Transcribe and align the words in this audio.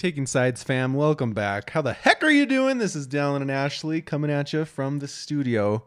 Taking 0.00 0.24
Sides 0.26 0.62
fam, 0.62 0.94
welcome 0.94 1.34
back. 1.34 1.68
How 1.68 1.82
the 1.82 1.92
heck 1.92 2.24
are 2.24 2.30
you 2.30 2.46
doing? 2.46 2.78
This 2.78 2.96
is 2.96 3.06
Dallin 3.06 3.42
and 3.42 3.50
Ashley 3.50 4.00
coming 4.00 4.30
at 4.30 4.50
you 4.50 4.64
from 4.64 4.98
the 5.00 5.06
studio 5.06 5.84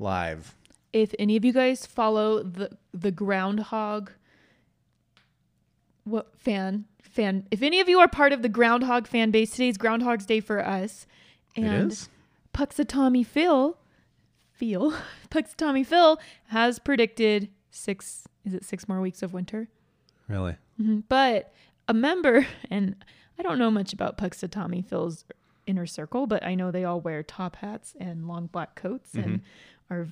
live. 0.00 0.56
If 0.92 1.14
any 1.20 1.36
of 1.36 1.44
you 1.44 1.52
guys 1.52 1.86
follow 1.86 2.42
the 2.42 2.76
the 2.92 3.12
groundhog 3.12 4.10
what 6.02 6.32
fan 6.36 6.86
fan 7.00 7.46
if 7.52 7.62
any 7.62 7.78
of 7.78 7.88
you 7.88 8.00
are 8.00 8.08
part 8.08 8.32
of 8.32 8.42
the 8.42 8.48
groundhog 8.48 9.06
fan 9.06 9.30
base, 9.30 9.52
today's 9.52 9.78
Groundhog's 9.78 10.26
Day 10.26 10.40
for 10.40 10.58
us. 10.58 11.06
it 11.54 11.62
And 11.62 11.92
is? 11.92 12.08
Punxsutawney 12.52 13.24
Phil 13.24 13.78
Phil 14.50 14.92
Punxsutawney 15.30 15.86
Phil 15.86 16.18
has 16.48 16.80
predicted 16.80 17.50
six 17.70 18.26
is 18.44 18.52
it 18.52 18.64
six 18.64 18.88
more 18.88 19.00
weeks 19.00 19.22
of 19.22 19.32
winter? 19.32 19.68
Really? 20.26 20.56
Mhm. 20.82 21.04
But 21.08 21.54
a 21.86 21.94
member, 21.94 22.44
and 22.68 22.96
I 23.38 23.42
don't 23.42 23.58
know 23.58 23.70
much 23.70 23.92
about 23.92 24.18
Punxsutawney 24.18 24.84
Phil's 24.84 25.24
inner 25.66 25.86
circle, 25.86 26.26
but 26.26 26.44
I 26.44 26.54
know 26.54 26.70
they 26.70 26.84
all 26.84 27.00
wear 27.00 27.22
top 27.22 27.56
hats 27.56 27.94
and 28.00 28.26
long 28.26 28.46
black 28.46 28.74
coats 28.74 29.14
and 29.14 29.42
are 29.90 30.08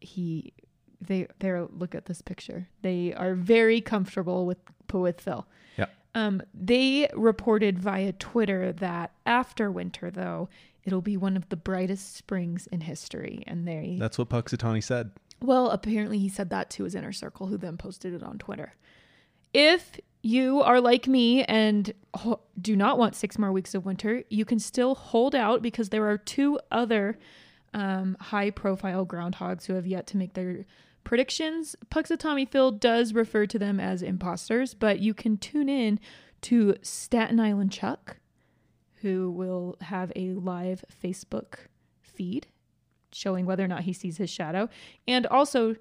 he 0.00 0.52
they 1.00 1.26
they're 1.38 1.66
look 1.66 1.94
at 1.94 2.06
this 2.06 2.22
picture. 2.22 2.68
They 2.82 3.12
are 3.14 3.34
very 3.34 3.80
comfortable 3.80 4.46
with 4.46 4.58
with 4.92 5.20
Phil. 5.20 5.46
Yeah. 5.78 5.86
Um, 6.14 6.42
they 6.52 7.08
reported 7.14 7.78
via 7.78 8.12
Twitter 8.12 8.72
that 8.72 9.12
after 9.24 9.70
winter, 9.70 10.10
though, 10.10 10.48
it'll 10.84 11.00
be 11.00 11.16
one 11.16 11.36
of 11.36 11.48
the 11.48 11.56
brightest 11.56 12.16
springs 12.16 12.66
in 12.68 12.82
history, 12.82 13.42
and 13.46 13.66
they 13.66 13.96
That's 13.98 14.18
what 14.18 14.28
Punxsutawney 14.28 14.82
said. 14.82 15.12
well, 15.40 15.70
apparently 15.70 16.18
he 16.18 16.28
said 16.28 16.50
that 16.50 16.68
to 16.70 16.84
his 16.84 16.94
inner 16.94 17.12
circle, 17.12 17.46
who 17.46 17.56
then 17.56 17.76
posted 17.78 18.12
it 18.12 18.22
on 18.22 18.38
Twitter. 18.38 18.74
If 19.54 19.98
you 20.22 20.62
are 20.62 20.80
like 20.80 21.06
me 21.06 21.44
and 21.44 21.92
ho- 22.14 22.40
do 22.60 22.76
not 22.76 22.98
want 22.98 23.14
six 23.14 23.38
more 23.38 23.52
weeks 23.52 23.74
of 23.74 23.84
winter, 23.86 24.24
you 24.28 24.44
can 24.44 24.58
still 24.58 24.94
hold 24.94 25.34
out 25.34 25.62
because 25.62 25.88
there 25.88 26.08
are 26.08 26.18
two 26.18 26.58
other 26.70 27.18
um, 27.72 28.16
high 28.20 28.50
profile 28.50 29.06
groundhogs 29.06 29.66
who 29.66 29.74
have 29.74 29.86
yet 29.86 30.06
to 30.08 30.16
make 30.16 30.34
their 30.34 30.66
predictions. 31.04 31.76
Punxsutawney 31.90 32.48
Phil 32.48 32.72
does 32.72 33.14
refer 33.14 33.46
to 33.46 33.58
them 33.58 33.80
as 33.80 34.02
imposters, 34.02 34.74
but 34.74 34.98
you 34.98 35.14
can 35.14 35.36
tune 35.36 35.68
in 35.68 35.98
to 36.42 36.74
Staten 36.82 37.40
Island 37.40 37.72
Chuck, 37.72 38.18
who 38.96 39.30
will 39.30 39.76
have 39.80 40.12
a 40.16 40.32
live 40.32 40.84
Facebook 41.02 41.54
feed 42.02 42.48
showing 43.12 43.46
whether 43.46 43.64
or 43.64 43.68
not 43.68 43.82
he 43.82 43.92
sees 43.92 44.18
his 44.18 44.30
shadow. 44.30 44.68
And 45.08 45.26
also, 45.26 45.76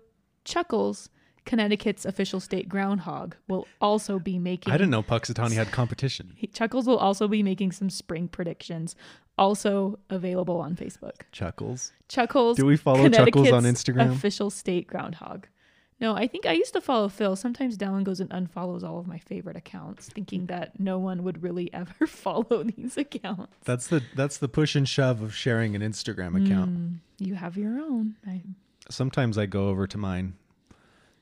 Chuckles, 0.45 1.09
Connecticut's 1.49 2.05
official 2.05 2.39
state 2.39 2.69
groundhog, 2.69 3.35
will 3.47 3.67
also 3.81 4.19
be 4.19 4.37
making. 4.37 4.71
I 4.71 4.77
didn't 4.77 4.91
know 4.91 5.01
Punxsutawney 5.01 5.53
had 5.53 5.71
competition. 5.71 6.35
Chuckles 6.53 6.85
will 6.85 6.99
also 6.99 7.27
be 7.27 7.41
making 7.41 7.71
some 7.71 7.89
spring 7.89 8.27
predictions, 8.27 8.95
also 9.35 9.97
available 10.11 10.57
on 10.59 10.75
Facebook. 10.75 11.21
Chuckles. 11.31 11.91
Chuckles. 12.07 12.55
Do 12.55 12.67
we 12.67 12.77
follow 12.77 13.09
Chuckles 13.09 13.51
on 13.51 13.63
Instagram? 13.63 14.11
Official 14.11 14.51
state 14.51 14.85
groundhog. 14.85 15.47
No, 15.99 16.15
I 16.15 16.27
think 16.27 16.45
I 16.45 16.51
used 16.51 16.73
to 16.73 16.81
follow 16.81 17.09
Phil. 17.09 17.35
Sometimes 17.35 17.79
Dallin 17.79 18.03
goes 18.03 18.19
and 18.19 18.29
unfollows 18.29 18.83
all 18.83 18.99
of 18.99 19.07
my 19.07 19.17
favorite 19.17 19.57
accounts, 19.57 20.07
thinking 20.07 20.45
that 20.45 20.79
no 20.79 20.99
one 20.99 21.23
would 21.23 21.41
really 21.41 21.73
ever 21.73 22.05
follow 22.05 22.63
these 22.63 22.95
accounts. 22.95 23.55
That's 23.65 23.87
the 23.87 24.03
that's 24.15 24.37
the 24.37 24.47
push 24.47 24.75
and 24.75 24.87
shove 24.87 25.23
of 25.23 25.33
sharing 25.33 25.75
an 25.75 25.81
Instagram 25.81 26.45
account. 26.45 26.77
Mm, 26.77 26.97
you 27.17 27.33
have 27.33 27.57
your 27.57 27.79
own. 27.79 28.17
I, 28.27 28.43
Sometimes 28.91 29.35
I 29.35 29.47
go 29.47 29.69
over 29.69 29.87
to 29.87 29.97
mine. 29.97 30.35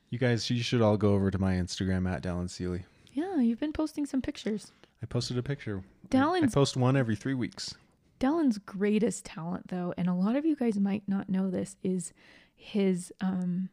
You 0.09 0.17
guys, 0.17 0.49
you 0.49 0.61
should 0.63 0.81
all 0.81 0.97
go 0.97 1.13
over 1.13 1.29
to 1.31 1.37
my 1.39 1.53
Instagram 1.55 2.09
at 2.09 2.23
Dallin 2.23 2.49
Seeley. 2.49 2.85
yeah, 3.11 3.37
you've 3.39 3.59
been 3.59 3.73
posting 3.73 4.05
some 4.05 4.21
pictures. 4.21 4.71
I 5.03 5.05
posted 5.05 5.37
a 5.37 5.43
picture. 5.43 5.83
I 6.13 6.47
post 6.51 6.77
one 6.77 6.95
every 6.95 7.15
three 7.15 7.33
weeks. 7.33 7.75
Dallin's 8.19 8.57
greatest 8.57 9.25
talent 9.25 9.67
though, 9.67 9.93
and 9.97 10.07
a 10.07 10.13
lot 10.13 10.35
of 10.35 10.45
you 10.45 10.55
guys 10.55 10.79
might 10.79 11.03
not 11.07 11.29
know 11.29 11.49
this, 11.51 11.75
is 11.83 12.13
his 12.55 13.11
um 13.21 13.69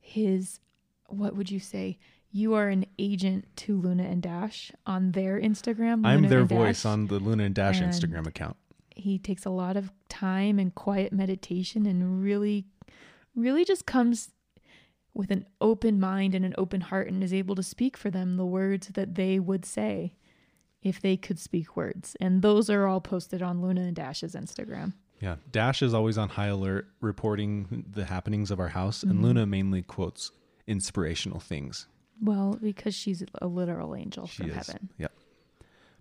his 0.00 0.58
what 1.06 1.36
would 1.36 1.50
you 1.50 1.60
say? 1.60 1.98
You 2.32 2.54
are 2.54 2.68
an 2.68 2.86
agent 2.98 3.44
to 3.56 3.76
Luna 3.76 4.04
and 4.04 4.22
Dash 4.22 4.72
on 4.86 5.12
their 5.12 5.40
Instagram. 5.40 6.06
I'm 6.06 6.22
Luna 6.22 6.28
their 6.28 6.44
voice 6.44 6.82
Dash. 6.84 6.90
on 6.90 7.06
the 7.08 7.18
Luna 7.18 7.44
and 7.44 7.54
Dash 7.54 7.80
and- 7.80 7.92
Instagram 7.92 8.26
account. 8.26 8.56
He 8.96 9.18
takes 9.18 9.44
a 9.46 9.50
lot 9.50 9.76
of 9.76 9.92
time 10.08 10.58
and 10.58 10.74
quiet 10.74 11.12
meditation 11.12 11.86
and 11.86 12.22
really 12.22 12.66
really 13.36 13.64
just 13.64 13.86
comes 13.86 14.30
with 15.14 15.30
an 15.30 15.44
open 15.60 15.98
mind 16.00 16.34
and 16.34 16.44
an 16.44 16.54
open 16.56 16.80
heart 16.82 17.08
and 17.08 17.22
is 17.22 17.32
able 17.34 17.54
to 17.56 17.62
speak 17.62 17.96
for 17.96 18.10
them 18.10 18.36
the 18.36 18.46
words 18.46 18.88
that 18.94 19.14
they 19.16 19.38
would 19.38 19.64
say 19.64 20.14
if 20.82 21.00
they 21.00 21.16
could 21.16 21.38
speak 21.38 21.76
words. 21.76 22.16
And 22.20 22.42
those 22.42 22.70
are 22.70 22.86
all 22.86 23.00
posted 23.00 23.42
on 23.42 23.60
Luna 23.60 23.82
and 23.82 23.96
Dash's 23.96 24.34
Instagram. 24.34 24.92
Yeah, 25.20 25.36
Dash 25.50 25.82
is 25.82 25.92
always 25.92 26.16
on 26.16 26.30
high 26.30 26.46
alert, 26.46 26.88
reporting 27.00 27.84
the 27.92 28.06
happenings 28.06 28.50
of 28.50 28.58
our 28.60 28.68
house, 28.68 29.00
Mm-hmm. 29.00 29.10
and 29.10 29.22
Luna 29.22 29.46
mainly 29.46 29.82
quotes 29.82 30.30
inspirational 30.66 31.40
things. 31.40 31.86
Well, 32.22 32.58
because 32.62 32.94
she's 32.94 33.22
a 33.42 33.46
literal 33.46 33.94
angel 33.94 34.26
She 34.26 34.42
from 34.44 34.50
is, 34.50 34.56
heaven. 34.68 34.88
yep, 34.98 35.12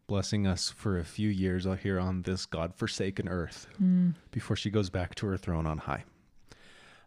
blessing 0.07 0.47
us 0.47 0.69
for 0.69 0.97
a 0.99 1.03
few 1.03 1.27
years 1.29 1.67
out 1.67 1.79
here 1.79 1.99
on 1.99 2.21
this 2.21 2.45
god-forsaken 2.45 3.27
earth 3.27 3.67
Mm. 3.81 4.15
before 4.31 4.55
she 4.55 4.69
goes 4.69 4.89
back 4.89 5.15
to 5.15 5.27
her 5.27 5.37
throne 5.37 5.65
on 5.65 5.79
high. 5.79 6.05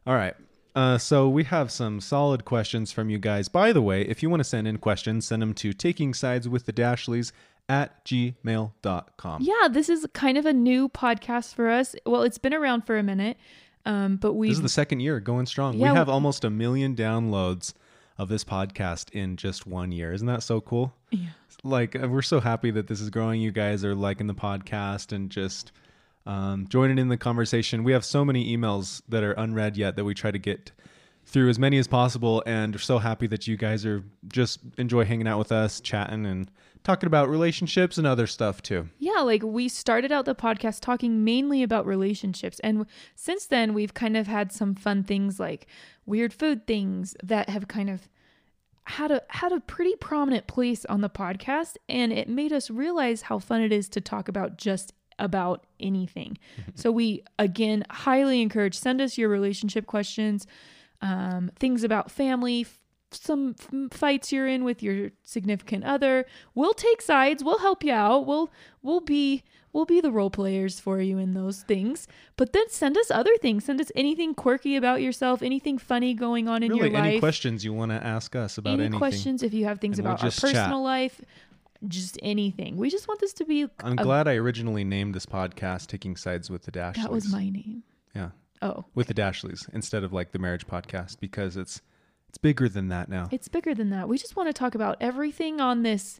All 0.07 0.15
right. 0.15 0.35
Uh, 0.75 0.97
so 0.97 1.29
we 1.29 1.45
have 1.45 1.71
some 1.71 2.01
solid 2.01 2.45
questions 2.45 2.93
from 2.93 3.11
you 3.11 3.19
guys. 3.19 3.49
By 3.49 3.73
the 3.73 3.83
way, 3.83 4.03
if 4.03 4.23
you 4.23 4.31
want 4.31 4.41
to 4.41 4.45
send 4.45 4.67
in 4.67 4.79
questions, 4.79 5.27
send 5.27 5.43
them 5.43 5.55
to 5.55 5.73
taking 5.73 6.15
sides 6.15 6.49
with 6.49 6.65
the 6.67 6.73
Dashleys 6.73 7.33
at 7.69 8.05
gmail.com. 8.05 9.43
Yeah, 9.43 9.69
this 9.71 9.89
is 9.89 10.07
kind 10.15 10.39
of 10.39 10.47
a 10.47 10.53
new 10.53 10.89
podcast 10.89 11.55
for 11.55 11.69
us. 11.71 11.95
Well, 12.07 12.23
it's 12.23 12.39
been 12.39 12.55
around 12.55 12.83
for 12.87 12.97
a 12.99 13.03
minute, 13.03 13.37
um, 13.85 14.17
but 14.17 14.33
we 14.33 14.49
This 14.49 14.59
is 14.59 14.63
the 14.63 14.69
second 14.69 15.01
year 15.01 15.21
going 15.21 15.47
strong. 15.47 15.75
Yeah, 15.75 15.93
we 15.93 15.99
have 15.99 16.09
almost 16.09 16.45
a 16.45 16.51
million 16.51 16.97
downloads 16.97 17.75
of 18.19 18.29
this 18.29 18.45
podcast 18.45 19.11
in 19.11 19.37
just 19.37 19.67
one 19.67 19.93
year. 19.93 20.13
Isn't 20.13 20.27
that 20.27 20.43
so 20.43 20.61
cool? 20.61 20.95
Yeah. 21.11 21.31
Like, 21.65 22.01
uh, 22.01 22.09
we're 22.09 22.23
so 22.23 22.41
happy 22.41 22.71
that 22.73 22.89
this 22.89 23.01
is 23.01 23.11
growing. 23.11 23.41
You 23.41 23.53
guys 23.53 23.85
are 23.85 23.95
liking 23.95 24.27
the 24.27 24.35
podcast 24.35 25.13
and 25.13 25.31
just 25.31 25.71
um, 26.27 26.67
joining 26.69 26.99
in 26.99 27.09
the 27.09 27.17
conversation. 27.17 27.85
We 27.85 27.93
have 27.93 28.05
so 28.05 28.25
many 28.25 28.57
emails 28.57 29.03
that 29.09 29.23
are 29.23 29.33
unread 29.33 29.77
yet 29.77 29.97
that 29.97 30.05
we 30.05 30.15
try 30.15 30.31
to 30.31 30.39
get 30.39 30.73
through 31.25 31.49
as 31.49 31.59
many 31.59 31.79
as 31.79 31.87
possible. 31.87 32.43
And 32.47 32.75
we're 32.75 32.81
so 32.81 32.99
happy 32.99 33.27
that 33.29 33.47
you 33.47 33.57
guys 33.57 33.87
are 33.87 34.05
just 34.29 34.61
enjoy 34.79 35.05
hanging 35.05 35.29
out 35.29 35.39
with 35.39 35.53
us, 35.53 35.81
chatting 35.81 36.27
and 36.27 36.51
talking 36.85 37.07
about 37.07 37.29
relationships 37.29 37.99
and 37.99 38.07
other 38.07 38.27
stuff 38.27 38.63
too. 38.63 38.89
Yeah, 38.99 39.21
like 39.21 39.43
we 39.43 39.69
started 39.69 40.11
out 40.11 40.25
the 40.25 40.35
podcast 40.35 40.81
talking 40.81 41.25
mainly 41.25 41.63
about 41.63 41.87
relationships. 41.87 42.59
And 42.61 42.87
since 43.15 43.47
then, 43.47 43.75
we've 43.75 43.95
kind 43.95 44.17
of 44.17 44.27
had 44.27 44.53
some 44.53 44.75
fun 44.75 45.05
things 45.05 45.39
like 45.39 45.67
weird 46.07 46.33
food 46.33 46.67
things 46.67 47.17
that 47.23 47.49
have 47.49 47.69
kind 47.69 47.89
of 47.89 48.09
had 48.85 49.13
a 49.13 49.23
had 49.29 49.53
a 49.53 49.61
pretty 49.61 49.95
prominent 49.97 50.49
place 50.49 50.85
on 50.87 51.03
the 51.03 51.09
podcast 51.09 51.77
and 51.89 52.13
it 52.13 52.29
made 52.29 52.53
us 52.53 52.69
realize 52.69 53.23
how 53.23 53.39
fun 53.39 53.63
it 53.63 53.71
is 53.71 53.89
to 53.89 54.01
talk 54.01 54.27
about 54.27 54.59
just 54.59 54.93
about 55.19 55.65
anything. 55.81 56.39
so 56.75 56.91
we 56.93 57.23
again 57.39 57.85
highly 57.91 58.41
encourage 58.43 58.75
send 58.79 59.01
us 59.01 59.17
your 59.19 59.29
relationship 59.29 59.87
questions, 59.87 60.47
um, 61.01 61.51
things 61.59 61.83
about 61.85 62.11
family, 62.11 62.63
f- 62.63 62.79
some 63.11 63.55
f- 63.59 63.93
fights 63.99 64.33
you're 64.33 64.49
in 64.49 64.65
with 64.65 64.83
your 64.83 65.11
significant 65.23 65.85
other. 65.85 66.25
We'll 66.55 66.73
take 66.75 67.03
sides. 67.03 67.43
We'll 67.45 67.59
help 67.59 67.85
you 67.85 67.93
out. 67.93 68.27
We'll 68.27 68.51
we'll 68.83 69.01
be 69.01 69.43
we'll 69.73 69.85
be 69.87 70.01
the 70.01 70.11
role 70.13 70.31
players 70.31 70.79
for 70.81 71.01
you 71.01 71.19
in 71.19 71.33
those 71.35 71.63
things. 71.63 72.07
But 72.37 72.53
then 72.53 72.69
send 72.69 72.97
us 72.97 73.11
other 73.11 73.35
things. 73.41 73.65
Send 73.65 73.81
us 73.81 73.91
anything 73.97 74.35
quirky 74.35 74.77
about 74.77 75.03
yourself, 75.03 75.43
anything 75.43 75.77
funny 75.79 76.15
going 76.15 76.47
on 76.49 76.63
in 76.63 76.71
really, 76.71 76.91
your 76.91 76.91
life. 76.99 77.05
any 77.05 77.19
questions 77.21 77.65
you 77.65 77.73
want 77.73 77.91
to 77.91 78.03
ask 78.03 78.35
us 78.37 78.59
about 78.59 78.75
any 78.75 78.85
anything? 78.85 78.99
questions 78.99 79.43
if 79.43 79.53
you 79.55 79.65
have 79.65 79.79
things 79.81 79.99
And 79.99 80.07
we'll 80.07 80.15
about 80.15 80.25
our 80.25 80.31
just 80.31 80.41
chat. 80.41 80.53
personal 80.55 80.83
life, 80.83 81.21
just 81.89 82.19
anything. 82.23 82.77
We 82.77 82.91
just 82.91 83.09
want 83.09 83.21
this 83.21 83.33
to 83.35 83.45
be 83.45 83.67
I'm 83.83 83.99
a- 83.99 84.03
glad 84.03 84.29
I 84.29 84.35
originally 84.35 84.85
named 84.85 85.15
this 85.15 85.27
podcast 85.27 85.87
"Taking 85.89 86.17
Sides 86.17 86.51
with 86.51 86.63
the 86.63 86.73
Dashleys." 86.73 87.03
that 87.03 87.11
was 87.13 87.31
my 87.33 87.49
name. 87.49 87.83
yeah, 88.15 88.31
Oh, 88.61 88.85
with 88.95 89.09
the 89.09 89.15
Dashleys 89.15 89.69
instead 89.73 90.05
of 90.05 90.13
like 90.13 90.33
the 90.33 90.39
marriage 90.39 90.67
podcast 90.67 91.19
because 91.21 91.57
it's 91.57 91.81
it's 92.29 92.39
bigger 92.39 92.69
than 92.69 92.89
that 92.89 93.09
now. 93.09 93.29
it's 93.31 93.49
bigger 93.49 93.75
than 93.75 93.91
that. 93.91 94.09
We 94.09 94.17
just 94.19 94.37
want 94.37 94.49
to 94.49 94.53
talk 94.53 94.75
about 94.75 94.97
everything 95.01 95.61
on 95.61 95.83
this 95.83 96.19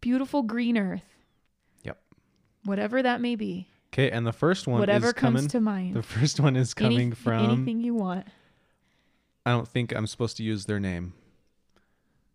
beautiful 0.00 0.42
green 0.42 0.78
earth. 0.78 1.04
Yep. 1.84 1.98
Whatever 2.64 3.02
that 3.02 3.20
may 3.20 3.34
be. 3.36 3.68
Okay, 3.92 4.10
and 4.10 4.24
the 4.26 4.32
first 4.32 4.66
one 4.68 4.78
Whatever 4.80 5.08
is 5.08 5.12
comes 5.14 5.34
coming. 5.36 5.48
to 5.48 5.60
mind. 5.60 5.94
the 5.96 6.02
first 6.02 6.38
one 6.40 6.54
is 6.56 6.72
coming 6.74 7.00
Any- 7.00 7.10
from. 7.14 7.50
anything 7.50 7.80
you 7.80 7.94
want. 7.94 8.26
I 9.44 9.50
don't 9.50 9.66
think 9.66 9.92
I'm 9.94 10.06
supposed 10.06 10.36
to 10.36 10.42
use 10.44 10.66
their 10.66 10.78
name. 10.78 11.12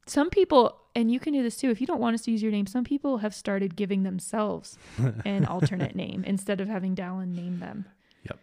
Some 0.06 0.30
people, 0.30 0.78
and 0.96 1.12
you 1.12 1.20
can 1.20 1.34
do 1.34 1.44
this 1.44 1.58
too, 1.58 1.70
if 1.70 1.82
you 1.82 1.88
don't 1.88 2.00
want 2.00 2.14
us 2.14 2.22
to 2.24 2.32
use 2.32 2.42
your 2.42 2.52
name, 2.52 2.68
some 2.68 2.84
people 2.84 3.18
have 3.18 3.36
started 3.36 3.76
giving 3.76 4.04
themselves 4.04 4.78
an 5.26 5.46
alternate 5.50 5.96
name 5.96 6.24
instead 6.26 6.62
of 6.62 6.68
having 6.68 6.96
Dallin 6.96 7.36
name 7.36 7.60
them. 7.60 7.86
Yep. 8.24 8.40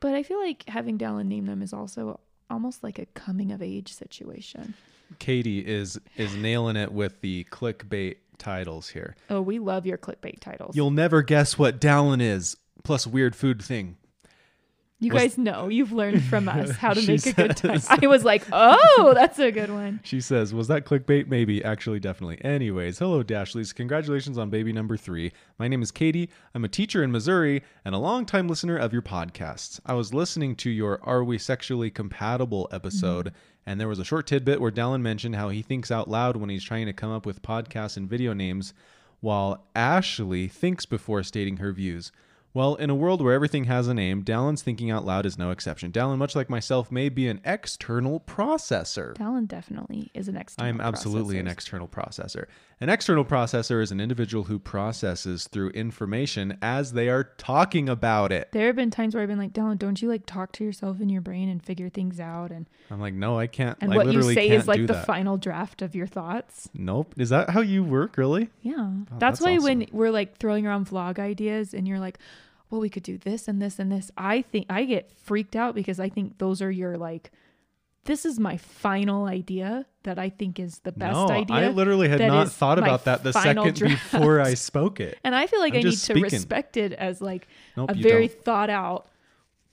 But 0.00 0.14
I 0.14 0.22
feel 0.22 0.40
like 0.40 0.68
having 0.68 0.98
Dallin 0.98 1.26
name 1.26 1.46
them 1.46 1.62
is 1.62 1.72
also 1.72 2.20
almost 2.50 2.82
like 2.82 2.98
a 2.98 3.06
coming 3.06 3.52
of 3.52 3.62
age 3.62 3.92
situation. 3.92 4.74
Katie 5.18 5.60
is 5.60 5.98
is 6.16 6.34
nailing 6.34 6.76
it 6.76 6.92
with 6.92 7.20
the 7.20 7.44
clickbait 7.50 8.16
titles 8.36 8.88
here. 8.88 9.16
Oh, 9.30 9.40
we 9.40 9.58
love 9.58 9.86
your 9.86 9.98
clickbait 9.98 10.40
titles. 10.40 10.76
You'll 10.76 10.90
never 10.90 11.22
guess 11.22 11.58
what 11.58 11.80
Dallin 11.80 12.20
is, 12.20 12.56
plus 12.84 13.06
weird 13.06 13.34
food 13.34 13.62
thing. 13.62 13.96
You 15.00 15.12
was- 15.12 15.22
guys 15.22 15.38
know 15.38 15.68
you've 15.68 15.92
learned 15.92 16.22
from 16.24 16.48
us 16.48 16.72
how 16.72 16.92
to 16.92 17.06
make 17.06 17.24
a 17.26 17.32
good 17.32 17.56
time. 17.56 17.80
I 17.88 18.06
was 18.06 18.24
like, 18.24 18.44
oh, 18.52 19.12
that's 19.14 19.38
a 19.38 19.52
good 19.52 19.70
one. 19.70 20.00
She 20.02 20.20
says, 20.20 20.52
Was 20.52 20.68
that 20.68 20.84
clickbait? 20.84 21.28
Maybe. 21.28 21.62
Actually, 21.62 22.00
definitely. 22.00 22.42
Anyways, 22.44 22.98
hello, 22.98 23.22
Dashleys. 23.22 23.74
Congratulations 23.74 24.38
on 24.38 24.50
baby 24.50 24.72
number 24.72 24.96
three. 24.96 25.32
My 25.58 25.68
name 25.68 25.82
is 25.82 25.90
Katie. 25.90 26.30
I'm 26.54 26.64
a 26.64 26.68
teacher 26.68 27.02
in 27.02 27.12
Missouri 27.12 27.62
and 27.84 27.94
a 27.94 27.98
longtime 27.98 28.48
listener 28.48 28.76
of 28.76 28.92
your 28.92 29.02
podcasts. 29.02 29.78
I 29.86 29.94
was 29.94 30.12
listening 30.12 30.56
to 30.56 30.70
your 30.70 31.00
Are 31.02 31.22
We 31.22 31.38
Sexually 31.38 31.90
Compatible 31.90 32.68
episode, 32.72 33.26
mm-hmm. 33.26 33.70
and 33.70 33.80
there 33.80 33.88
was 33.88 33.98
a 34.00 34.04
short 34.04 34.26
tidbit 34.26 34.60
where 34.60 34.72
Dallin 34.72 35.02
mentioned 35.02 35.36
how 35.36 35.48
he 35.48 35.62
thinks 35.62 35.90
out 35.90 36.08
loud 36.08 36.36
when 36.36 36.50
he's 36.50 36.64
trying 36.64 36.86
to 36.86 36.92
come 36.92 37.12
up 37.12 37.24
with 37.24 37.42
podcast 37.42 37.96
and 37.96 38.08
video 38.08 38.32
names, 38.32 38.74
while 39.20 39.64
Ashley 39.76 40.48
thinks 40.48 40.86
before 40.86 41.22
stating 41.22 41.58
her 41.58 41.72
views. 41.72 42.10
Well, 42.54 42.76
in 42.76 42.90
a 42.90 42.94
world 42.94 43.22
where 43.22 43.34
everything 43.34 43.64
has 43.64 43.88
a 43.88 43.94
name, 43.94 44.24
Dallin's 44.24 44.62
thinking 44.62 44.90
out 44.90 45.04
loud 45.04 45.26
is 45.26 45.38
no 45.38 45.50
exception. 45.50 45.92
Dallin, 45.92 46.18
much 46.18 46.34
like 46.34 46.48
myself, 46.48 46.90
may 46.90 47.08
be 47.08 47.28
an 47.28 47.40
external 47.44 48.20
processor. 48.20 49.14
Dallin 49.14 49.46
definitely 49.46 50.10
is 50.14 50.28
an 50.28 50.36
external. 50.36 50.68
I'm 50.68 50.80
absolutely 50.80 51.38
an 51.38 51.46
external 51.46 51.86
processor. 51.86 52.46
An 52.80 52.88
external 52.88 53.24
processor 53.24 53.82
is 53.82 53.90
an 53.90 54.00
individual 54.00 54.44
who 54.44 54.58
processes 54.58 55.48
through 55.48 55.70
information 55.70 56.56
as 56.62 56.92
they 56.92 57.08
are 57.08 57.24
talking 57.36 57.88
about 57.88 58.32
it. 58.32 58.48
There 58.52 58.66
have 58.66 58.76
been 58.76 58.90
times 58.90 59.14
where 59.14 59.22
I've 59.22 59.28
been 59.28 59.38
like, 59.38 59.52
Dallin, 59.52 59.78
don't 59.78 60.00
you 60.00 60.08
like 60.08 60.26
talk 60.26 60.52
to 60.52 60.64
yourself 60.64 61.00
in 61.00 61.08
your 61.08 61.20
brain 61.20 61.48
and 61.48 61.62
figure 61.62 61.88
things 61.88 62.18
out? 62.18 62.50
And 62.50 62.66
I'm 62.90 63.00
like, 63.00 63.14
no, 63.14 63.38
I 63.38 63.46
can't. 63.46 63.76
and 63.80 63.92
I 63.92 63.96
what 63.96 64.12
you 64.12 64.22
say 64.22 64.48
is 64.48 64.66
like 64.66 64.86
the 64.86 64.94
that. 64.94 65.06
final 65.06 65.36
draft 65.36 65.82
of 65.82 65.94
your 65.94 66.06
thoughts. 66.06 66.70
Nope. 66.72 67.14
Is 67.18 67.28
that 67.30 67.50
how 67.50 67.60
you 67.60 67.84
work, 67.84 68.16
really? 68.16 68.48
Yeah. 68.62 68.74
Oh, 68.78 69.04
that's, 69.18 69.20
that's 69.20 69.40
why 69.40 69.58
when 69.58 69.86
we're 69.92 70.12
like 70.12 70.38
throwing 70.38 70.66
around 70.66 70.88
vlog 70.88 71.18
ideas 71.18 71.74
and 71.74 71.86
you're 71.86 71.98
like, 72.00 72.18
well, 72.70 72.80
we 72.80 72.90
could 72.90 73.02
do 73.02 73.18
this 73.18 73.48
and 73.48 73.60
this 73.62 73.78
and 73.78 73.90
this. 73.90 74.10
I 74.16 74.42
think 74.42 74.66
I 74.68 74.84
get 74.84 75.10
freaked 75.12 75.56
out 75.56 75.74
because 75.74 75.98
I 75.98 76.08
think 76.08 76.38
those 76.38 76.60
are 76.60 76.70
your 76.70 76.96
like, 76.96 77.30
this 78.04 78.24
is 78.24 78.38
my 78.38 78.56
final 78.56 79.26
idea 79.26 79.86
that 80.02 80.18
I 80.18 80.30
think 80.30 80.58
is 80.58 80.78
the 80.80 80.92
best 80.92 81.14
no, 81.14 81.28
idea. 81.30 81.56
I 81.56 81.68
literally 81.68 82.08
had 82.08 82.20
not 82.20 82.50
thought 82.50 82.78
about 82.78 83.04
that 83.04 83.22
the 83.22 83.32
second 83.32 83.74
draft. 83.74 84.12
before 84.12 84.40
I 84.40 84.54
spoke 84.54 85.00
it. 85.00 85.18
and 85.24 85.34
I 85.34 85.46
feel 85.46 85.60
like 85.60 85.74
I'm 85.74 85.80
I 85.80 85.82
need 85.82 85.90
just 85.90 86.06
to 86.06 86.14
respect 86.14 86.76
it 86.76 86.92
as 86.92 87.20
like 87.20 87.48
Nope, 87.76 87.90
a 87.90 87.94
very 87.94 88.28
don't. 88.28 88.44
thought 88.44 88.70
out. 88.70 89.08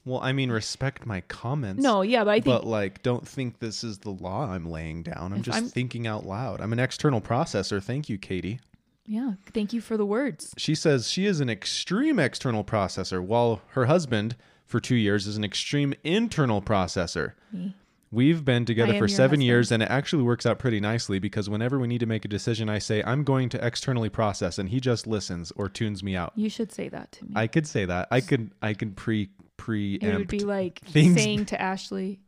Well, 0.04 0.20
I 0.22 0.34
mean, 0.34 0.52
respect 0.52 1.06
my 1.06 1.22
comments. 1.22 1.82
No, 1.82 2.02
yeah, 2.04 2.24
but 2.24 2.30
I 2.30 2.34
think 2.36 2.46
but 2.46 2.66
like, 2.68 3.02
don't 3.02 3.28
think 3.28 3.60
this 3.60 3.84
is 3.84 4.00
the 4.00 4.12
law 4.12 4.52
I'm 4.52 4.70
laying 4.70 5.02
down. 5.02 5.34
I'm 5.34 5.42
just 5.42 5.56
I'm- 5.56 5.68
thinking 5.68 6.06
out 6.06 6.26
loud. 6.26 6.62
I'm 6.62 6.72
an 6.74 6.80
external 6.80 7.22
processor. 7.22 7.82
Thank 7.82 8.08
you, 8.08 8.18
Katie. 8.18 8.60
Yeah. 9.06 9.34
Thank 9.54 9.74
you 9.74 9.82
for 9.82 9.98
the 9.98 10.06
words. 10.06 10.54
She 10.58 10.76
says 10.76 11.10
she 11.10 11.26
is 11.26 11.40
an 11.40 11.50
extreme 11.50 12.20
external 12.20 12.64
processor, 12.64 13.22
while 13.22 13.62
her 13.70 13.86
husband, 13.86 14.36
for 14.66 14.80
two 14.80 14.96
years, 14.96 15.28
is 15.28 15.38
an 15.38 15.44
extreme 15.44 15.94
internal 16.04 16.62
processor. 16.62 17.34
Me. 17.52 17.76
We've 18.12 18.46
been 18.46 18.66
together 18.66 18.98
for 18.98 19.08
seven 19.08 19.24
husband. 19.32 19.44
years, 19.44 19.72
and 19.72 19.84
it 19.84 19.90
actually 19.90 20.24
works 20.24 20.46
out 20.46 20.58
pretty 20.58 20.80
nicely 20.80 21.20
because 21.20 21.50
whenever 21.50 21.80
we 21.80 21.88
need 21.88 22.00
to 22.00 22.06
make 22.06 22.24
a 22.24 22.30
decision, 22.30 22.70
I 22.70 22.80
say, 22.80 23.04
I'm 23.04 23.24
going 23.24 23.50
to 23.50 23.66
externally 23.66 24.10
process, 24.10 24.58
and 24.58 24.70
he 24.70 24.80
just 24.80 25.06
listens 25.06 25.52
or 25.52 25.68
tunes 25.68 26.02
me 26.02 26.16
out. 26.16 26.32
You 26.36 26.50
should 26.50 26.72
say 26.72 26.88
that 26.90 27.12
to 27.14 27.26
me. 27.26 27.32
I 27.36 27.48
could 27.48 27.68
say 27.68 27.84
that. 27.86 28.08
I 28.12 28.22
could 28.22 28.52
I 28.62 28.74
could 28.74 28.96
pre 28.96 29.30
preempt. 29.58 30.04
it 30.06 30.18
would 30.18 30.28
be 30.28 30.40
like 30.40 30.80
things- 30.80 31.22
saying 31.22 31.46
to 31.48 31.62
Ashley, 31.62 32.20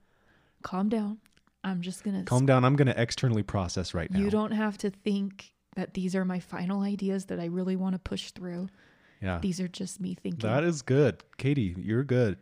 "Calm 0.62 0.90
down. 0.90 1.20
I'm 1.64 1.82
just 1.82 2.04
gonna. 2.04 2.24
Calm 2.24 2.46
down. 2.46 2.66
I'm 2.66 2.76
going 2.76 2.88
to 2.88 3.02
externally 3.02 3.44
process 3.44 3.94
right 3.94 4.12
now. 4.12 4.20
You 4.20 4.30
don't 4.30 4.52
have 4.52 4.78
to 4.80 4.90
think 4.90 5.54
that 5.78 5.94
these 5.94 6.16
are 6.16 6.26
my 6.26 6.40
final 6.40 6.82
ideas 6.82 7.26
that 7.26 7.40
I 7.40 7.46
really 7.46 7.76
want 7.76 7.94
to 7.94 8.00
push 8.00 8.32
through. 8.32 8.68
Yeah. 9.22 9.38
These 9.40 9.60
are 9.60 9.68
just 9.68 10.02
me 10.02 10.16
thinking. 10.16 10.50
That 10.50 10.64
is 10.64 10.82
good. 10.82 11.24
Katie, 11.38 11.76
you're 11.78 12.04
good. 12.04 12.38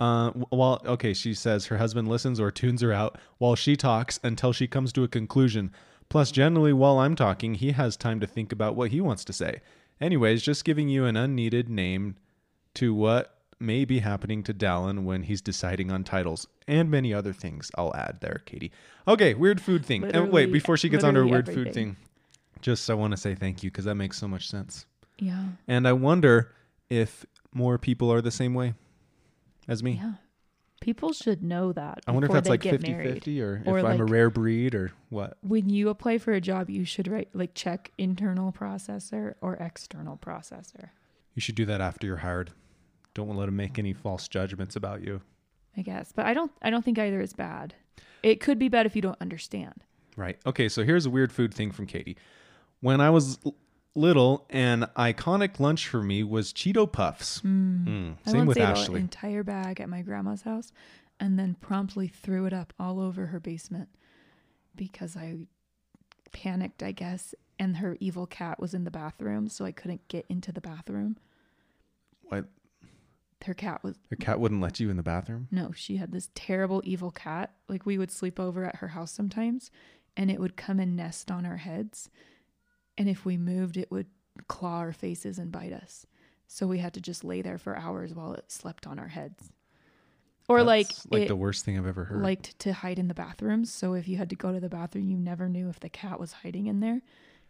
Uh, 0.00 0.32
well, 0.50 0.80
okay, 0.86 1.12
she 1.12 1.34
says 1.34 1.66
her 1.66 1.76
husband 1.76 2.08
listens 2.08 2.40
or 2.40 2.50
tunes 2.50 2.80
her 2.80 2.92
out 2.92 3.18
while 3.36 3.54
she 3.54 3.76
talks 3.76 4.18
until 4.24 4.54
she 4.54 4.66
comes 4.66 4.90
to 4.94 5.04
a 5.04 5.08
conclusion. 5.08 5.70
Plus, 6.08 6.30
generally, 6.32 6.72
while 6.72 6.98
I'm 6.98 7.14
talking, 7.14 7.54
he 7.54 7.72
has 7.72 7.94
time 7.96 8.20
to 8.20 8.26
think 8.26 8.52
about 8.52 8.74
what 8.74 8.90
he 8.90 9.02
wants 9.02 9.24
to 9.26 9.34
say. 9.34 9.60
Anyways, 10.00 10.42
just 10.42 10.64
giving 10.64 10.88
you 10.88 11.04
an 11.04 11.16
unneeded 11.16 11.68
name 11.68 12.16
to 12.74 12.94
what 12.94 13.36
may 13.60 13.84
be 13.84 13.98
happening 13.98 14.42
to 14.44 14.54
Dallin 14.54 15.04
when 15.04 15.24
he's 15.24 15.42
deciding 15.42 15.92
on 15.92 16.04
titles 16.04 16.48
and 16.66 16.90
many 16.90 17.12
other 17.12 17.34
things. 17.34 17.70
I'll 17.76 17.94
add 17.94 18.18
there, 18.20 18.40
Katie. 18.46 18.72
Okay, 19.06 19.34
weird 19.34 19.60
food 19.60 19.84
thing. 19.84 20.04
And 20.04 20.32
wait, 20.32 20.50
before 20.50 20.78
she 20.78 20.88
gets 20.88 21.04
on 21.04 21.14
to 21.14 21.20
her 21.20 21.26
weird 21.26 21.46
food 21.46 21.74
thing, 21.74 21.96
just 22.62 22.88
I 22.88 22.94
want 22.94 23.10
to 23.12 23.16
say 23.16 23.34
thank 23.34 23.62
you 23.62 23.70
because 23.70 23.84
that 23.84 23.96
makes 23.96 24.18
so 24.18 24.26
much 24.28 24.48
sense. 24.48 24.86
yeah. 25.18 25.44
And 25.68 25.86
I 25.86 25.92
wonder 25.92 26.52
if 26.88 27.26
more 27.52 27.76
people 27.78 28.12
are 28.12 28.20
the 28.22 28.30
same 28.30 28.54
way 28.54 28.74
as 29.68 29.82
me. 29.82 29.92
Yeah. 30.02 30.14
People 30.80 31.12
should 31.12 31.44
know 31.44 31.72
that. 31.72 32.00
I 32.08 32.10
wonder 32.10 32.26
if 32.26 32.32
that's 32.32 32.48
like 32.48 32.62
get 32.62 32.72
50 32.72 32.90
married. 32.90 33.14
50 33.14 33.40
or, 33.42 33.62
Or 33.66 33.78
if 33.78 33.84
I'm 33.84 34.00
a 34.00 34.04
rare 34.04 34.30
breed 34.30 34.74
or 34.74 34.90
what. 35.10 35.36
When 35.42 35.68
you 35.68 35.88
apply 35.90 36.18
for 36.18 36.32
a 36.32 36.40
job, 36.40 36.68
you 36.68 36.84
should 36.84 37.06
write 37.06 37.28
like 37.34 37.54
check 37.54 37.92
internal 37.98 38.50
processor 38.52 39.34
or 39.40 39.54
external 39.56 40.16
processor. 40.16 40.88
You 41.34 41.40
should 41.40 41.54
do 41.54 41.64
that 41.66 41.80
after 41.80 42.06
you're 42.06 42.16
hired. 42.16 42.50
Don't 43.14 43.36
let 43.36 43.46
them 43.46 43.54
make 43.56 43.78
any 43.78 43.92
false 43.92 44.26
judgments 44.26 44.74
about 44.74 45.02
you. 45.02 45.20
I 45.76 45.82
guess, 45.82 46.10
but 46.12 46.26
I 46.26 46.34
don't. 46.34 46.50
I 46.62 46.70
don't 46.70 46.84
think 46.84 46.98
either 46.98 47.20
is 47.20 47.32
bad. 47.32 47.74
It 48.24 48.40
could 48.40 48.58
be 48.58 48.68
bad 48.68 48.84
if 48.84 48.96
you 48.96 49.02
don't 49.02 49.20
understand. 49.20 49.84
Right. 50.16 50.38
Okay, 50.44 50.68
so 50.68 50.82
here's 50.84 51.06
a 51.06 51.10
weird 51.10 51.32
food 51.32 51.54
thing 51.54 51.70
from 51.70 51.86
Katie. 51.86 52.16
When 52.82 53.00
I 53.00 53.08
was 53.10 53.38
l- 53.46 53.54
little, 53.94 54.44
an 54.50 54.86
iconic 54.96 55.58
lunch 55.60 55.88
for 55.88 56.02
me 56.02 56.22
was 56.22 56.52
Cheeto 56.52 56.90
Puffs. 56.90 57.40
Mm, 57.40 58.16
I 58.26 58.30
Same 58.30 58.38
once 58.40 58.48
with 58.48 58.58
ate 58.58 58.62
Ashley. 58.64 58.96
an 58.96 59.02
entire 59.02 59.42
bag 59.42 59.80
at 59.80 59.88
my 59.88 60.02
grandma's 60.02 60.42
house, 60.42 60.70
and 61.18 61.38
then 61.38 61.54
promptly 61.54 62.08
threw 62.08 62.44
it 62.44 62.52
up 62.52 62.72
all 62.78 63.00
over 63.00 63.26
her 63.26 63.40
basement 63.40 63.88
because 64.76 65.16
I 65.16 65.38
panicked, 66.32 66.82
I 66.82 66.92
guess. 66.92 67.34
And 67.58 67.76
her 67.76 67.96
evil 68.00 68.26
cat 68.26 68.58
was 68.58 68.74
in 68.74 68.82
the 68.84 68.90
bathroom, 68.90 69.48
so 69.48 69.64
I 69.64 69.70
couldn't 69.72 70.08
get 70.08 70.26
into 70.28 70.50
the 70.50 70.60
bathroom. 70.60 71.16
What? 72.22 72.46
Her 73.44 73.54
cat 73.54 73.82
was 73.84 73.96
The 74.08 74.16
cat 74.16 74.40
wouldn't 74.40 74.60
let 74.60 74.80
you 74.80 74.90
in 74.90 74.96
the 74.96 75.02
bathroom? 75.02 75.46
no, 75.50 75.70
she 75.72 75.96
had 75.96 76.10
this 76.12 76.30
terrible 76.34 76.80
evil 76.84 77.10
cat. 77.12 77.52
Like 77.68 77.86
we 77.86 77.98
would 77.98 78.10
sleep 78.10 78.40
over 78.40 78.64
at 78.64 78.76
her 78.76 78.88
house 78.88 79.12
sometimes, 79.12 79.70
and 80.16 80.30
it 80.30 80.40
would 80.40 80.56
come 80.56 80.80
and 80.80 80.96
nest 80.96 81.30
on 81.30 81.46
our 81.46 81.58
heads. 81.58 82.08
And 83.02 83.10
if 83.10 83.24
we 83.24 83.36
moved, 83.36 83.76
it 83.76 83.90
would 83.90 84.06
claw 84.46 84.76
our 84.76 84.92
faces 84.92 85.36
and 85.40 85.50
bite 85.50 85.72
us. 85.72 86.06
So 86.46 86.68
we 86.68 86.78
had 86.78 86.94
to 86.94 87.00
just 87.00 87.24
lay 87.24 87.42
there 87.42 87.58
for 87.58 87.76
hours 87.76 88.14
while 88.14 88.32
it 88.34 88.44
slept 88.52 88.86
on 88.86 89.00
our 89.00 89.08
heads. 89.08 89.50
Or 90.48 90.62
like 90.62 90.86
That's 90.86 91.06
like 91.10 91.22
it 91.22 91.28
the 91.28 91.34
worst 91.34 91.64
thing 91.64 91.76
I've 91.76 91.84
ever 91.88 92.04
heard. 92.04 92.22
liked 92.22 92.56
to 92.60 92.72
hide 92.72 93.00
in 93.00 93.08
the 93.08 93.14
bathrooms. 93.14 93.72
So 93.74 93.94
if 93.94 94.06
you 94.06 94.18
had 94.18 94.30
to 94.30 94.36
go 94.36 94.52
to 94.52 94.60
the 94.60 94.68
bathroom, 94.68 95.08
you 95.08 95.16
never 95.16 95.48
knew 95.48 95.68
if 95.68 95.80
the 95.80 95.88
cat 95.88 96.20
was 96.20 96.30
hiding 96.32 96.68
in 96.68 96.78
there. 96.78 97.02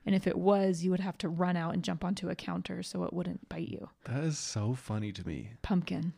And 0.06 0.14
if 0.14 0.26
it 0.26 0.38
was, 0.38 0.82
you 0.82 0.90
would 0.90 1.00
have 1.00 1.18
to 1.18 1.28
run 1.28 1.54
out 1.58 1.74
and 1.74 1.84
jump 1.84 2.02
onto 2.02 2.30
a 2.30 2.34
counter 2.34 2.82
so 2.82 3.04
it 3.04 3.12
wouldn't 3.12 3.46
bite 3.50 3.68
you. 3.68 3.90
that 4.06 4.24
is 4.24 4.38
so 4.38 4.72
funny 4.72 5.12
to 5.12 5.26
me. 5.26 5.50
Pumpkin. 5.60 6.14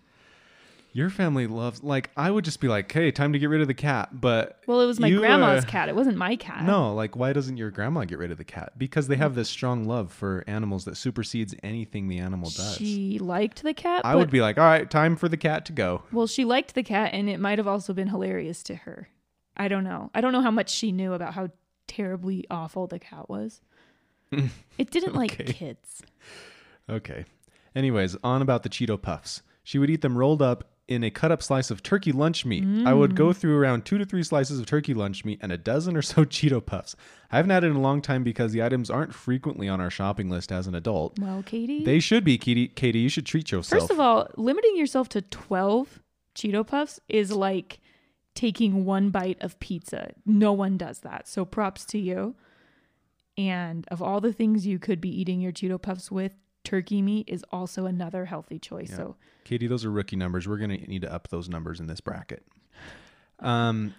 Your 0.95 1.11
family 1.11 1.49
loves 1.49 1.83
like 1.83 2.11
I 2.17 2.31
would 2.31 2.45
just 2.45 2.61
be 2.61 2.69
like, 2.69 2.91
"Hey, 2.91 3.11
time 3.11 3.33
to 3.33 3.39
get 3.41 3.49
rid 3.49 3.61
of 3.61 3.67
the 3.67 3.75
cat." 3.75 4.21
But 4.21 4.61
Well, 4.69 4.81
it 4.81 4.87
was 4.87 5.01
my 5.01 5.09
you, 5.09 5.19
grandma's 5.19 5.65
uh, 5.65 5.67
cat. 5.67 5.89
It 5.89 5.97
wasn't 5.97 6.17
my 6.17 6.37
cat. 6.37 6.63
No, 6.63 6.95
like 6.95 7.17
why 7.17 7.33
doesn't 7.33 7.57
your 7.57 7.73
grandma 7.73 8.05
get 8.05 8.19
rid 8.21 8.31
of 8.31 8.39
the 8.39 8.45
cat? 8.45 8.75
Because 8.79 9.09
they 9.09 9.17
have 9.17 9.35
this 9.35 9.49
strong 9.51 9.87
love 9.87 10.13
for 10.13 10.45
animals 10.47 10.85
that 10.85 10.97
supersedes 10.97 11.53
anything 11.65 12.07
the 12.07 12.19
animal 12.19 12.49
does. 12.49 12.77
She 12.77 13.19
liked 13.19 13.65
the 13.65 13.75
cat. 13.75 14.03
I 14.05 14.13
but, 14.13 14.19
would 14.21 14.31
be 14.31 14.41
like, 14.41 14.57
"All 14.57 14.65
right, 14.65 14.89
time 14.89 15.17
for 15.17 15.29
the 15.29 15.37
cat 15.37 15.67
to 15.67 15.73
go." 15.73 16.05
Well, 16.13 16.29
she 16.29 16.45
liked 16.45 16.77
the 16.77 16.85
cat, 16.85 17.11
and 17.13 17.29
it 17.29 17.41
might 17.41 17.59
have 17.59 17.67
also 17.67 17.93
been 17.93 18.09
hilarious 18.09 18.63
to 18.63 18.77
her. 18.77 19.09
I 19.57 19.67
don't 19.67 19.85
know. 19.85 20.13
I 20.15 20.21
don't 20.21 20.33
know 20.33 20.43
how 20.43 20.53
much 20.53 20.71
she 20.71 20.93
knew 20.93 21.13
about 21.13 21.35
how 21.35 21.49
terribly 21.89 22.45
awful 22.53 22.87
the 22.87 23.01
cat 23.01 23.29
was. 23.29 23.63
it 24.79 24.93
didn't 24.93 25.15
like 25.15 25.41
Okay. 25.41 25.53
kids. 25.53 26.03
Okay. 26.89 27.25
Anyways, 27.75 28.17
on 28.23 28.43
about 28.43 28.63
the 28.63 28.69
Cheeto 28.69 29.01
Puffs. 29.01 29.43
She 29.65 29.79
would 29.79 29.91
eat 29.91 30.03
them 30.03 30.17
rolled 30.19 30.43
up 30.43 30.71
in 30.87 31.03
a 31.03 31.11
cut 31.11 31.33
up 31.33 31.43
slice 31.43 31.71
of 31.71 31.83
turkey 31.83 32.13
lunch 32.13 32.45
meat. 32.45 32.65
I 32.87 32.93
would 32.93 33.17
go 33.17 33.29
mm. 33.29 33.37
through 33.37 33.57
around 33.57 33.85
two 33.85 33.97
to 33.99 34.05
three 34.05 34.23
slices 34.23 34.59
of 34.59 34.67
turkey 34.67 34.93
lunch 34.93 35.25
meat 35.25 35.39
and 35.43 35.51
a 35.51 35.57
dozen 35.59 35.97
or 35.97 36.03
so 36.03 36.25
Cheeto 36.25 36.65
Puffs. 36.65 36.95
I 37.33 37.37
haven't 37.37 37.51
had 37.51 37.65
it 37.65 37.69
in 37.69 37.77
a 37.77 37.81
long 37.81 38.03
time 38.03 38.23
because 38.23 38.53
the 38.53 38.63
items 38.63 38.91
aren't 38.91 39.15
frequently 39.15 39.69
on 39.69 39.81
our 39.81 39.91
shopping 39.91 40.29
list 40.29 40.53
as 40.53 40.67
an 40.67 40.75
adult. 40.75 41.19
Well, 41.19 41.43
Katie. 41.43 41.85
They 41.85 42.01
should 42.01 42.25
be, 42.25 42.37
Katie. 42.37 42.69
Katie, 42.69 42.99
you 42.99 43.09
should 43.09 43.27
treat 43.27 43.51
yourself. 43.51 43.83
First 43.83 43.91
of 43.91 43.99
all, 43.99 44.29
limiting 44.37 44.77
yourself 44.77 45.09
to 45.11 45.23
12 45.23 46.03
Cheeto 46.35 46.67
Puffs 46.67 47.01
is 47.09 47.33
like 47.33 47.81
taking 48.35 48.85
one 48.85 49.11
bite 49.11 49.39
of 49.41 49.59
pizza. 49.61 50.13
No 50.27 50.53
one 50.53 50.77
does 50.77 51.01
that. 51.01 51.29
So 51.29 51.45
props 51.45 51.85
to 51.87 51.99
you. 51.99 52.35
And 53.37 53.87
of 53.89 54.03
all 54.03 54.21
the 54.21 54.33
things 54.33 54.67
you 54.67 54.79
could 54.79 55.01
be 55.01 55.09
eating 55.09 55.41
your 55.41 55.53
Cheeto 55.53 55.81
Puffs 55.81 56.11
with, 56.11 56.35
turkey 56.65 57.03
meat 57.03 57.29
is 57.29 57.45
also 57.53 57.87
another 57.87 58.25
healthy 58.25 58.59
choice. 58.59 58.91
Yeah. 58.91 58.97
So 58.97 59.17
Katie, 59.45 59.67
those 59.67 59.85
are 59.85 59.91
rookie 59.91 60.17
numbers. 60.17 60.49
We're 60.49 60.59
going 60.59 60.71
to 60.71 60.87
need 60.89 61.03
to 61.03 61.13
up 61.13 61.29
those 61.29 61.49
numbers 61.49 61.81
in 61.81 61.87
this 61.87 62.01
bracket. 62.01 62.45
Um, 63.41 63.95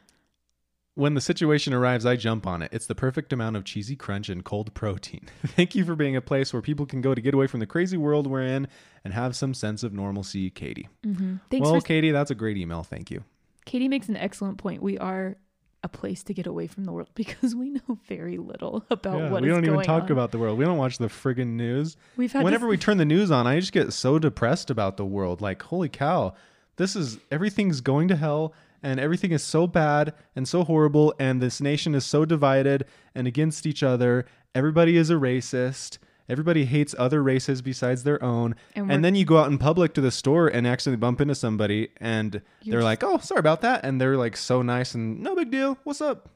When 0.96 1.14
the 1.14 1.22
situation 1.22 1.74
arrives, 1.74 2.06
I 2.06 2.16
jump 2.16 2.48
on 2.48 2.62
it. 2.62 2.70
It's 2.72 2.86
the 2.86 2.96
perfect 2.96 3.34
amount 3.34 3.58
of 3.58 3.66
cheesy 3.66 3.98
crunch 3.98 4.30
and 4.30 4.46
cold 4.46 4.74
protein. 4.74 5.28
Thank 5.46 5.76
you 5.76 5.84
for 5.84 5.94
being 5.96 6.16
a 6.16 6.22
place 6.22 6.54
where 6.54 6.62
people 6.62 6.86
can 6.86 7.02
go 7.02 7.14
to 7.14 7.20
get 7.22 7.34
away 7.34 7.48
from 7.48 7.60
the 7.60 7.66
crazy 7.66 7.98
world 7.98 8.28
we're 8.28 8.44
in 8.44 8.68
and 9.04 9.14
have 9.14 9.36
some 9.36 9.54
sense 9.54 9.84
of 9.84 9.94
normalcy, 9.94 10.50
Katie. 10.50 10.88
Mm-hmm. 11.06 11.36
Thanks 11.52 11.70
well, 11.70 11.82
Katie, 11.82 12.12
that's 12.12 12.32
a 12.32 12.36
great 12.36 12.56
email. 12.58 12.82
Thank 12.84 13.12
you. 13.12 13.24
Katie 13.66 13.90
makes 13.90 14.08
an 14.08 14.16
excellent 14.16 14.58
point. 14.58 14.82
We 14.82 14.98
are 14.98 15.36
a 15.86 15.88
place 15.88 16.24
to 16.24 16.34
get 16.34 16.48
away 16.48 16.66
from 16.68 16.84
the 16.84 16.92
world 16.92 17.10
because 17.16 17.56
we 17.56 17.70
know 17.70 17.98
very 18.08 18.38
little 18.38 18.84
about 18.90 19.18
Yeah, 19.20 19.30
what 19.30 19.42
we 19.44 19.48
don't 19.48 19.64
even 19.64 19.82
talk 19.84 20.04
on. 20.06 20.12
about 20.12 20.32
the 20.32 20.38
world. 20.40 20.58
We 20.58 20.66
don't 20.66 20.78
watch 20.78 20.98
the 20.98 21.08
friggin' 21.08 21.54
news. 21.56 21.96
We've 22.18 22.32
had 22.34 22.44
Whenever 22.44 22.66
this- 22.66 22.72
we 22.72 22.78
turn 22.86 22.98
the 22.98 23.06
news 23.06 23.32
on, 23.32 23.48
I 23.48 23.60
just 23.60 23.72
get 23.72 23.94
so 23.94 24.20
depressed 24.20 24.70
about 24.70 24.98
the 24.98 25.06
world. 25.06 25.40
Like, 25.42 25.62
holy 25.62 25.88
cow, 25.90 26.34
this 26.78 26.96
is 26.96 27.20
everything's 27.32 27.80
going 27.82 28.08
to 28.10 28.16
hell 28.16 28.54
and 28.84 29.00
everything 29.00 29.32
is 29.32 29.44
so 29.44 29.66
bad 29.68 30.14
and 30.36 30.48
so 30.48 30.64
horrible 30.64 31.14
and 31.20 31.42
this 31.42 31.62
nation 31.62 31.96
is 31.96 32.06
so 32.06 32.26
divided 32.26 32.86
and 33.14 33.28
against 33.28 33.66
each 33.66 33.82
other. 33.84 34.26
Everybody 34.54 34.98
is 34.98 35.10
a 35.10 35.14
racist. 35.16 35.98
Everybody 36.28 36.66
hates 36.66 36.96
other 36.98 37.22
races 37.22 37.62
besides 37.62 38.04
their 38.04 38.22
own. 38.24 38.56
And 38.76 38.92
And, 38.92 39.06
then 39.06 39.16
you 39.16 39.26
go 39.26 39.38
out 39.38 39.52
in 39.52 39.58
public 39.58 39.94
to 39.94 40.02
the 40.02 40.12
store 40.12 40.48
and 40.48 40.66
accidentally 40.66 41.00
bump 41.00 41.22
into 41.22 41.36
somebody 41.36 41.90
and 41.98 42.42
they're 42.66 42.84
like, 42.84 43.04
"Oh, 43.04 43.20
sorry 43.20 43.40
about 43.40 43.62
that." 43.62 43.86
And 43.86 44.02
they're 44.02 44.18
like 44.18 44.36
so 44.36 44.62
nice 44.62 44.96
and 44.96 45.22
no 45.22 45.36
big 45.36 45.52
deal. 45.52 45.78
What's 45.84 46.02
up? 46.02 46.30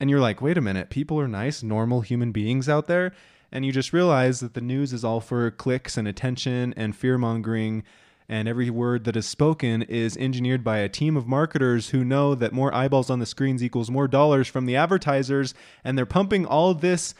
And 0.00 0.10
you're 0.10 0.20
like, 0.20 0.42
wait 0.42 0.58
a 0.58 0.60
minute, 0.60 0.90
people 0.90 1.20
are 1.20 1.28
nice, 1.28 1.62
normal 1.62 2.00
human 2.00 2.32
beings 2.32 2.68
out 2.68 2.88
there. 2.88 3.12
And 3.52 3.64
you 3.64 3.70
just 3.70 3.92
realize 3.92 4.40
that 4.40 4.54
the 4.54 4.60
news 4.60 4.92
is 4.92 5.04
all 5.04 5.20
for 5.20 5.48
clicks 5.52 5.96
and 5.96 6.08
attention 6.08 6.74
and 6.76 6.96
fear 6.96 7.18
mongering. 7.18 7.84
And 8.28 8.48
every 8.48 8.68
word 8.68 9.04
that 9.04 9.16
is 9.16 9.26
spoken 9.26 9.82
is 9.82 10.16
engineered 10.16 10.64
by 10.64 10.78
a 10.78 10.88
team 10.88 11.16
of 11.16 11.28
marketers 11.28 11.90
who 11.90 12.02
know 12.02 12.34
that 12.34 12.52
more 12.52 12.74
eyeballs 12.74 13.10
on 13.10 13.20
the 13.20 13.26
screens 13.26 13.62
equals 13.62 13.90
more 13.90 14.08
dollars 14.08 14.48
from 14.48 14.66
the 14.66 14.74
advertisers. 14.74 15.54
And 15.84 15.96
they're 15.96 16.04
pumping 16.04 16.46
all 16.46 16.74
this 16.74 17.14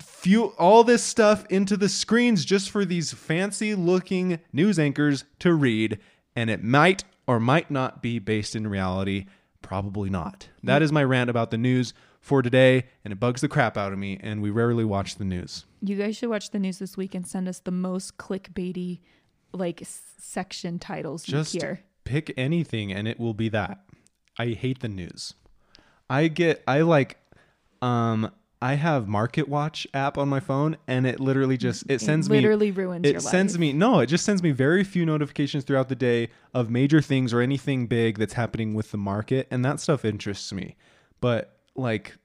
fuel, 0.00 0.54
all 0.58 0.84
this 0.84 1.02
stuff 1.02 1.44
into 1.50 1.76
the 1.76 1.88
screens 1.88 2.44
just 2.44 2.70
for 2.70 2.84
these 2.84 3.12
fancy 3.12 3.74
looking 3.74 4.38
news 4.52 4.78
anchors 4.78 5.24
to 5.40 5.52
read. 5.54 5.98
And 6.36 6.50
it 6.50 6.62
might 6.64 7.04
or 7.26 7.38
might 7.40 7.70
not 7.70 8.02
be 8.02 8.18
based 8.18 8.56
in 8.56 8.66
reality. 8.66 9.26
Probably 9.62 10.10
not. 10.10 10.48
That 10.62 10.82
is 10.82 10.92
my 10.92 11.04
rant 11.04 11.30
about 11.30 11.50
the 11.50 11.58
news 11.58 11.94
for 12.20 12.42
today, 12.42 12.84
and 13.04 13.12
it 13.12 13.20
bugs 13.20 13.40
the 13.40 13.48
crap 13.48 13.76
out 13.76 13.92
of 13.92 13.98
me. 13.98 14.18
And 14.22 14.42
we 14.42 14.50
rarely 14.50 14.84
watch 14.84 15.16
the 15.16 15.24
news. 15.24 15.64
You 15.80 15.96
guys 15.96 16.16
should 16.16 16.28
watch 16.30 16.50
the 16.50 16.58
news 16.58 16.78
this 16.78 16.96
week 16.96 17.14
and 17.14 17.26
send 17.26 17.48
us 17.48 17.60
the 17.60 17.70
most 17.70 18.16
clickbaity 18.18 19.00
like 19.52 19.80
s- 19.82 20.02
section 20.18 20.78
titles 20.78 21.22
Just 21.22 21.52
hear. 21.52 21.80
pick 22.04 22.32
anything, 22.36 22.92
and 22.92 23.06
it 23.06 23.20
will 23.20 23.34
be 23.34 23.48
that. 23.50 23.84
I 24.38 24.48
hate 24.48 24.80
the 24.80 24.88
news. 24.88 25.34
I 26.10 26.28
get, 26.28 26.62
I 26.66 26.80
like, 26.80 27.18
um, 27.80 28.30
I 28.64 28.76
have 28.76 29.06
Market 29.06 29.46
Watch 29.46 29.86
app 29.92 30.16
on 30.16 30.30
my 30.30 30.40
phone, 30.40 30.78
and 30.88 31.06
it 31.06 31.20
literally 31.20 31.58
just 31.58 31.84
it 31.86 32.00
sends 32.00 32.30
me 32.30 32.38
literally 32.38 32.70
ruins 32.70 33.06
it 33.06 33.20
sends 33.20 33.52
life. 33.52 33.60
me 33.60 33.72
no 33.74 33.98
it 33.98 34.06
just 34.06 34.24
sends 34.24 34.42
me 34.42 34.52
very 34.52 34.82
few 34.82 35.04
notifications 35.04 35.64
throughout 35.64 35.90
the 35.90 35.94
day 35.94 36.30
of 36.54 36.70
major 36.70 37.02
things 37.02 37.34
or 37.34 37.42
anything 37.42 37.86
big 37.86 38.16
that's 38.16 38.32
happening 38.32 38.72
with 38.72 38.90
the 38.90 38.96
market 38.96 39.46
and 39.50 39.62
that 39.66 39.80
stuff 39.80 40.02
interests 40.02 40.50
me. 40.50 40.76
But 41.20 41.58
like 41.76 42.16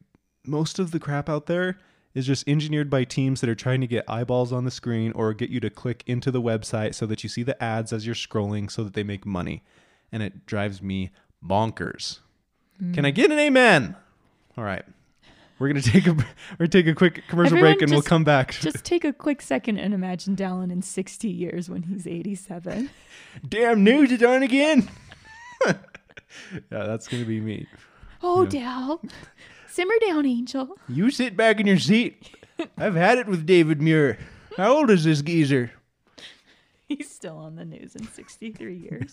most 0.46 0.80
of 0.80 0.92
the 0.92 1.00
crap 1.00 1.28
out 1.28 1.48
there 1.48 1.78
is 2.14 2.26
just 2.26 2.48
engineered 2.48 2.90
by 2.90 3.04
teams 3.04 3.42
that 3.42 3.50
are 3.50 3.56
trying 3.56 3.82
to 3.82 3.88
get 3.88 4.10
eyeballs 4.10 4.54
on 4.54 4.64
the 4.64 4.72
screen 4.72 5.12
or 5.12 5.34
get 5.34 5.50
you 5.50 5.60
to 5.60 5.70
click 5.70 6.06
into 6.08 6.32
the 6.32 6.42
website 6.42 6.96
so 6.96 7.06
that 7.06 7.22
you 7.22 7.28
see 7.28 7.44
the 7.44 7.62
ads 7.62 7.92
as 7.92 8.06
you're 8.06 8.16
scrolling 8.16 8.72
so 8.72 8.82
that 8.86 8.94
they 8.94 9.04
make 9.04 9.26
money 9.26 9.62
and 10.10 10.24
it 10.24 10.46
drives 10.46 10.82
me 10.82 11.12
bonkers. 11.46 12.20
Can 12.94 13.04
i 13.04 13.12
mm. 13.12 13.16
get 13.16 13.30
an 13.30 13.40
amen? 13.40 13.98
All 14.58 14.64
right 14.64 14.86
we're 15.60 15.68
gonna 15.68 15.82
take 15.82 16.08
a 16.08 16.14
we're 16.14 16.26
gonna 16.58 16.70
take 16.70 16.88
a 16.88 16.96
quick 16.96 17.24
commercial 17.28 17.58
Everyone 17.58 17.74
break 17.74 17.82
and 17.82 17.92
we'll 17.92 18.02
come 18.02 18.24
back 18.24 18.52
Just 18.62 18.84
take 18.84 19.04
a 19.04 19.14
quick 19.14 19.42
second 19.42 19.78
and 19.78 19.94
imagine 19.94 20.36
Dallin 20.36 20.72
in 20.72 20.82
60 20.82 21.28
years 21.28 21.70
when 21.70 21.84
he's 21.84 22.08
87. 22.08 22.90
Damn 23.48 23.84
news 23.84 24.12
is 24.12 24.24
on 24.24 24.44
again. 24.44 24.90
yeah, 25.66 25.74
that's 26.70 27.08
gonna 27.08 27.26
be 27.26 27.40
me. 27.40 27.68
Oh, 28.22 28.46
Dal. 28.46 29.02
Simmer 29.68 29.94
down, 30.06 30.26
Angel. 30.26 30.78
You 30.88 31.10
sit 31.12 31.38
back 31.38 31.60
in 31.60 31.68
your 31.68 31.80
seat. 31.80 32.36
I've 32.78 32.96
had 32.96 33.18
it 33.18 33.28
with 33.28 33.46
David 33.46 33.82
Muir. 33.82 34.18
How 34.58 34.76
old 34.76 34.90
is 34.90 35.06
this 35.06 35.22
geezer? 35.22 35.72
He's 36.88 37.10
still 37.10 37.38
on 37.38 37.56
the 37.56 37.64
news 37.64 37.96
in 37.96 38.08
63 38.08 38.76
years. 38.76 39.12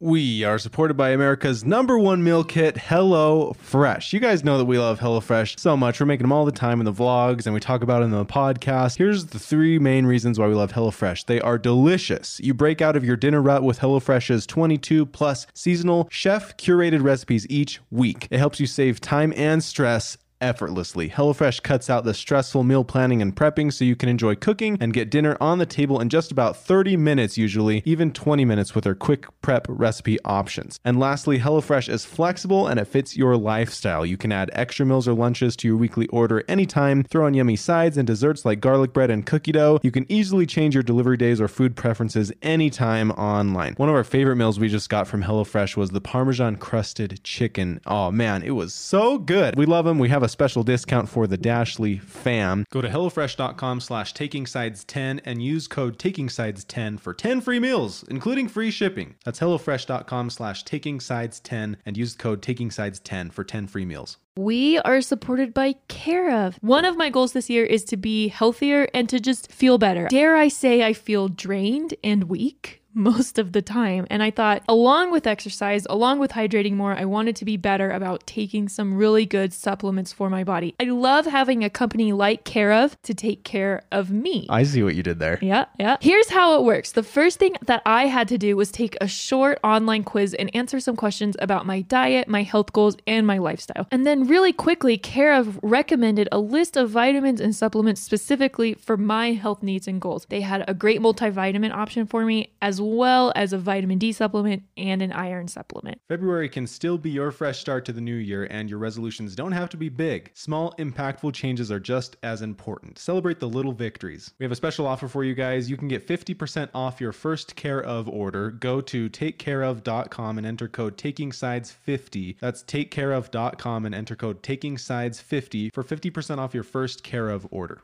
We 0.00 0.44
are 0.44 0.60
supported 0.60 0.94
by 0.94 1.10
America's 1.10 1.64
number 1.64 1.98
one 1.98 2.22
meal 2.22 2.44
kit, 2.44 2.76
Hello 2.78 3.52
Fresh. 3.54 4.12
You 4.12 4.20
guys 4.20 4.44
know 4.44 4.56
that 4.56 4.66
we 4.66 4.78
love 4.78 5.00
Hello 5.00 5.18
Fresh 5.18 5.56
so 5.58 5.76
much. 5.76 5.98
We're 5.98 6.06
making 6.06 6.22
them 6.22 6.30
all 6.30 6.44
the 6.44 6.52
time 6.52 6.80
in 6.80 6.84
the 6.84 6.92
vlogs 6.92 7.46
and 7.46 7.52
we 7.52 7.58
talk 7.58 7.82
about 7.82 8.02
it 8.02 8.04
in 8.04 8.12
the 8.12 8.24
podcast. 8.24 8.98
Here's 8.98 9.26
the 9.26 9.40
three 9.40 9.76
main 9.80 10.06
reasons 10.06 10.38
why 10.38 10.46
we 10.46 10.54
love 10.54 10.70
Hello 10.70 10.92
Fresh. 10.92 11.24
They 11.24 11.40
are 11.40 11.58
delicious. 11.58 12.38
You 12.38 12.54
break 12.54 12.80
out 12.80 12.94
of 12.94 13.04
your 13.04 13.16
dinner 13.16 13.42
rut 13.42 13.64
with 13.64 13.80
Hello 13.80 13.98
Fresh's 13.98 14.46
22 14.46 15.04
plus 15.06 15.48
seasonal 15.52 16.06
chef 16.12 16.56
curated 16.56 17.02
recipes 17.02 17.44
each 17.50 17.80
week. 17.90 18.28
It 18.30 18.38
helps 18.38 18.60
you 18.60 18.68
save 18.68 19.00
time 19.00 19.32
and 19.36 19.64
stress 19.64 20.16
effortlessly. 20.40 21.08
HelloFresh 21.10 21.62
cuts 21.62 21.90
out 21.90 22.04
the 22.04 22.14
stressful 22.14 22.64
meal 22.64 22.84
planning 22.84 23.22
and 23.22 23.34
prepping 23.34 23.72
so 23.72 23.84
you 23.84 23.96
can 23.96 24.08
enjoy 24.08 24.34
cooking 24.34 24.76
and 24.80 24.92
get 24.92 25.10
dinner 25.10 25.36
on 25.40 25.58
the 25.58 25.66
table 25.66 26.00
in 26.00 26.08
just 26.08 26.30
about 26.32 26.56
30 26.56 26.96
minutes, 26.96 27.36
usually, 27.36 27.82
even 27.84 28.12
20 28.12 28.44
minutes 28.44 28.74
with 28.74 28.84
their 28.84 28.94
quick 28.94 29.26
prep 29.42 29.66
recipe 29.68 30.18
options. 30.24 30.78
And 30.84 30.98
lastly, 30.98 31.38
HelloFresh 31.38 31.88
is 31.88 32.04
flexible 32.04 32.66
and 32.66 32.78
it 32.78 32.86
fits 32.86 33.16
your 33.16 33.36
lifestyle. 33.36 34.06
You 34.06 34.16
can 34.16 34.32
add 34.32 34.50
extra 34.52 34.86
meals 34.86 35.08
or 35.08 35.14
lunches 35.14 35.56
to 35.56 35.68
your 35.68 35.76
weekly 35.76 36.06
order 36.08 36.44
anytime, 36.48 37.04
throw 37.04 37.26
on 37.26 37.34
yummy 37.34 37.56
sides 37.56 37.96
and 37.96 38.06
desserts 38.06 38.44
like 38.44 38.60
garlic 38.60 38.92
bread 38.92 39.10
and 39.10 39.26
cookie 39.26 39.52
dough. 39.52 39.80
You 39.82 39.90
can 39.90 40.06
easily 40.10 40.46
change 40.46 40.74
your 40.74 40.82
delivery 40.82 41.16
days 41.16 41.40
or 41.40 41.48
food 41.48 41.76
preferences 41.76 42.32
anytime 42.42 43.10
online. 43.12 43.74
One 43.74 43.88
of 43.88 43.94
our 43.94 44.04
favorite 44.04 44.36
meals 44.36 44.58
we 44.58 44.68
just 44.68 44.88
got 44.88 45.06
from 45.06 45.22
HelloFresh 45.22 45.76
was 45.76 45.90
the 45.90 46.00
Parmesan 46.00 46.56
crusted 46.56 47.20
chicken. 47.24 47.80
Oh 47.86 48.10
man, 48.10 48.42
it 48.42 48.52
was 48.52 48.74
so 48.74 49.18
good. 49.18 49.56
We 49.56 49.66
love 49.66 49.84
them. 49.84 49.98
We 49.98 50.08
have 50.08 50.22
a 50.22 50.27
special 50.28 50.62
discount 50.62 51.08
for 51.08 51.26
the 51.26 51.38
Dashley 51.38 52.00
fam. 52.00 52.64
Go 52.70 52.80
to 52.80 52.88
HelloFresh.com 52.88 53.80
slash 53.80 54.14
TakingSides10 54.14 55.20
and 55.24 55.42
use 55.42 55.68
code 55.68 55.98
TakingSides10 55.98 57.00
for 57.00 57.14
10 57.14 57.40
free 57.40 57.58
meals, 57.58 58.04
including 58.08 58.48
free 58.48 58.70
shipping. 58.70 59.14
That's 59.24 59.40
HelloFresh.com 59.40 60.30
slash 60.30 60.64
TakingSides10 60.64 61.76
and 61.86 61.96
use 61.96 62.14
code 62.14 62.42
TakingSides10 62.42 63.32
for 63.32 63.44
10 63.44 63.66
free 63.66 63.84
meals. 63.84 64.18
We 64.36 64.78
are 64.78 65.00
supported 65.00 65.52
by 65.52 65.74
Care 65.88 66.30
of. 66.32 66.58
One 66.60 66.84
of 66.84 66.96
my 66.96 67.10
goals 67.10 67.32
this 67.32 67.50
year 67.50 67.64
is 67.64 67.82
to 67.86 67.96
be 67.96 68.28
healthier 68.28 68.88
and 68.94 69.08
to 69.08 69.18
just 69.18 69.50
feel 69.50 69.78
better. 69.78 70.06
Dare 70.08 70.36
I 70.36 70.46
say 70.46 70.84
I 70.84 70.92
feel 70.92 71.28
drained 71.28 71.94
and 72.04 72.24
weak 72.24 72.82
most 72.98 73.38
of 73.38 73.52
the 73.52 73.62
time. 73.62 74.06
And 74.10 74.22
I 74.22 74.30
thought, 74.30 74.62
along 74.68 75.12
with 75.12 75.26
exercise, 75.26 75.86
along 75.88 76.18
with 76.18 76.32
hydrating 76.32 76.74
more, 76.74 76.94
I 76.94 77.04
wanted 77.04 77.36
to 77.36 77.44
be 77.44 77.56
better 77.56 77.90
about 77.90 78.26
taking 78.26 78.68
some 78.68 78.96
really 78.96 79.24
good 79.24 79.52
supplements 79.52 80.12
for 80.12 80.28
my 80.28 80.44
body. 80.44 80.74
I 80.80 80.84
love 80.84 81.24
having 81.26 81.62
a 81.62 81.70
company 81.70 82.12
like 82.12 82.44
Care 82.44 82.72
of 82.72 83.00
to 83.02 83.14
take 83.14 83.44
care 83.44 83.84
of 83.92 84.10
me. 84.10 84.46
I 84.50 84.64
see 84.64 84.82
what 84.82 84.96
you 84.96 85.02
did 85.02 85.20
there. 85.20 85.38
Yeah, 85.40 85.66
yeah. 85.78 85.96
Here's 86.00 86.28
how 86.28 86.58
it 86.58 86.64
works. 86.64 86.92
The 86.92 87.02
first 87.02 87.38
thing 87.38 87.54
that 87.66 87.82
I 87.86 88.06
had 88.06 88.26
to 88.28 88.38
do 88.38 88.56
was 88.56 88.72
take 88.72 88.96
a 89.00 89.06
short 89.06 89.60
online 89.62 90.02
quiz 90.02 90.34
and 90.34 90.54
answer 90.54 90.80
some 90.80 90.96
questions 90.96 91.36
about 91.38 91.66
my 91.66 91.82
diet, 91.82 92.26
my 92.26 92.42
health 92.42 92.72
goals, 92.72 92.96
and 93.06 93.26
my 93.26 93.38
lifestyle. 93.38 93.86
And 93.92 94.04
then, 94.06 94.26
really 94.26 94.52
quickly, 94.52 94.98
Care 94.98 95.34
of 95.34 95.60
recommended 95.62 96.28
a 96.32 96.40
list 96.40 96.76
of 96.76 96.90
vitamins 96.90 97.40
and 97.40 97.54
supplements 97.54 98.00
specifically 98.00 98.74
for 98.74 98.96
my 98.96 99.32
health 99.32 99.62
needs 99.62 99.86
and 99.86 100.00
goals. 100.00 100.26
They 100.28 100.40
had 100.40 100.64
a 100.66 100.74
great 100.74 101.00
multivitamin 101.00 101.72
option 101.72 102.06
for 102.06 102.24
me, 102.24 102.50
as 102.60 102.80
well 102.80 102.87
as 103.34 103.52
a 103.52 103.58
vitamin 103.58 103.98
D 103.98 104.12
supplement 104.12 104.62
and 104.76 105.02
an 105.02 105.12
iron 105.12 105.48
supplement. 105.48 106.00
February 106.08 106.48
can 106.48 106.66
still 106.66 106.98
be 106.98 107.10
your 107.10 107.30
fresh 107.30 107.58
start 107.58 107.84
to 107.86 107.92
the 107.92 108.00
new 108.00 108.14
year, 108.14 108.46
and 108.50 108.68
your 108.68 108.78
resolutions 108.78 109.34
don't 109.34 109.52
have 109.52 109.68
to 109.70 109.76
be 109.76 109.88
big. 109.88 110.30
Small, 110.34 110.74
impactful 110.78 111.34
changes 111.34 111.70
are 111.70 111.80
just 111.80 112.16
as 112.22 112.42
important. 112.42 112.98
Celebrate 112.98 113.40
the 113.40 113.48
little 113.48 113.72
victories. 113.72 114.32
We 114.38 114.44
have 114.44 114.52
a 114.52 114.56
special 114.56 114.86
offer 114.86 115.08
for 115.08 115.24
you 115.24 115.34
guys. 115.34 115.70
You 115.70 115.76
can 115.76 115.88
get 115.88 116.06
50% 116.06 116.68
off 116.74 117.00
your 117.00 117.12
first 117.12 117.56
Care 117.56 117.82
of 117.82 118.08
order. 118.08 118.50
Go 118.50 118.80
to 118.82 119.10
takecareof.com 119.10 120.38
and 120.38 120.46
enter 120.46 120.68
code 120.68 120.96
TakingSides50. 120.96 122.36
That's 122.40 122.62
takecareof.com 122.62 123.86
and 123.86 123.94
enter 123.94 124.16
code 124.16 124.42
TakingSides50 124.42 125.74
for 125.74 125.82
50% 125.82 126.38
off 126.38 126.54
your 126.54 126.64
first 126.64 127.02
Care 127.02 127.28
of 127.28 127.46
order. 127.50 127.82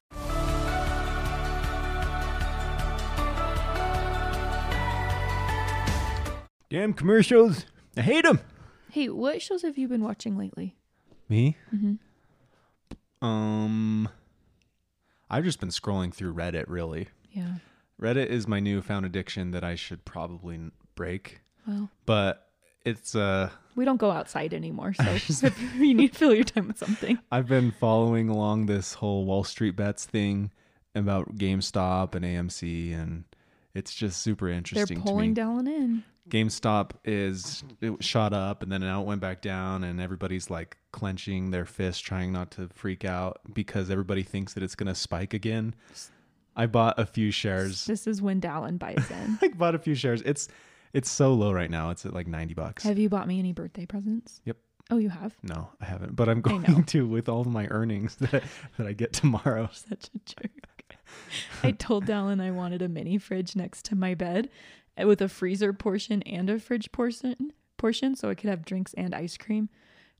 Damn 6.75 6.93
commercials. 6.93 7.67
I 7.97 8.01
hate 8.01 8.25
them. 8.25 8.41
Hey, 8.91 9.09
what 9.09 9.41
shows 9.41 9.63
have 9.63 9.79
you 9.79 9.87
been 9.87 10.03
watching 10.03 10.37
lately? 10.37 10.75
Me? 11.29 11.57
Mm-hmm. 11.73 13.25
Um, 13.25 14.09
I've 15.31 15.45
just 15.45 15.61
been 15.61 15.69
scrolling 15.69 16.13
through 16.13 16.35
Reddit. 16.35 16.65
Really, 16.67 17.11
Yeah. 17.31 17.59
Reddit 18.03 18.27
is 18.27 18.49
my 18.49 18.59
newfound 18.59 19.07
addiction 19.07 19.53
that 19.53 19.63
I 19.63 19.77
should 19.77 20.05
probably 20.05 20.57
n- 20.57 20.73
break. 20.97 21.43
Well, 21.65 21.91
But 22.07 22.49
it's 22.85 23.15
uh 23.15 23.51
We 23.77 23.85
don't 23.85 23.99
go 23.99 24.11
outside 24.11 24.53
anymore, 24.53 24.95
so 24.95 25.49
you 25.77 25.95
need 25.95 26.13
to 26.13 26.19
fill 26.19 26.35
your 26.35 26.43
time 26.43 26.67
with 26.67 26.79
something. 26.79 27.21
I've 27.31 27.47
been 27.47 27.71
following 27.71 28.29
along 28.29 28.67
this 28.67 28.95
whole 28.95 29.25
Wall 29.27 29.45
Street 29.45 29.77
bets 29.77 30.07
thing 30.07 30.51
about 30.93 31.37
GameStop 31.37 32.17
and 32.17 32.25
AMC, 32.25 33.01
and 33.01 33.23
it's 33.75 33.95
just 33.95 34.23
super 34.23 34.49
interesting. 34.49 34.77
They're 34.77 34.83
interesting 34.83 34.97
to 34.99 35.05
me. 35.05 35.11
pulling 35.11 35.35
down 35.35 35.67
in. 35.67 36.05
GameStop 36.29 36.93
is 37.05 37.63
it 37.83 38.03
shot 38.03 38.33
up 38.33 38.63
and 38.63 38.73
then 38.73 38.81
now 38.81 39.03
it 39.03 39.07
went 39.07 39.21
back 39.21 39.43
down, 39.43 39.85
and 39.85 40.01
everybody's 40.01 40.49
like 40.49 40.79
clenching 40.91 41.51
their 41.51 41.67
fists, 41.67 42.01
trying 42.01 42.33
not 42.33 42.51
to 42.53 42.69
freak 42.73 43.05
out 43.05 43.41
because 43.53 43.91
everybody 43.91 44.23
thinks 44.23 44.55
that 44.55 44.63
it's 44.63 44.75
gonna 44.75 44.95
spike 44.95 45.35
again. 45.35 45.75
I 46.57 46.67
bought 46.67 46.99
a 46.99 47.05
few 47.05 47.31
shares. 47.31 47.85
This 47.85 48.07
is 48.07 48.23
when 48.23 48.41
Dallin 48.41 48.79
buys 48.79 49.11
in. 49.11 49.39
I 49.43 49.49
bought 49.49 49.75
a 49.75 49.79
few 49.79 49.95
shares. 49.95 50.23
It's 50.23 50.49
it's 50.95 51.11
so 51.11 51.35
low 51.35 51.53
right 51.53 51.71
now. 51.71 51.91
It's 51.91 52.07
at 52.07 52.15
like 52.15 52.27
ninety 52.27 52.55
bucks. 52.55 52.85
have 52.85 52.99
you 52.99 53.09
bought 53.11 53.29
me 53.29 53.39
any 53.39 53.53
birthday 53.53 53.85
presents? 53.85 54.41
Yep. 54.47 54.57
Oh, 54.91 54.99
you 54.99 55.09
have? 55.09 55.35
No, 55.43 55.71
I 55.81 55.87
haven't, 55.87 56.15
but 56.15 56.29
I'm 56.29 56.41
going 56.41 56.85
to 56.87 57.07
with 57.07 57.29
all 57.29 57.41
of 57.41 57.47
my 57.49 57.67
earnings 57.69 58.15
that 58.17 58.45
that 58.79 58.87
I 58.87 58.93
get 58.93 59.13
tomorrow. 59.13 59.69
Such 59.73 60.09
a 60.15 60.19
jerk. 60.25 60.51
I 61.63 61.71
told 61.73 62.07
Dallin 62.07 62.41
I 62.41 62.51
wanted 62.51 62.83
a 62.83 62.89
mini 62.89 63.19
fridge 63.19 63.57
next 63.57 63.85
to 63.87 63.95
my 63.97 64.15
bed 64.15 64.49
uh, 65.01 65.07
with 65.07 65.21
a 65.23 65.29
freezer 65.29 65.73
portion 65.73 66.23
and 66.23 66.49
a 66.51 66.59
fridge 66.59 66.91
portion 66.93 67.53
portion 67.77 68.15
so 68.17 68.31
I 68.31 68.35
could 68.35 68.51
have 68.51 68.65
drinks 68.65 68.95
and 68.95 69.15
ice 69.15 69.37
cream. 69.37 69.69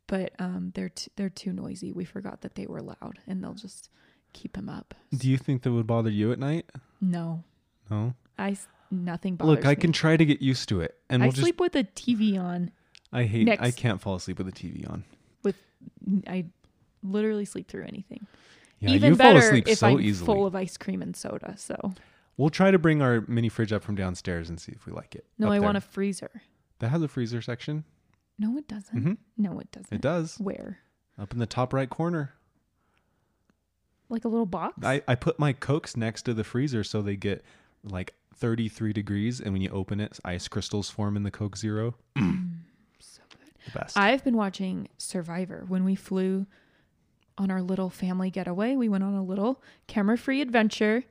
But 0.07 0.33
um, 0.39 0.73
they're 0.75 0.91
t- 0.91 1.11
they're 1.17 1.31
too 1.31 1.53
noisy. 1.53 1.91
We 1.93 2.05
forgot 2.05 2.43
that 2.43 2.57
they 2.57 2.67
were 2.67 2.83
loud, 2.83 3.21
and 3.27 3.43
they'll 3.43 3.55
just 3.55 3.89
keep 4.35 4.55
him 4.57 4.69
up. 4.69 4.95
Do 5.17 5.31
you 5.31 5.39
think 5.39 5.63
that 5.63 5.73
would 5.73 5.87
bother 5.87 6.11
you 6.11 6.31
at 6.33 6.39
night? 6.39 6.71
No, 7.01 7.43
No. 7.91 8.15
I 8.37 8.51
s- 8.51 8.67
nothing 8.91 9.37
bothers 9.37 9.57
Look, 9.57 9.65
I 9.65 9.71
me. 9.71 9.77
can 9.77 9.93
try 9.93 10.17
to 10.19 10.25
get 10.27 10.43
used 10.43 10.69
to 10.69 10.81
it, 10.83 10.99
and 11.09 11.23
I 11.23 11.27
we'll 11.27 11.33
just. 11.33 11.43
sleep 11.43 11.59
with 11.61 11.75
a 11.75 11.85
TV 11.85 12.39
on. 12.39 12.71
I 13.13 13.23
hate. 13.25 13.49
I 13.49 13.71
can't 13.71 13.99
fall 14.01 14.17
asleep 14.17 14.37
with 14.39 14.47
the 14.47 14.53
TV 14.53 14.87
on. 14.91 15.05
With 15.43 15.57
I 16.27 16.47
literally 17.03 17.45
sleep 17.47 17.69
through 17.69 17.85
anything. 17.85 18.27
Yeah, 18.85 18.95
Even 18.95 19.11
you 19.13 19.17
fall 19.17 19.35
better 19.35 19.47
asleep 19.47 19.69
if 19.69 19.79
so 19.79 19.87
I'm 19.89 20.01
easily. 20.01 20.27
full 20.27 20.47
of 20.47 20.55
ice 20.55 20.77
cream 20.77 21.03
and 21.03 21.17
soda. 21.17 21.55
So 21.57 21.95
We'll 22.37 22.51
try 22.51 22.71
to 22.71 22.79
bring 22.79 23.01
our 23.03 23.23
mini 23.29 23.49
fridge 23.49 23.73
up 23.73 23.83
from 23.83 23.95
downstairs 23.95 24.49
and 24.51 24.61
see 24.61 24.73
if 24.73 24.87
we 24.87 24.93
like 24.93 25.15
it. 25.15 25.25
no, 25.39 25.47
up 25.47 25.53
I 25.53 25.57
there. 25.59 25.63
want 25.67 25.77
a 25.77 25.81
freezer. 25.81 26.43
That 26.81 26.89
has 26.89 27.03
a 27.03 27.09
freezer 27.09 27.41
section. 27.41 27.85
No, 28.39 28.57
it 28.59 28.67
doesn't. 28.67 29.05
Mhm. 29.05 29.17
No, 29.39 29.61
it 29.61 29.71
doesn't. 29.71 29.93
It 29.95 30.01
does. 30.01 30.37
Where? 30.41 30.79
Up 31.19 31.33
in 31.33 31.39
the 31.39 31.47
top 31.47 31.73
right 31.73 31.89
corner. 31.89 32.35
Like 34.09 34.25
a 34.25 34.29
little 34.29 34.47
box? 34.47 34.75
I, 34.85 35.03
I 35.09 35.15
put 35.15 35.39
my 35.39 35.53
cokes 35.53 35.97
next 35.97 36.23
to 36.23 36.35
the 36.35 36.45
freezer 36.45 36.85
so 36.85 37.01
they 37.03 37.17
get 37.17 37.43
like 37.85 38.15
33 38.37 38.93
degrees, 38.93 39.41
and 39.41 39.53
when 39.53 39.63
you 39.63 39.71
open 39.71 40.01
it, 40.01 40.19
ice 40.25 40.49
crystals 40.49 40.91
form 40.91 41.17
in 41.17 41.23
the 41.23 41.31
Coke 41.31 41.57
Zero. 41.57 41.95
so 42.19 43.23
good. 43.31 43.39
The 43.73 43.79
best. 43.79 43.97
I've 43.97 44.25
been 44.25 44.37
watching 44.37 44.89
Survivor. 44.99 45.65
When 45.69 45.85
we 45.85 45.95
flew 45.95 46.47
on 47.39 47.51
our 47.51 47.63
little 47.63 47.91
family 47.91 48.31
getaway, 48.31 48.77
we 48.77 48.89
went 48.89 49.05
on 49.05 49.15
a 49.15 49.23
little 49.23 49.63
camera 49.87 50.17
free 50.17 50.41
adventure. 50.41 51.05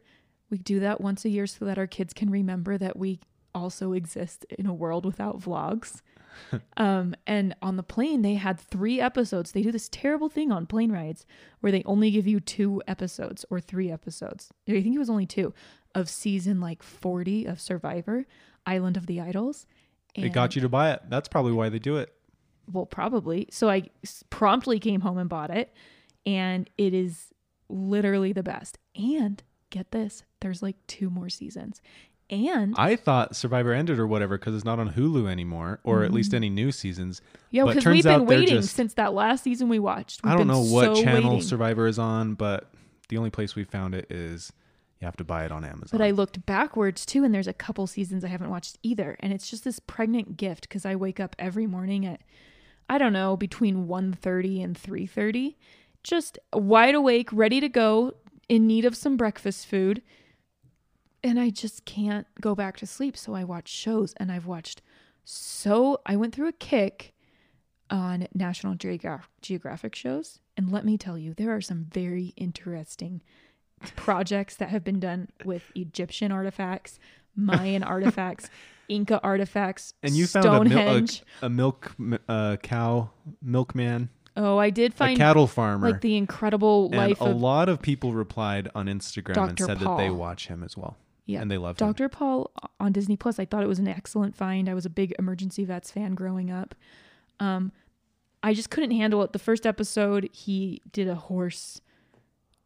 We 0.49 0.57
do 0.57 0.79
that 0.79 1.01
once 1.01 1.25
a 1.25 1.29
year 1.29 1.47
so 1.47 1.65
that 1.65 1.77
our 1.77 1.87
kids 1.87 2.13
can 2.13 2.29
remember 2.29 2.77
that 2.77 2.97
we 2.97 3.19
also 3.53 3.93
exist 3.93 4.45
in 4.57 4.65
a 4.65 4.73
world 4.73 5.05
without 5.05 5.39
vlogs. 5.39 6.01
um, 6.77 7.15
and 7.27 7.55
on 7.61 7.77
the 7.77 7.83
plane, 7.83 8.21
they 8.21 8.35
had 8.35 8.59
three 8.59 8.99
episodes. 8.99 9.51
They 9.51 9.61
do 9.61 9.71
this 9.71 9.89
terrible 9.89 10.29
thing 10.29 10.51
on 10.51 10.65
plane 10.65 10.91
rides 10.91 11.25
where 11.59 11.71
they 11.71 11.83
only 11.83 12.11
give 12.11 12.27
you 12.27 12.39
two 12.39 12.81
episodes 12.87 13.45
or 13.49 13.59
three 13.59 13.91
episodes. 13.91 14.51
I 14.67 14.81
think 14.81 14.95
it 14.95 14.99
was 14.99 15.09
only 15.09 15.25
two 15.25 15.53
of 15.93 16.09
season 16.09 16.59
like 16.59 16.81
40 16.81 17.45
of 17.45 17.61
Survivor, 17.61 18.25
Island 18.65 18.97
of 18.97 19.05
the 19.05 19.21
Idols. 19.21 19.67
it 20.15 20.33
got 20.33 20.55
you 20.55 20.61
to 20.61 20.69
buy 20.69 20.91
it. 20.91 21.01
That's 21.09 21.27
probably 21.27 21.51
why 21.53 21.69
they 21.69 21.79
do 21.79 21.97
it. 21.97 22.13
well 22.71 22.85
probably 22.85 23.47
so 23.51 23.69
I 23.69 23.89
promptly 24.29 24.79
came 24.79 25.01
home 25.01 25.17
and 25.17 25.29
bought 25.29 25.51
it 25.51 25.73
and 26.25 26.69
it 26.77 26.93
is 26.93 27.27
literally 27.69 28.33
the 28.33 28.43
best 28.43 28.77
and 28.95 29.41
get 29.69 29.91
this 29.91 30.23
there's 30.41 30.61
like 30.61 30.75
two 30.87 31.09
more 31.09 31.29
seasons 31.29 31.81
and 32.29 32.73
I 32.77 32.95
thought 32.95 33.35
Survivor 33.35 33.73
ended 33.73 33.99
or 33.99 34.07
whatever 34.07 34.37
because 34.37 34.55
it's 34.55 34.63
not 34.65 34.79
on 34.79 34.93
Hulu 34.93 35.29
anymore, 35.29 35.79
or 35.83 36.03
at 36.03 36.09
Mm. 36.11 36.13
least 36.15 36.33
any 36.33 36.49
new 36.49 36.71
seasons. 36.71 37.21
yeah 37.51 37.63
but 37.65 37.75
because 37.75 37.85
we've 37.93 38.03
been 38.03 38.25
waiting 38.25 38.55
just- 38.61 38.73
since 38.75 38.93
that 38.95 39.13
last 39.13 39.43
season 39.43 39.67
we 39.69 39.77
watched 39.77 40.23
We've 40.23 40.33
I 40.33 40.37
don't 40.37 40.47
know 40.47 40.61
what 40.61 40.95
so 40.97 41.03
channel 41.03 41.31
waiting. 41.33 41.41
Survivor 41.47 41.85
is 41.85 41.99
on, 41.99 42.33
but 42.35 42.71
the 43.09 43.17
only 43.17 43.29
place 43.29 43.55
we 43.55 43.65
found 43.65 43.93
it 43.93 44.09
is 44.09 44.51
you 45.01 45.05
have 45.05 45.17
to 45.17 45.23
buy 45.25 45.43
it 45.43 45.51
on 45.51 45.65
Amazon. 45.65 45.89
but 45.91 46.01
i 46.01 46.11
looked 46.11 46.45
backwards 46.45 47.05
too 47.05 47.25
and 47.25 47.33
there's 47.35 47.45
a 47.47 47.53
couple 47.53 47.85
seasons 47.87 48.23
i 48.23 48.29
haven't 48.29 48.49
watched 48.49 48.77
either 48.83 49.17
and 49.19 49.33
it's 49.33 49.49
just 49.49 49.65
this 49.65 49.79
pregnant 49.79 50.37
gift 50.37 50.61
because 50.67 50.85
i 50.85 50.95
wake 50.95 51.19
up 51.19 51.35
every 51.37 51.67
morning 51.67 52.05
at 52.05 52.21
i 52.89 52.97
don't 52.97 53.11
know 53.13 53.35
between 53.35 53.85
1.30 53.85 54.63
and 54.63 54.77
3.30 54.81 55.55
just 56.03 56.37
wide 56.53 56.95
awake 56.95 57.29
ready 57.31 57.59
to 57.59 57.69
go 57.69 58.13
in 58.49 58.67
need 58.67 58.85
of 58.85 58.95
some 58.95 59.17
breakfast 59.17 59.65
food 59.67 60.01
and 61.23 61.39
I 61.39 61.49
just 61.49 61.85
can't 61.85 62.27
go 62.41 62.53
back 62.53 62.75
to 62.77 62.85
sleep. 62.85 63.15
So 63.15 63.33
I 63.33 63.43
watch 63.45 63.69
shows 63.69 64.13
and 64.17 64.31
I've 64.31 64.45
watched 64.45 64.81
so 65.23 66.01
I 66.05 66.17
went 66.17 66.35
through 66.35 66.49
a 66.49 66.53
kick 66.53 67.13
on 67.89 68.27
National 68.33 68.75
Geogra- 68.75 69.23
Geographic 69.41 69.95
shows. 69.95 70.39
And 70.57 70.71
let 70.71 70.83
me 70.83 70.97
tell 70.97 71.17
you, 71.17 71.33
there 71.33 71.55
are 71.55 71.61
some 71.61 71.85
very 71.91 72.33
interesting 72.35 73.21
projects 73.95 74.55
that 74.57 74.69
have 74.69 74.83
been 74.83 74.99
done 74.99 75.29
with 75.45 75.63
Egyptian 75.75 76.31
artifacts, 76.31 76.99
Mayan 77.35 77.83
artifacts, 77.95 78.49
Inca 78.89 79.21
artifacts, 79.23 79.93
and 80.03 80.13
you 80.13 80.27
found 80.27 80.45
a, 80.45 80.51
mil- 80.51 80.65
Stonehenge. 80.65 81.23
a, 81.41 81.45
a 81.45 81.49
milk 81.49 81.95
uh, 82.27 82.57
cow 82.57 83.09
milkman, 83.41 84.09
oh, 84.35 84.57
I 84.57 84.69
did 84.69 84.93
find 84.93 85.17
a 85.17 85.19
cattle 85.19 85.47
farmer. 85.47 85.91
like 85.91 86.01
the 86.01 86.17
incredible 86.17 86.85
and 86.87 86.95
life 86.95 87.21
a 87.21 87.25
of 87.25 87.41
lot 87.41 87.69
of 87.69 87.81
people 87.81 88.13
replied 88.13 88.69
on 88.75 88.87
Instagram 88.87 89.37
and 89.37 89.55
Dr. 89.57 89.65
said 89.65 89.79
that 89.79 89.97
they 89.97 90.09
watch 90.09 90.47
him 90.47 90.63
as 90.63 90.75
well. 90.77 90.97
Yeah. 91.25 91.41
And 91.41 91.49
they 91.49 91.57
loved 91.57 91.81
him. 91.81 91.87
Dr. 91.87 92.09
Pol 92.09 92.51
on 92.79 92.91
Disney 92.91 93.15
Plus. 93.15 93.39
I 93.39 93.45
thought 93.45 93.63
it 93.63 93.67
was 93.67 93.79
an 93.79 93.87
excellent 93.87 94.35
find. 94.35 94.67
I 94.67 94.73
was 94.73 94.85
a 94.85 94.89
big 94.89 95.13
emergency 95.17 95.63
vets 95.63 95.89
fan 95.89 96.15
growing 96.15 96.51
up. 96.51 96.75
Um, 97.39 97.71
I 98.41 98.53
just 98.53 98.69
couldn't 98.69 98.91
handle 98.91 99.23
it. 99.23 99.31
The 99.31 99.39
first 99.39 99.65
episode, 99.65 100.29
he 100.33 100.81
did 100.91 101.07
a 101.07 101.15
horse 101.15 101.79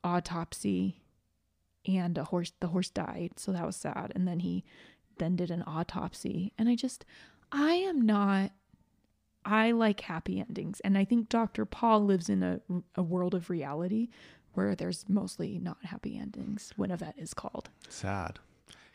autopsy, 0.03 1.01
and 1.86 2.17
a 2.17 2.23
horse 2.25 2.51
the 2.60 2.67
horse 2.67 2.89
died, 2.89 3.34
so 3.36 3.51
that 3.51 3.65
was 3.65 3.75
sad. 3.75 4.12
And 4.15 4.27
then 4.27 4.39
he 4.39 4.63
then 5.19 5.36
did 5.36 5.51
an 5.51 5.63
autopsy, 5.67 6.51
and 6.58 6.67
I 6.67 6.75
just 6.75 7.06
I 7.51 7.73
am 7.73 8.01
not. 8.01 8.51
I 9.47 9.71
like 9.71 10.01
happy 10.01 10.41
endings, 10.41 10.81
and 10.81 10.97
I 10.97 11.05
think 11.05 11.29
Dr. 11.29 11.65
Pol 11.65 12.03
lives 12.03 12.27
in 12.27 12.43
a, 12.43 12.60
a 12.95 13.01
world 13.01 13.33
of 13.33 13.49
reality 13.49 14.10
where 14.53 14.75
there's 14.75 15.05
mostly 15.07 15.57
not 15.57 15.77
happy 15.86 16.17
endings 16.17 16.73
when 16.75 16.91
a 16.91 16.97
vet 16.97 17.15
is 17.17 17.33
called. 17.33 17.69
Sad. 17.88 18.39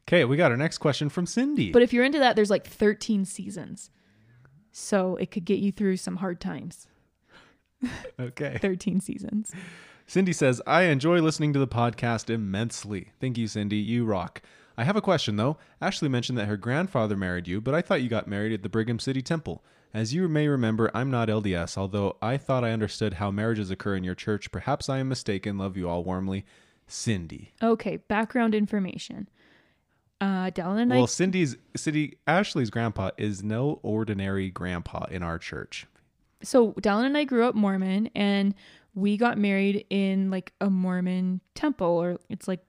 Okay, 0.07 0.27
we 0.27 0.37
got 0.37 0.51
our 0.51 0.57
next 0.59 0.79
question 0.79 1.09
from 1.09 1.25
Cindy. 1.25 1.73
But 1.73 1.83
if 1.83 1.93
you're 1.93 2.05
into 2.05 2.19
that, 2.19 2.37
there's 2.37 2.51
like 2.51 2.67
13 2.67 3.25
seasons. 3.25 3.91
So 4.73 5.17
it 5.17 5.31
could 5.31 5.47
get 5.47 5.59
you 5.59 5.73
through 5.73 5.97
some 5.97 6.17
hard 6.17 6.39
times. 6.39 6.87
okay. 8.21 8.59
13 8.61 9.01
seasons. 9.01 9.53
Cindy 10.07 10.33
says, 10.35 10.61
I 10.67 10.83
enjoy 10.83 11.21
listening 11.21 11.55
to 11.55 11.59
the 11.59 11.69
podcast 11.69 12.29
immensely. 12.29 13.13
Thank 13.21 13.39
you, 13.39 13.47
Cindy. 13.47 13.77
You 13.77 14.05
rock. 14.05 14.43
I 14.77 14.85
have 14.85 14.97
a 14.97 15.01
question, 15.01 15.37
though. 15.37 15.57
Ashley 15.81 16.09
mentioned 16.09 16.37
that 16.37 16.49
her 16.49 16.57
grandfather 16.59 17.17
married 17.17 17.49
you, 17.49 17.61
but 17.61 17.75
I 17.75 17.81
thought 17.81 18.03
you 18.03 18.09
got 18.09 18.29
married 18.29 18.53
at 18.53 18.63
the 18.63 18.69
Brigham 18.69 18.99
City 18.99 19.23
Temple. 19.23 19.63
As 19.95 20.15
you 20.15 20.27
may 20.29 20.49
remember, 20.49 20.91
I'm 20.95 21.11
not 21.11 21.29
LDS, 21.29 21.77
although 21.77 22.17
I 22.23 22.39
thought 22.39 22.65
I 22.65 22.71
understood 22.71 23.15
how 23.15 23.31
marriages 23.31 23.71
occur 23.71 23.95
in 23.97 24.05
your 24.05 24.15
church. 24.15 24.51
Perhaps 24.51 24.89
I 24.89 24.99
am 24.99 25.09
mistaken. 25.09 25.59
Love 25.59 25.77
you 25.77 25.89
all 25.89 26.03
warmly. 26.03 26.47
Cindy. 26.87 27.53
Okay, 27.63 27.99
background 27.99 28.55
information. 28.55 29.29
Uh, 30.21 30.51
Dallin 30.51 30.83
and 30.83 30.91
Well, 30.91 30.99
I, 30.99 31.01
Well, 31.01 31.07
Cindy's 31.09 31.57
Cindy 31.77 32.17
Ashley's 32.27 32.71
grandpa 32.71 33.11
is 33.19 33.43
no 33.43 33.81
ordinary 33.83 34.51
grandpa 34.51 35.05
in 35.11 35.23
our 35.23 35.39
church. 35.39 35.87
so 36.43 36.73
Dallin 36.75 37.07
and 37.07 37.17
I 37.19 37.25
grew 37.25 37.45
up 37.45 37.55
Mormon 37.55 38.09
and 38.15 38.55
we 38.95 39.17
got 39.17 39.37
married 39.39 39.85
in 39.91 40.31
like 40.31 40.53
a 40.61 40.71
Mormon 40.71 41.41
temple 41.55 41.87
or 41.87 42.19
it's 42.29 42.47
like 42.47 42.61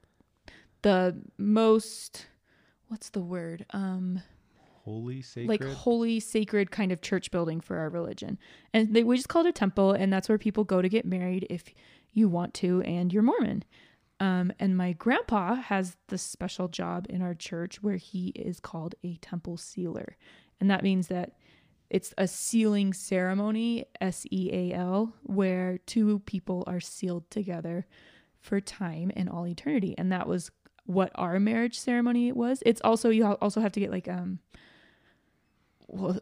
the 0.82 1.16
most, 1.38 2.26
what's 2.88 3.10
the 3.10 3.22
word? 3.22 3.66
Um, 3.72 4.22
Holy 4.84 5.22
sacred. 5.22 5.48
like 5.48 5.64
holy 5.64 6.20
sacred 6.20 6.70
kind 6.70 6.92
of 6.92 7.02
church 7.02 7.32
building 7.32 7.62
for 7.62 7.78
our 7.78 7.90
religion. 7.90 8.38
And 8.74 8.94
they 8.94 9.04
we 9.04 9.16
just 9.16 9.30
called 9.30 9.46
it 9.46 9.50
a 9.50 9.54
temple 9.54 9.94
and 9.94 10.12
that's 10.12 10.28
where 10.28 10.38
people 10.38 10.66
go 10.66 10.82
to 10.82 10.90
get 10.90 11.06
married 11.06 11.48
if 11.50 11.64
you 12.12 12.28
want 12.28 12.54
to 12.56 12.82
and 12.82 13.14
you're 13.14 13.24
mormon. 13.24 13.64
Um, 14.20 14.52
and 14.60 14.76
my 14.78 14.92
grandpa 14.94 15.56
has 15.56 15.96
this 16.10 16.22
special 16.22 16.68
job 16.68 17.08
in 17.10 17.22
our 17.22 17.34
church 17.34 17.82
where 17.82 17.96
he 17.96 18.30
is 18.36 18.60
called 18.60 18.96
a 19.04 19.16
temple 19.18 19.58
sealer. 19.58 20.18
And 20.60 20.70
that 20.70 20.84
means 20.84 21.08
that 21.08 21.34
it's 21.90 22.14
a 22.18 22.28
sealing 22.28 22.92
ceremony 22.92 23.86
s-e-a-l 24.02 25.14
where 25.24 25.78
two 25.86 26.20
people 26.20 26.64
are 26.68 26.80
sealed 26.80 27.30
together 27.32 27.86
for 28.42 28.60
time 28.60 29.12
and 29.16 29.30
all 29.30 29.48
eternity. 29.48 29.96
And 29.98 30.12
that 30.12 30.28
was 30.28 30.52
what 30.86 31.12
our 31.16 31.40
marriage 31.40 31.80
ceremony 31.80 32.34
was. 32.34 32.62
It's 32.66 32.82
also 32.84 33.10
you 33.10 33.26
also 33.26 33.62
have 33.62 33.72
to 33.74 33.80
get 33.80 33.92
like 33.92 34.10
um 34.10 34.40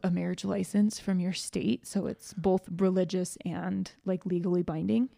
a 0.04 0.12
marriage 0.12 0.44
license 0.44 1.00
from 1.00 1.20
your 1.20 1.34
state, 1.34 1.88
so 1.88 2.08
it's 2.08 2.34
both 2.34 2.68
religious 2.78 3.38
and 3.46 3.92
like 4.06 4.26
legally 4.26 4.62
binding. 4.62 5.10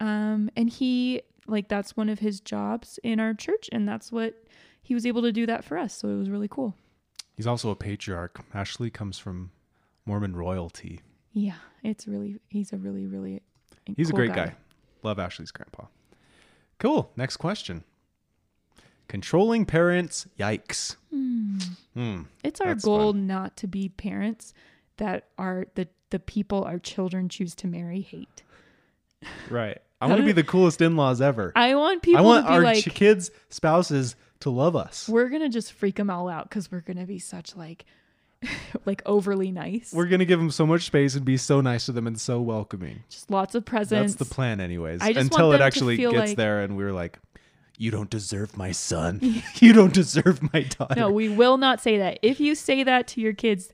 Um, 0.00 0.50
and 0.56 0.68
he 0.68 1.22
like 1.46 1.68
that's 1.68 1.96
one 1.96 2.08
of 2.08 2.18
his 2.18 2.40
jobs 2.40 2.98
in 3.02 3.20
our 3.20 3.34
church, 3.34 3.68
and 3.72 3.88
that's 3.88 4.12
what 4.12 4.34
he 4.82 4.94
was 4.94 5.06
able 5.06 5.22
to 5.22 5.32
do 5.32 5.46
that 5.46 5.64
for 5.64 5.78
us. 5.78 5.94
So 5.94 6.08
it 6.08 6.16
was 6.16 6.30
really 6.30 6.48
cool. 6.48 6.74
He's 7.36 7.46
also 7.46 7.70
a 7.70 7.76
patriarch. 7.76 8.40
Ashley 8.52 8.90
comes 8.90 9.18
from 9.18 9.50
Mormon 10.06 10.34
royalty. 10.34 11.00
Yeah, 11.32 11.54
it's 11.82 12.06
really 12.08 12.36
he's 12.48 12.72
a 12.72 12.76
really 12.76 13.06
really 13.06 13.42
He's 13.96 14.10
cool 14.10 14.20
a 14.20 14.26
great 14.26 14.34
guy. 14.34 14.54
Love 15.02 15.18
Ashley's 15.18 15.50
grandpa. 15.50 15.84
Cool. 16.78 17.10
Next 17.16 17.36
question. 17.38 17.84
Controlling 19.08 19.64
parents. 19.66 20.26
Yikes. 20.38 20.96
Hmm. 21.10 22.22
It's 22.44 22.60
our 22.60 22.74
goal 22.74 23.12
not 23.12 23.56
to 23.58 23.66
be 23.66 23.88
parents 23.88 24.52
that 24.98 25.28
are 25.38 25.66
the 25.74 25.88
the 26.10 26.18
people 26.18 26.64
our 26.64 26.78
children 26.78 27.28
choose 27.28 27.54
to 27.56 27.66
marry 27.66 28.00
hate. 28.00 28.42
Right. 29.50 29.78
I 30.00 30.06
want 30.06 30.20
to 30.20 30.24
be 30.26 30.32
the 30.32 30.44
coolest 30.44 30.80
in-laws 30.80 31.20
ever. 31.20 31.52
I 31.56 31.74
want 31.74 32.02
people 32.02 32.18
I 32.18 32.22
want 32.22 32.46
to 32.46 32.50
be 32.52 32.56
our 32.56 32.62
like, 32.62 32.84
ch- 32.84 32.94
kids' 32.94 33.30
spouses 33.48 34.14
to 34.40 34.50
love 34.50 34.76
us. 34.76 35.08
we're 35.08 35.28
gonna 35.28 35.48
just 35.48 35.72
freak 35.72 35.96
them 35.96 36.08
all 36.08 36.28
out 36.28 36.48
because 36.48 36.70
we're 36.70 36.82
gonna 36.82 37.04
be 37.06 37.18
such 37.18 37.56
like, 37.56 37.84
like 38.84 39.02
overly 39.04 39.50
nice. 39.50 39.92
We're 39.92 40.06
gonna 40.06 40.24
give 40.24 40.38
them 40.38 40.52
so 40.52 40.64
much 40.66 40.82
space 40.84 41.16
and 41.16 41.24
be 41.24 41.36
so 41.36 41.60
nice 41.60 41.86
to 41.86 41.92
them 41.92 42.06
and 42.06 42.18
so 42.20 42.40
welcoming. 42.40 43.02
just 43.08 43.28
lots 43.30 43.56
of 43.56 43.64
presents. 43.64 44.14
That's 44.14 44.28
the 44.28 44.32
plan, 44.32 44.60
anyways. 44.60 45.00
I 45.00 45.12
just 45.12 45.32
Until 45.32 45.52
it 45.52 45.60
actually 45.60 45.96
gets 45.96 46.14
like- 46.14 46.36
there, 46.36 46.60
and 46.62 46.76
we're 46.76 46.92
like, 46.92 47.18
"You 47.78 47.90
don't 47.90 48.10
deserve 48.10 48.56
my 48.56 48.72
son. 48.72 49.20
you 49.60 49.72
don't 49.72 49.94
deserve 49.94 50.52
my 50.52 50.62
daughter." 50.62 50.94
No, 50.96 51.10
we 51.10 51.28
will 51.28 51.56
not 51.56 51.80
say 51.80 51.96
that. 51.98 52.18
If 52.22 52.40
you 52.40 52.54
say 52.54 52.82
that 52.84 53.06
to 53.08 53.20
your 53.20 53.32
kids, 53.32 53.72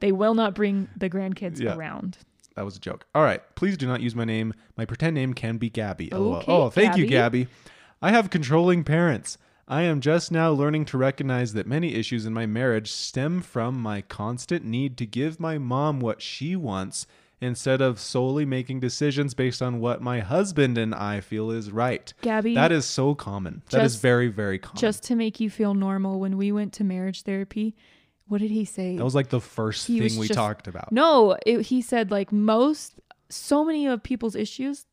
they 0.00 0.12
will 0.12 0.34
not 0.34 0.54
bring 0.54 0.88
the 0.96 1.10
grandkids 1.10 1.60
Yeah. 1.60 1.76
around. 1.76 2.18
That 2.56 2.64
was 2.64 2.76
a 2.76 2.80
joke. 2.80 3.06
All 3.14 3.22
right. 3.22 3.42
Please 3.54 3.76
do 3.76 3.86
not 3.86 4.00
use 4.00 4.14
my 4.14 4.24
name. 4.24 4.54
My 4.76 4.84
pretend 4.84 5.14
name 5.14 5.34
can 5.34 5.56
be 5.56 5.70
Gabby. 5.70 6.12
Okay, 6.12 6.44
oh, 6.50 6.70
thank 6.70 6.96
you, 6.96 7.06
Gabby. 7.06 7.44
Gabby. 7.44 7.52
I 8.02 8.10
have 8.10 8.30
controlling 8.30 8.82
parents. 8.84 9.38
I 9.68 9.82
am 9.82 10.00
just 10.00 10.32
now 10.32 10.50
learning 10.50 10.86
to 10.86 10.98
recognize 10.98 11.52
that 11.52 11.66
many 11.66 11.94
issues 11.94 12.26
in 12.26 12.34
my 12.34 12.44
marriage 12.44 12.90
stem 12.90 13.40
from 13.40 13.80
my 13.80 14.00
constant 14.00 14.64
need 14.64 14.96
to 14.98 15.06
give 15.06 15.38
my 15.38 15.58
mom 15.58 16.00
what 16.00 16.20
she 16.20 16.56
wants 16.56 17.06
instead 17.40 17.80
of 17.80 17.98
solely 17.98 18.44
making 18.44 18.80
decisions 18.80 19.34
based 19.34 19.62
on 19.62 19.80
what 19.80 20.02
my 20.02 20.20
husband 20.20 20.76
and 20.76 20.94
I 20.94 21.20
feel 21.20 21.50
is 21.50 21.70
right. 21.70 22.12
Gabby, 22.22 22.54
That 22.54 22.72
is 22.72 22.84
so 22.84 23.14
common. 23.14 23.62
That 23.70 23.84
is 23.84 23.96
very, 23.96 24.28
very 24.28 24.58
common. 24.58 24.76
just 24.78 25.02
to 25.04 25.14
make 25.16 25.40
you 25.40 25.48
feel 25.50 25.74
normal. 25.74 26.20
When 26.20 26.36
we 26.36 26.52
went 26.52 26.72
to 26.74 26.84
marriage 26.84 27.22
therapy, 27.22 27.74
what 28.28 28.40
did 28.40 28.50
he 28.50 28.64
say? 28.64 28.96
that 28.96 29.04
was 29.04 29.14
like 29.14 29.30
the 29.30 29.40
first 29.40 29.86
He 29.86 30.00
thing 30.06 30.18
we 30.18 30.28
just- 30.28 30.36
talked 30.36 30.68
about. 30.68 30.92
No, 30.92 31.36
it, 31.46 31.62
he 31.62 31.80
said 31.82 32.10
like 32.10 32.30
most, 32.30 33.00
so 33.28 33.64
many 33.64 33.86
of 33.86 34.02
people's 34.02 34.34
issues 34.36 34.84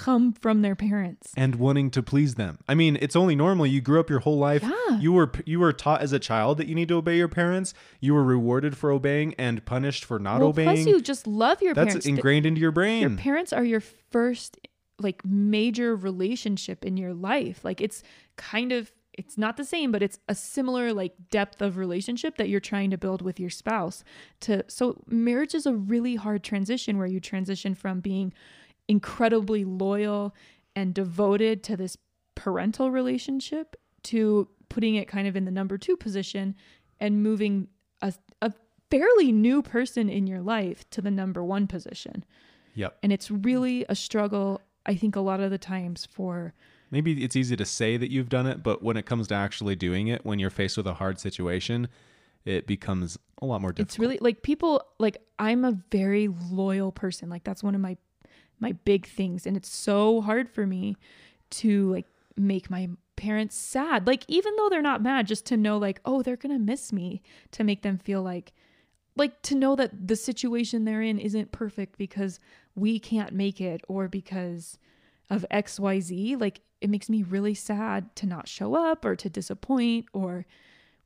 come 0.00 0.32
from 0.32 0.62
their 0.62 0.74
parents. 0.74 1.32
and 1.36 1.56
wanting 1.56 1.90
to 1.90 2.02
please 2.02 2.36
them. 2.36 2.58
I 2.66 2.74
mean, 2.74 2.96
it's 3.00 3.14
only 3.14 3.36
normal. 3.36 3.66
You 3.66 3.80
grew 3.82 4.00
up 4.00 4.08
your 4.08 4.20
whole 4.20 4.38
life. 4.38 4.62
Yeah. 4.62 4.98
You 4.98 5.12
were 5.12 5.30
you 5.44 5.60
were 5.60 5.72
taught 5.72 6.00
as 6.00 6.12
a 6.12 6.18
child 6.18 6.56
that 6.58 6.66
you 6.66 6.74
need 6.74 6.88
to 6.88 6.96
obey 6.96 7.16
your 7.16 7.28
parents. 7.28 7.74
You 8.00 8.14
were 8.14 8.24
rewarded 8.24 8.76
for 8.76 8.90
obeying 8.90 9.34
and 9.34 9.64
punished 9.64 10.04
for 10.04 10.18
not 10.18 10.40
well, 10.40 10.48
obeying. 10.48 10.84
plus 10.84 10.86
you 10.86 11.00
just 11.00 11.26
love 11.26 11.60
your 11.60 11.74
That's 11.74 11.88
parents. 11.88 12.06
Th- 12.06 12.16
ingrained 12.16 12.46
into 12.46 12.60
your 12.60 12.72
brain. 12.72 13.02
Your 13.02 13.16
parents 13.16 13.52
are 13.52 13.64
your 13.64 13.80
first 13.80 14.58
like 14.98 15.24
major 15.24 15.94
relationship 15.94 16.84
in 16.84 16.96
your 16.96 17.14
life. 17.14 17.64
Like 17.64 17.80
it's 17.80 18.02
kind 18.36 18.72
of 18.72 18.90
it's 19.12 19.36
not 19.36 19.58
the 19.58 19.64
same, 19.64 19.92
but 19.92 20.02
it's 20.02 20.18
a 20.28 20.34
similar 20.34 20.94
like 20.94 21.12
depth 21.30 21.60
of 21.60 21.76
relationship 21.76 22.36
that 22.38 22.48
you're 22.48 22.60
trying 22.60 22.90
to 22.90 22.96
build 22.98 23.20
with 23.20 23.38
your 23.38 23.50
spouse. 23.50 24.02
To 24.40 24.64
so 24.68 25.02
marriage 25.06 25.54
is 25.54 25.66
a 25.66 25.74
really 25.74 26.16
hard 26.16 26.42
transition 26.42 26.96
where 26.96 27.06
you 27.06 27.20
transition 27.20 27.74
from 27.74 28.00
being 28.00 28.32
incredibly 28.90 29.64
loyal 29.64 30.34
and 30.74 30.92
devoted 30.92 31.62
to 31.62 31.76
this 31.76 31.96
parental 32.34 32.90
relationship 32.90 33.76
to 34.02 34.48
putting 34.68 34.96
it 34.96 35.06
kind 35.06 35.28
of 35.28 35.36
in 35.36 35.44
the 35.44 35.50
number 35.52 35.78
2 35.78 35.96
position 35.96 36.56
and 36.98 37.22
moving 37.22 37.68
a, 38.02 38.12
a 38.42 38.52
fairly 38.90 39.30
new 39.30 39.62
person 39.62 40.08
in 40.08 40.26
your 40.26 40.40
life 40.40 40.90
to 40.90 41.00
the 41.00 41.10
number 41.10 41.44
1 41.44 41.68
position. 41.68 42.24
yep. 42.74 42.98
And 43.00 43.12
it's 43.12 43.30
really 43.30 43.86
a 43.88 43.94
struggle, 43.94 44.60
I 44.84 44.96
think, 44.96 45.14
a 45.14 45.20
lot 45.20 45.38
of 45.38 45.52
the 45.52 45.58
times 45.58 46.08
for 46.10 46.52
Maybe 46.90 47.22
it's 47.22 47.36
easy 47.36 47.54
to 47.54 47.64
say 47.64 47.96
that 47.96 48.10
you've 48.10 48.28
done 48.28 48.48
it, 48.48 48.64
but 48.64 48.82
when 48.82 48.96
it 48.96 49.06
comes 49.06 49.28
to 49.28 49.36
actually 49.36 49.76
doing 49.76 50.08
it, 50.08 50.26
when 50.26 50.40
you're 50.40 50.50
faced 50.50 50.76
with 50.76 50.88
a 50.88 50.94
hard 50.94 51.20
situation, 51.20 51.86
it 52.44 52.66
becomes 52.66 53.16
a 53.40 53.46
lot 53.46 53.60
more 53.60 53.70
difficult. 53.70 53.88
it's 53.88 53.98
really 54.00 54.18
like 54.20 54.42
people 54.42 54.82
like 54.98 55.18
I'm 55.38 55.64
a 55.64 55.78
very 55.92 56.26
loyal 56.50 56.90
person. 56.90 57.30
Like 57.30 57.44
that's 57.44 57.62
one 57.62 57.76
of 57.76 57.80
my 57.80 57.96
my 58.60 58.72
big 58.84 59.06
things 59.06 59.46
and 59.46 59.56
it's 59.56 59.68
so 59.68 60.20
hard 60.20 60.48
for 60.48 60.66
me 60.66 60.96
to 61.50 61.90
like 61.92 62.06
make 62.36 62.70
my 62.70 62.88
parents 63.16 63.56
sad. 63.56 64.06
Like 64.06 64.24
even 64.28 64.54
though 64.56 64.68
they're 64.68 64.82
not 64.82 65.02
mad, 65.02 65.26
just 65.26 65.46
to 65.46 65.56
know 65.56 65.78
like, 65.78 66.00
oh, 66.04 66.22
they're 66.22 66.36
to 66.36 66.58
miss 66.58 66.92
me 66.92 67.22
to 67.52 67.64
make 67.64 67.82
them 67.82 67.98
feel 67.98 68.22
like 68.22 68.52
like 69.16 69.42
to 69.42 69.54
know 69.54 69.76
that 69.76 70.08
the 70.08 70.16
situation 70.16 70.84
they're 70.84 71.02
in 71.02 71.18
isn't 71.18 71.52
perfect 71.52 71.98
because 71.98 72.40
we 72.74 72.98
can't 72.98 73.34
make 73.34 73.60
it 73.60 73.82
or 73.88 74.08
because 74.08 74.78
of 75.28 75.44
XYZ, 75.50 76.40
like 76.40 76.60
it 76.80 76.88
makes 76.88 77.10
me 77.10 77.22
really 77.22 77.54
sad 77.54 78.14
to 78.16 78.26
not 78.26 78.48
show 78.48 78.74
up 78.74 79.04
or 79.04 79.14
to 79.16 79.28
disappoint 79.28 80.06
or 80.12 80.46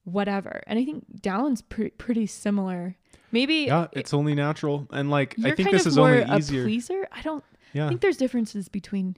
whatever. 0.05 0.62
And 0.67 0.79
I 0.79 0.85
think 0.85 1.05
Dallin's 1.21 1.62
pre- 1.62 1.90
pretty 1.90 2.27
similar. 2.27 2.97
Maybe 3.33 3.64
yeah, 3.67 3.88
it's 3.93 4.14
only 4.14 4.35
natural, 4.35 4.87
and 4.93 5.11
like 5.11 5.35
I 5.40 5.51
think 5.53 5.57
kind 5.69 5.75
this 5.75 5.83
of 5.87 5.93
is 5.93 5.97
more 5.97 6.11
only 6.11 6.23
a 6.23 6.37
easier. 6.37 6.62
pleaser. 6.64 7.09
I 7.11 7.21
don't 7.23 7.43
Yeah, 7.73 7.87
I 7.87 7.88
think 7.88 8.01
there's 8.01 8.17
differences 8.17 8.69
between 8.69 9.17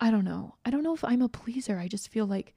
I 0.00 0.10
don't 0.10 0.24
know. 0.24 0.56
I 0.64 0.70
don't 0.70 0.82
know 0.82 0.94
if 0.94 1.04
I'm 1.04 1.22
a 1.22 1.28
pleaser. 1.28 1.78
I 1.78 1.86
just 1.86 2.08
feel 2.08 2.26
like 2.26 2.54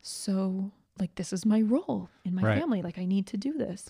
so 0.00 0.70
like 1.00 1.14
this 1.16 1.32
is 1.32 1.44
my 1.44 1.60
role 1.60 2.08
in 2.24 2.34
my 2.36 2.42
Right. 2.42 2.58
family. 2.60 2.80
Like 2.82 2.98
I 2.98 3.04
need 3.04 3.26
to 3.28 3.36
do 3.36 3.54
this. 3.58 3.88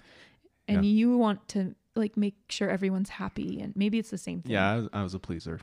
And 0.67 0.85
Yeah. 0.87 0.91
you 0.93 1.19
want 1.19 1.47
to 1.49 1.75
like 1.95 2.17
make 2.17 2.35
sure 2.49 2.71
everyone's 2.71 3.11
happy 3.11 3.61
and 3.61 3.77
maybe 3.77 3.99
it's 3.99 4.11
the 4.11 4.17
same 4.19 4.41
thing. 4.41 4.53
yeah, 4.53 4.71
I 4.73 4.77
was, 4.77 4.89
I 4.95 5.03
was 5.03 5.15
a 5.15 5.19
pleaser. 5.19 5.61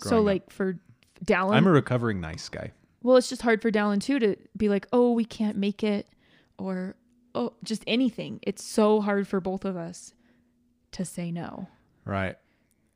So 0.00 0.08
growing 0.10 0.22
up. 0.22 0.26
like 0.26 0.50
for 0.50 0.78
Dallin 1.24 1.54
I'm 1.54 1.66
a 1.68 1.70
recovering 1.70 2.20
nice 2.20 2.48
guy. 2.48 2.72
well, 3.04 3.16
it's 3.16 3.28
just 3.28 3.42
hard 3.42 3.62
for 3.62 3.70
Dallin 3.70 4.00
too 4.00 4.18
to 4.18 4.34
be 4.56 4.68
like, 4.68 4.86
"Oh, 4.92 5.12
we 5.12 5.24
can't 5.24 5.56
make 5.56 5.84
it," 5.84 6.08
or 6.58 6.96
"Oh, 7.34 7.54
just 7.62 7.84
anything." 7.86 8.40
It's 8.42 8.64
so 8.64 9.00
hard 9.00 9.26
for 9.28 9.40
both 9.40 9.64
of 9.64 9.76
us 9.76 10.14
to 10.92 11.04
say 11.04 11.30
no. 11.30 11.68
Right. 12.04 12.36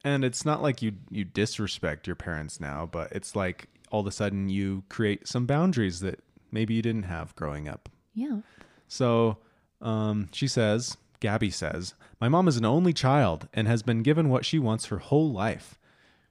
And 0.04 0.24
it's 0.24 0.44
not 0.44 0.62
like 0.62 0.82
you 0.82 0.92
you 1.10 1.24
disrespect 1.24 2.06
your 2.06 2.16
parents 2.16 2.60
now, 2.60 2.88
but 2.90 3.12
it's 3.12 3.34
like 3.34 3.68
all 3.90 4.00
of 4.00 4.06
a 4.06 4.12
sudden 4.12 4.48
you 4.48 4.84
create 4.88 5.26
some 5.26 5.46
boundaries 5.46 6.00
that 6.00 6.20
maybe 6.50 6.74
you 6.74 6.82
didn't 6.82 7.04
have 7.04 7.34
growing 7.36 7.68
up. 7.68 7.88
Yeah. 8.14 8.40
So 8.88 9.38
um, 9.80 10.28
she 10.32 10.48
says, 10.48 10.96
Gabby 11.20 11.50
says, 11.50 11.94
My 12.20 12.28
mom 12.28 12.48
is 12.48 12.56
an 12.56 12.64
only 12.64 12.92
child 12.92 13.48
and 13.52 13.66
has 13.68 13.82
been 13.82 14.02
given 14.02 14.28
what 14.28 14.44
she 14.44 14.58
wants 14.58 14.86
her 14.86 14.98
whole 14.98 15.30
life. 15.32 15.78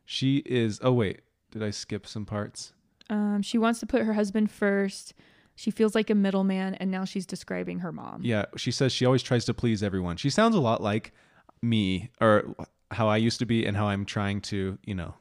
She 0.06 0.38
is, 0.46 0.80
oh, 0.84 0.94
wait, 0.94 1.22
did 1.52 1.64
I 1.64 1.72
skip 1.72 2.06
some 2.06 2.26
parts? 2.26 2.74
Um, 3.10 3.42
she 3.42 3.58
wants 3.58 3.80
to 3.80 3.86
put 3.86 4.04
her 4.04 4.14
husband 4.14 4.52
first. 4.52 5.14
She 5.56 5.72
feels 5.72 5.96
like 5.96 6.10
a 6.10 6.16
middleman, 6.16 6.76
and 6.76 6.92
now 6.92 7.06
she's 7.06 7.26
describing 7.26 7.80
her 7.80 7.92
mom. 7.92 8.22
Yeah, 8.24 8.46
she 8.58 8.72
says 8.72 8.92
she 8.92 9.06
always 9.06 9.24
tries 9.24 9.46
to 9.46 9.54
please 9.54 9.82
everyone. 9.82 10.18
She 10.18 10.30
sounds 10.30 10.56
a 10.56 10.60
lot 10.60 10.82
like 10.82 11.14
me 11.62 12.10
or 12.20 12.56
how 12.92 13.08
I 13.08 13.18
used 13.18 13.40
to 13.40 13.46
be 13.46 13.66
and 13.66 13.76
how 13.78 13.88
I'm 13.88 14.06
trying 14.06 14.42
to, 14.42 14.78
you 14.86 14.94
know, 14.96 15.16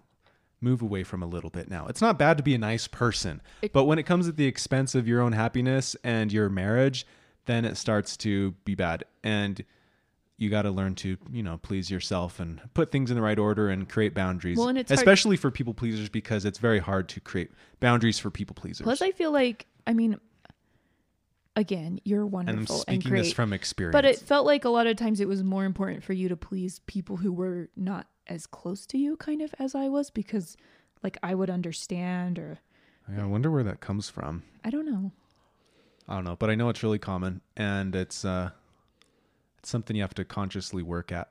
move 0.61 0.83
away 0.83 1.05
from 1.05 1.23
a 1.23 1.27
little 1.27 1.51
bit 1.51 1.69
now. 1.71 1.87
It's 1.87 2.01
not 2.01 2.19
bad 2.19 2.37
to 2.39 2.43
be 2.43 2.55
a 2.55 2.59
nice 2.59 2.87
person, 2.89 3.41
It- 3.63 3.73
but 3.73 3.85
when 3.85 3.99
it 3.99 4.05
comes 4.05 4.27
at 4.29 4.37
the 4.37 4.47
expense 4.47 4.95
of 4.95 5.07
your 5.07 5.21
own 5.21 5.33
happiness 5.33 5.95
and 6.03 6.33
your 6.33 6.49
marriage, 6.49 7.07
then 7.47 7.65
it 7.65 7.77
starts 7.77 8.17
to 8.19 8.53
be 8.65 8.75
bad. 8.75 9.05
And 9.23 9.65
you 10.37 10.51
got 10.51 10.63
to 10.63 10.71
learn 10.71 10.95
to, 10.97 11.17
you 11.31 11.43
know, 11.43 11.59
please 11.59 11.91
yourself 11.91 12.41
and 12.41 12.61
put 12.75 12.91
things 12.91 13.11
in 13.11 13.17
the 13.17 13.23
right 13.23 13.39
order 13.39 13.69
and 13.69 13.89
create 13.89 14.15
boundaries. 14.15 14.59
Well, 14.59 14.69
and 14.69 14.79
it's 14.79 14.91
hard- 14.91 14.99
especially 14.99 15.37
for 15.37 15.51
people 15.51 15.75
pleasers 15.75 16.09
because 16.09 16.45
it's 16.45 16.59
very 16.59 16.81
hard 16.81 17.09
to 17.11 17.21
create 17.21 17.51
boundaries 17.81 18.19
for 18.19 18.31
people 18.31 18.55
pleasers. 18.55 18.85
Plus, 18.85 19.01
I 19.01 19.13
feel 19.13 19.31
like, 19.31 19.67
I 19.87 19.93
mean, 19.93 20.19
again, 21.57 22.01
you're 22.05 22.23
and 22.23 22.27
I'm 22.27 22.33
wonderful 22.47 22.77
and, 22.77 22.83
speaking 22.83 23.11
great. 23.11 23.23
this 23.23 23.33
from 23.33 23.53
experience. 23.53 23.93
but 23.93 24.05
it 24.05 24.19
felt 24.19 24.45
like 24.47 24.65
a 24.65 24.71
lot 24.71 24.87
of 24.87 24.97
times 24.97 25.21
it 25.21 25.29
was 25.29 25.43
more 25.43 25.65
important 25.65 26.03
for 26.03 26.13
you 26.13 26.29
to 26.29 26.37
please 26.37 26.81
people 26.81 27.19
who 27.19 27.33
were 27.33 27.69
not 27.77 28.09
as 28.27 28.47
close 28.47 28.87
to 28.87 28.99
you, 28.99 29.17
kind 29.17 29.41
of 29.43 29.55
as 29.59 29.75
I 29.75 29.89
was, 29.89 30.11
because 30.11 30.57
like 31.03 31.17
I 31.23 31.35
would 31.35 31.51
understand, 31.51 32.39
or 32.39 32.59
Yeah, 33.09 33.23
I 33.23 33.27
wonder 33.27 33.51
where 33.51 33.63
that 33.63 33.81
comes 33.81 34.09
from. 34.09 34.43
I 34.65 34.71
don't 34.71 34.87
know. 34.87 35.13
I 36.09 36.15
don't 36.17 36.25
know, 36.25 36.37
but 36.37 36.51
I 36.51 36.55
know 36.55 36.69
it's 36.71 36.83
really 36.83 36.99
common 36.99 37.41
and 37.57 37.95
it's 37.95 38.25
uh 38.25 38.51
it's 38.51 38.64
something 39.67 39.97
you 39.97 40.03
have 40.03 40.15
to 40.15 40.25
consciously 40.25 40.83
work 40.83 41.11
at. 41.13 41.29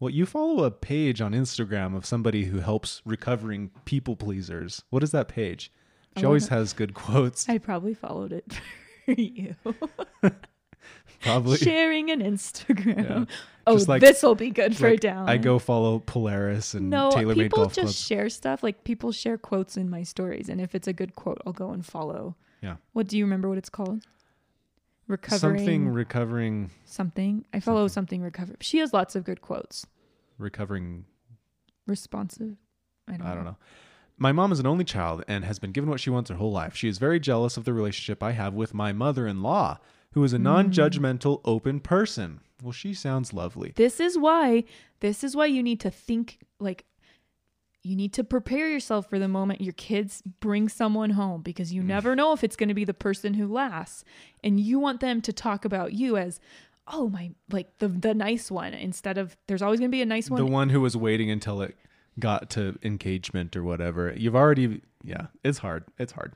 Well, 0.00 0.10
you 0.10 0.26
follow 0.26 0.64
a 0.64 0.70
page 0.70 1.20
on 1.20 1.32
Instagram 1.32 1.96
of 1.96 2.04
somebody 2.04 2.44
who 2.44 2.58
helps 2.60 3.00
recovering 3.04 3.70
people 3.84 4.16
pleasers. 4.16 4.82
What 4.90 5.02
is 5.02 5.12
that 5.12 5.28
page? 5.28 5.72
She 6.16 6.24
Oh, 6.24 6.28
always 6.28 6.48
has 6.48 6.72
good 6.72 6.94
quotes. 6.94 7.48
I 7.48 7.58
probably 7.58 7.94
followed 7.94 8.32
it 8.32 8.60
for 9.04 9.12
you. 9.20 9.54
Probably. 11.22 11.56
sharing 11.56 12.10
an 12.10 12.20
Instagram. 12.20 13.08
Yeah. 13.28 13.34
Oh, 13.66 13.82
like- 13.88 14.02
this 14.02 14.22
will 14.22 14.34
be 14.34 14.50
good 14.50 14.76
for 14.76 14.90
Like, 14.90 15.00
down. 15.00 15.26
I 15.28 15.38
go 15.38 15.58
follow 15.58 15.98
Polaris 16.00 16.74
and 16.74 16.90
No, 16.90 17.08
TaylorMade 17.10 17.34
people 17.34 17.58
Golf 17.60 17.72
just 17.72 17.84
Clubs. 17.84 18.00
share 18.00 18.28
stuff. 18.28 18.62
Like 18.62 18.84
people 18.84 19.10
share 19.10 19.38
quotes 19.38 19.78
in 19.78 19.88
my 19.88 20.02
stories, 20.02 20.50
and 20.50 20.60
if 20.60 20.74
it's 20.74 20.86
a 20.86 20.92
good 20.92 21.14
quote, 21.14 21.38
I'll 21.46 21.54
go 21.54 21.70
and 21.70 21.84
follow. 21.86 22.36
Yeah. 22.60 22.76
What 22.92 23.06
do 23.08 23.16
you 23.16 23.24
remember? 23.24 23.48
What 23.48 23.56
it's 23.56 23.70
called? 23.70 24.04
Recovering 25.06 25.58
Something 25.58 25.88
recovering, 25.88 26.70
something. 26.84 27.44
I 27.52 27.60
follow 27.60 27.88
something 27.88 28.22
recover. 28.22 28.54
She 28.60 28.78
has 28.78 28.92
lots 28.92 29.14
of 29.14 29.24
good 29.24 29.40
quotes. 29.42 29.86
recovering. 30.38 31.04
Responsive. 31.86 32.56
I 33.06 33.16
don't, 33.18 33.26
I 33.26 33.34
don't 33.34 33.44
know. 33.44 33.56
My 34.16 34.32
mom 34.32 34.52
is 34.52 34.60
an 34.60 34.66
only 34.66 34.84
child 34.84 35.22
and 35.28 35.44
has 35.44 35.58
been 35.58 35.72
given 35.72 35.90
what 35.90 36.00
she 36.00 36.08
wants 36.08 36.30
her 36.30 36.36
whole 36.36 36.52
life. 36.52 36.74
She 36.74 36.88
is 36.88 36.96
very 36.98 37.20
jealous 37.20 37.56
of 37.58 37.64
the 37.64 37.72
relationship 37.74 38.22
I 38.22 38.32
have 38.32 38.54
with 38.54 38.72
my 38.72 38.92
mother 38.92 39.26
in 39.26 39.42
law, 39.42 39.78
who 40.12 40.24
is 40.24 40.32
a 40.32 40.36
Hmm. 40.38 40.44
non 40.44 40.70
judgmental, 40.72 41.40
open 41.44 41.80
person. 41.80 42.40
Well, 42.62 42.72
she 42.72 42.94
sounds 42.94 43.34
lovely. 43.34 43.72
This 43.76 44.00
is 44.00 44.16
why. 44.16 44.64
This 45.00 45.22
is 45.22 45.36
why 45.36 45.46
you 45.46 45.62
need 45.62 45.80
to 45.80 45.90
think 45.90 46.38
like. 46.58 46.86
You 47.86 47.94
need 47.96 48.12
to 48.14 48.24
prepare 48.24 48.68
yourself 48.68 49.08
for 49.10 49.18
the 49.18 49.28
moment 49.28 49.60
your 49.60 49.74
kids 49.74 50.22
bring 50.40 50.68
someone 50.70 51.10
home 51.10 51.42
because 51.42 51.70
you 51.72 51.82
never 51.82 52.16
know 52.16 52.32
if 52.32 52.42
it's 52.42 52.56
going 52.56 52.70
to 52.70 52.74
be 52.74 52.84
the 52.86 52.94
person 52.94 53.34
who 53.34 53.46
lasts, 53.46 54.04
and 54.42 54.58
you 54.58 54.78
want 54.78 55.00
them 55.00 55.20
to 55.20 55.32
talk 55.34 55.64
about 55.66 55.92
you 55.92 56.16
as, 56.16 56.40
oh 56.88 57.08
my, 57.10 57.32
like 57.50 57.78
the 57.78 57.88
the 57.88 58.14
nice 58.14 58.50
one 58.50 58.72
instead 58.74 59.18
of 59.18 59.36
there's 59.48 59.60
always 59.62 59.80
going 59.80 59.90
to 59.90 59.94
be 59.94 60.00
a 60.02 60.06
nice 60.06 60.30
one 60.30 60.38
The 60.40 60.46
one 60.50 60.70
who 60.70 60.80
was 60.80 60.96
waiting 60.96 61.30
until 61.30 61.60
it 61.60 61.76
got 62.18 62.48
to 62.50 62.78
engagement 62.82 63.54
or 63.54 63.62
whatever. 63.62 64.14
You've 64.16 64.36
already, 64.36 64.80
yeah, 65.02 65.26
it's 65.42 65.58
hard. 65.58 65.84
It's 65.98 66.12
hard. 66.12 66.32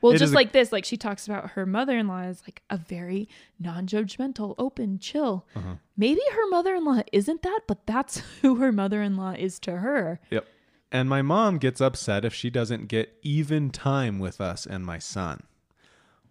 Well, 0.00 0.12
It 0.12 0.16
is 0.16 0.20
just 0.20 0.32
a- 0.32 0.36
like 0.36 0.50
this, 0.52 0.72
like 0.72 0.84
she 0.84 0.96
talks 0.96 1.26
about 1.26 1.50
her 1.50 1.64
mother-in-law 1.66 2.22
as 2.22 2.42
like 2.42 2.62
a 2.70 2.76
very 2.76 3.28
non-judgmental, 3.60 4.54
open, 4.58 4.98
chill. 4.98 5.46
Uh-huh. 5.54 5.74
Maybe 5.96 6.20
her 6.32 6.48
mother-in-law 6.50 7.02
isn't 7.12 7.42
that, 7.42 7.60
but 7.68 7.86
that's 7.86 8.18
who 8.42 8.56
her 8.56 8.72
mother-in-law 8.72 9.32
is 9.38 9.58
to 9.60 9.76
her. 9.78 10.18
Yep. 10.30 10.46
And 10.90 11.08
my 11.08 11.22
mom 11.22 11.58
gets 11.58 11.80
upset 11.80 12.24
if 12.24 12.32
she 12.32 12.48
doesn't 12.50 12.88
get 12.88 13.16
even 13.22 13.70
time 13.70 14.18
with 14.18 14.40
us 14.40 14.64
and 14.66 14.84
my 14.86 14.98
son. 14.98 15.42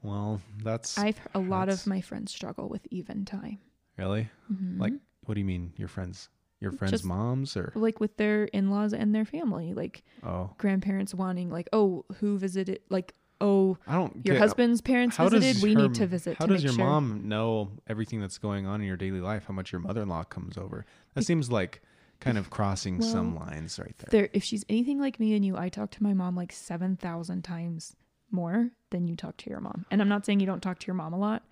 Well, 0.01 0.41
that's 0.63 0.97
I've 0.97 1.19
a 1.33 1.39
lot 1.39 1.65
That's- 1.67 1.81
of 1.81 1.87
my 1.87 2.01
friends 2.01 2.31
struggle 2.31 2.69
with 2.69 2.87
even 2.89 3.25
time, 3.25 3.59
really 3.97 4.29
mm-hmm. 4.51 4.79
like. 4.79 4.93
What 5.25 5.33
do 5.33 5.41
you 5.41 5.45
mean, 5.45 5.73
your 5.75 5.89
friends? 5.89 6.29
Your 6.59 6.71
friends' 6.71 6.91
Just- 6.93 7.05
moms 7.05 7.55
or 7.55 7.71
like 7.75 7.99
with 7.99 8.17
their 8.17 8.45
in-laws 8.45 8.93
and 8.93 9.13
their 9.13 9.25
family, 9.25 9.73
like 9.73 10.03
oh, 10.23 10.51
grandparents 10.57 11.13
wanting, 11.13 11.51
like, 11.51 11.69
oh, 11.71 12.05
who 12.19 12.37
visited, 12.39 12.79
like, 12.89 13.13
oh, 13.41 13.77
I 13.85 13.93
don't. 13.93 14.25
your 14.25 14.35
get, 14.35 14.39
husband's 14.39 14.81
parents 14.81 15.17
visited. 15.17 15.61
We 15.61 15.73
her- 15.73 15.81
need 15.81 15.93
to 15.95 16.07
visit. 16.07 16.37
How 16.37 16.45
to 16.45 16.53
does 16.53 16.63
your 16.63 16.73
sure. 16.73 16.83
mom 16.85 17.27
know 17.27 17.71
everything 17.87 18.21
that's 18.21 18.37
going 18.39 18.65
on 18.65 18.81
in 18.81 18.87
your 18.87 18.97
daily 18.97 19.21
life? 19.21 19.45
How 19.47 19.53
much 19.53 19.71
your 19.71 19.81
mother-in-law 19.81 20.23
comes 20.25 20.57
over? 20.57 20.85
That 21.13 21.25
seems 21.25 21.51
like 21.51 21.81
kind 22.19 22.37
of 22.37 22.49
crossing 22.49 23.01
some 23.01 23.35
lines 23.35 23.77
right 23.79 23.95
there. 23.97 24.07
there 24.21 24.29
if 24.33 24.43
she's 24.43 24.65
anything 24.69 24.99
like 24.99 25.19
me 25.19 25.35
and 25.35 25.45
you 25.45 25.55
i 25.57 25.69
talk 25.69 25.91
to 25.91 26.01
my 26.03 26.13
mom 26.13 26.35
like 26.35 26.51
7000 26.51 27.43
times 27.43 27.95
more 28.31 28.71
than 28.89 29.07
you 29.07 29.15
talk 29.15 29.37
to 29.37 29.49
your 29.49 29.59
mom 29.61 29.85
and 29.91 30.01
i'm 30.01 30.09
not 30.09 30.25
saying 30.25 30.39
you 30.39 30.45
don't 30.45 30.61
talk 30.61 30.79
to 30.79 30.87
your 30.87 30.95
mom 30.95 31.13
a 31.13 31.17
lot 31.17 31.43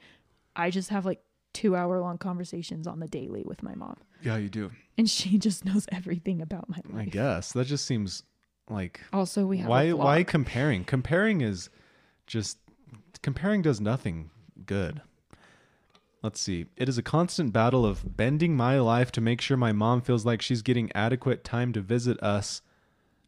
i 0.55 0.69
just 0.69 0.89
have 0.89 1.05
like 1.05 1.21
two 1.53 1.75
hour 1.75 1.99
long 2.01 2.17
conversations 2.17 2.85
on 2.87 2.99
the 2.99 3.07
daily 3.07 3.43
with 3.45 3.63
my 3.63 3.75
mom 3.75 3.95
Yeah, 4.21 4.37
you 4.37 4.49
do. 4.49 4.71
and 4.97 5.09
she 5.09 5.37
just 5.47 5.63
knows 5.65 5.85
everything 5.91 6.41
about 6.41 6.67
my 6.67 6.79
life. 6.89 7.07
I 7.07 7.09
guess 7.09 7.53
that 7.53 7.65
just 7.67 7.85
seems 7.85 8.23
like 8.69 8.99
also 9.13 9.45
we 9.45 9.59
have 9.59 9.69
why 9.69 9.93
why 9.93 10.23
comparing? 10.23 10.83
Comparing 10.83 11.41
is 11.41 11.69
just 12.27 12.57
comparing 13.21 13.61
does 13.61 13.79
nothing 13.79 14.31
good. 14.65 15.01
Let's 16.25 16.41
see. 16.41 16.65
It 16.75 16.89
is 16.89 16.97
a 16.97 17.03
constant 17.03 17.53
battle 17.53 17.85
of 17.85 18.17
bending 18.17 18.57
my 18.57 18.79
life 18.79 19.11
to 19.11 19.21
make 19.21 19.41
sure 19.41 19.57
my 19.57 19.71
mom 19.71 20.01
feels 20.01 20.25
like 20.25 20.41
she's 20.41 20.63
getting 20.63 20.91
adequate 20.95 21.43
time 21.43 21.71
to 21.73 21.81
visit 21.81 22.19
us 22.23 22.63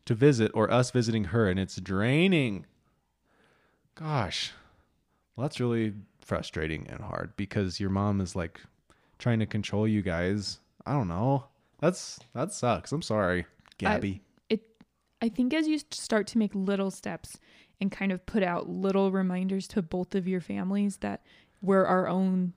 to 0.05 0.15
visit 0.15 0.49
or 0.55 0.71
us 0.73 0.89
visiting 0.89 1.25
her 1.25 1.47
and 1.47 1.59
it's 1.59 1.75
draining. 1.75 2.65
Gosh. 3.93 4.51
Well, 5.35 5.43
that's 5.43 5.59
really 5.59 5.93
frustrating 6.21 6.87
and 6.89 7.01
hard 7.01 7.37
because 7.37 7.79
your 7.79 7.91
mom 7.91 8.19
is 8.19 8.35
like 8.35 8.61
trying 9.19 9.37
to 9.41 9.45
control 9.45 9.87
you 9.87 10.01
guys. 10.01 10.57
I 10.83 10.93
don't 10.93 11.07
know. 11.07 11.45
That's 11.77 12.19
that 12.33 12.51
sucks. 12.51 12.91
I'm 12.91 13.03
sorry, 13.03 13.45
Gabby. 13.77 14.23
it 14.49 14.63
i 15.21 15.29
think 15.29 15.53
as 15.53 15.67
you 15.67 15.79
start 15.91 16.25
to 16.27 16.39
make 16.39 16.55
little 16.55 16.89
steps 16.89 17.37
and 17.79 17.91
kind 17.91 18.11
of 18.11 18.25
put 18.25 18.41
out 18.41 18.67
little 18.67 19.11
reminders 19.11 19.67
to 19.67 19.83
both 19.83 20.15
of 20.15 20.27
your 20.27 20.41
families 20.41 20.97
that 20.97 21.21
we're 21.61 21.85
our 21.85 22.07
own 22.07 22.53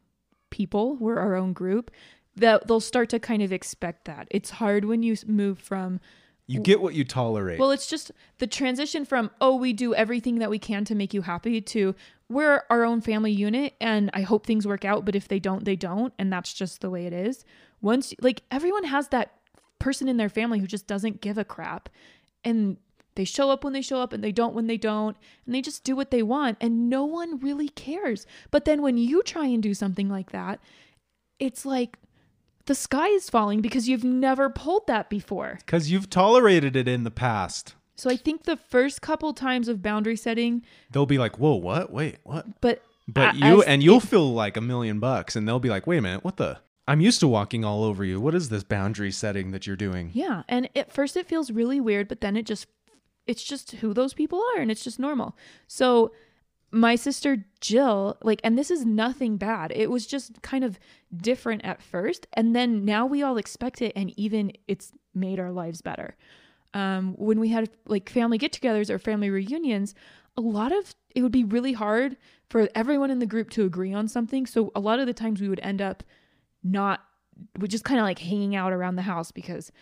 people 0.50 0.96
we're 0.96 1.18
our 1.18 1.34
own 1.34 1.52
group 1.52 1.90
that 2.36 2.66
they'll 2.66 2.80
start 2.80 3.08
to 3.08 3.18
kind 3.18 3.42
of 3.42 3.52
expect 3.52 4.04
that 4.04 4.26
it's 4.30 4.50
hard 4.50 4.84
when 4.84 5.02
you 5.02 5.16
move 5.26 5.58
from 5.58 6.00
you 6.46 6.58
get 6.58 6.80
what 6.80 6.94
you 6.94 7.04
tolerate. 7.04 7.60
well 7.60 7.70
it's 7.70 7.86
just 7.86 8.10
the 8.38 8.46
transition 8.46 9.04
from 9.04 9.30
oh 9.40 9.54
we 9.54 9.72
do 9.72 9.94
everything 9.94 10.38
that 10.38 10.50
we 10.50 10.58
can 10.58 10.84
to 10.84 10.94
make 10.94 11.14
you 11.14 11.22
happy 11.22 11.60
to 11.60 11.94
we're 12.28 12.64
our 12.70 12.84
own 12.84 13.00
family 13.00 13.32
unit 13.32 13.74
and 13.80 14.10
i 14.14 14.22
hope 14.22 14.46
things 14.46 14.66
work 14.66 14.84
out 14.84 15.04
but 15.04 15.14
if 15.14 15.28
they 15.28 15.38
don't 15.38 15.64
they 15.64 15.76
don't 15.76 16.12
and 16.18 16.32
that's 16.32 16.52
just 16.52 16.80
the 16.80 16.90
way 16.90 17.06
it 17.06 17.12
is 17.12 17.44
once 17.80 18.12
like 18.20 18.42
everyone 18.50 18.84
has 18.84 19.08
that 19.08 19.32
person 19.78 20.08
in 20.08 20.16
their 20.16 20.28
family 20.28 20.58
who 20.58 20.66
just 20.66 20.86
doesn't 20.86 21.20
give 21.20 21.38
a 21.38 21.44
crap 21.44 21.88
and 22.44 22.76
they 23.20 23.24
show 23.26 23.50
up 23.50 23.62
when 23.64 23.74
they 23.74 23.83
show 23.83 24.00
up 24.00 24.14
and 24.14 24.24
they 24.24 24.33
don't 24.33 24.54
when 24.54 24.66
they 24.66 24.78
don't 24.78 25.14
and 25.44 25.54
they 25.54 25.61
just 25.61 25.85
do 25.85 25.94
what 25.94 26.11
they 26.11 26.22
want 26.22 26.56
and 26.59 26.88
no 26.88 27.04
one 27.04 27.38
really 27.38 27.68
cares 27.68 28.26
but 28.50 28.64
then 28.64 28.80
when 28.80 28.96
you 28.96 29.22
try 29.22 29.44
and 29.44 29.62
do 29.62 29.74
something 29.74 30.09
like 30.09 30.30
that 30.33 30.59
it's 31.38 31.66
like 31.66 31.98
the 32.64 32.74
sky 32.74 33.09
is 33.09 33.28
falling 33.28 33.61
because 33.61 33.88
you've 33.88 34.04
never 34.04 34.48
pulled 34.48 34.87
that 34.87 35.11
before 35.11 35.59
Because 35.66 35.90
you've 35.90 36.09
tolerated 36.09 36.76
it 36.76 36.88
in 36.88 37.04
the 37.04 37.11
past. 37.11 37.74
so 37.94 38.09
i 38.09 38.16
think 38.16 38.44
the 38.44 38.56
first 38.56 39.02
couple 39.02 39.35
times 39.35 39.68
of 39.68 39.83
boundary 39.83 40.16
setting 40.16 40.62
They'll 40.90 41.04
be 41.04 41.18
like, 41.18 41.38
"Whoa, 41.38 41.56
what? 41.56 41.92
Wait, 41.92 42.16
what?" 42.24 42.46
but 42.62 42.83
But 43.06 43.35
you 43.37 43.62
and 43.64 43.83
you'll 43.83 44.00
feel 44.00 44.33
like 44.33 44.56
a 44.56 44.61
million 44.62 44.98
bucks, 45.00 45.37
and 45.37 45.46
they'll 45.46 45.61
be 45.61 45.68
like, 45.68 45.87
"Wait 45.87 45.98
a 45.98 46.02
minute, 46.02 46.24
what 46.24 46.37
the? 46.38 46.59
I'm 46.88 47.00
used 47.00 47.20
to 47.20 47.28
walking 47.28 47.64
all 47.64 47.85
over 47.85 48.04
you. 48.04 48.20
What 48.20 48.35
is 48.35 48.48
this 48.48 48.64
boundary 48.64 49.11
setting 49.12 49.50
that 49.52 49.66
you're 49.66 49.76
doing?" 49.76 50.11
Yeah, 50.12 50.42
and 50.48 50.68
at 50.74 50.92
first 50.92 51.16
it 51.16 51.26
feels 51.26 51.50
really 51.50 51.80
weird, 51.80 52.06
but 52.09 52.20
then 52.20 52.37
it 52.37 52.46
just 52.46 52.66
it's 53.26 53.42
just 53.42 53.72
who 53.72 53.94
those 53.94 54.14
people 54.14 54.42
are 54.54 54.61
and 54.61 54.70
it's 54.70 54.85
just 54.85 54.98
normal. 54.98 55.37
So 55.66 56.12
my 56.72 56.94
sister 56.94 57.44
Jill, 57.61 58.16
like 58.22 58.40
and 58.44 58.56
this 58.56 58.70
is 58.70 58.85
nothing 58.85 59.37
bad. 59.37 59.72
It 59.74 59.90
was 59.90 60.06
just 60.06 60.40
kind 60.42 60.64
of 60.64 60.78
different 61.16 61.64
at 61.64 61.83
first 61.83 62.26
and 62.35 62.54
then 62.54 62.85
now 62.85 63.06
we 63.06 63.22
all 63.22 63.37
expect 63.37 63.83
it 63.83 63.92
and 63.96 64.12
even 64.18 64.52
it's 64.68 64.92
made 65.14 65.40
our 65.40 65.52
lives 65.52 65.83
better. 65.83 66.16
Um 66.74 67.14
when 67.18 67.40
we 67.40 67.48
had 67.48 67.70
like 67.87 68.09
family 68.09 68.38
get-togethers 68.38 68.90
or 68.90 68.98
family 68.98 69.30
reunions, 69.30 69.94
a 70.37 70.40
lot 70.40 70.72
of 70.72 70.94
it 71.14 71.22
would 71.22 71.33
be 71.33 71.44
really 71.44 71.72
hard 71.72 72.16
for 72.48 72.68
everyone 72.74 73.11
in 73.11 73.18
the 73.18 73.26
group 73.26 73.50
to 73.50 73.64
agree 73.64 73.92
on 73.92 74.09
something. 74.09 74.46
So 74.46 74.70
a 74.74 74.80
lot 74.80 75.00
of 75.00 75.06
the 75.06 75.14
times 75.14 75.40
we 75.40 75.48
would 75.48 75.61
end 75.61 75.83
up 75.83 76.02
not 76.62 77.00
we 77.59 77.68
just 77.68 77.85
kind 77.85 77.98
of 77.98 78.04
like 78.04 78.18
hanging 78.18 78.54
out 78.54 78.72
around 78.72 78.96
the 78.96 79.02
house 79.02 79.33
because 79.33 79.72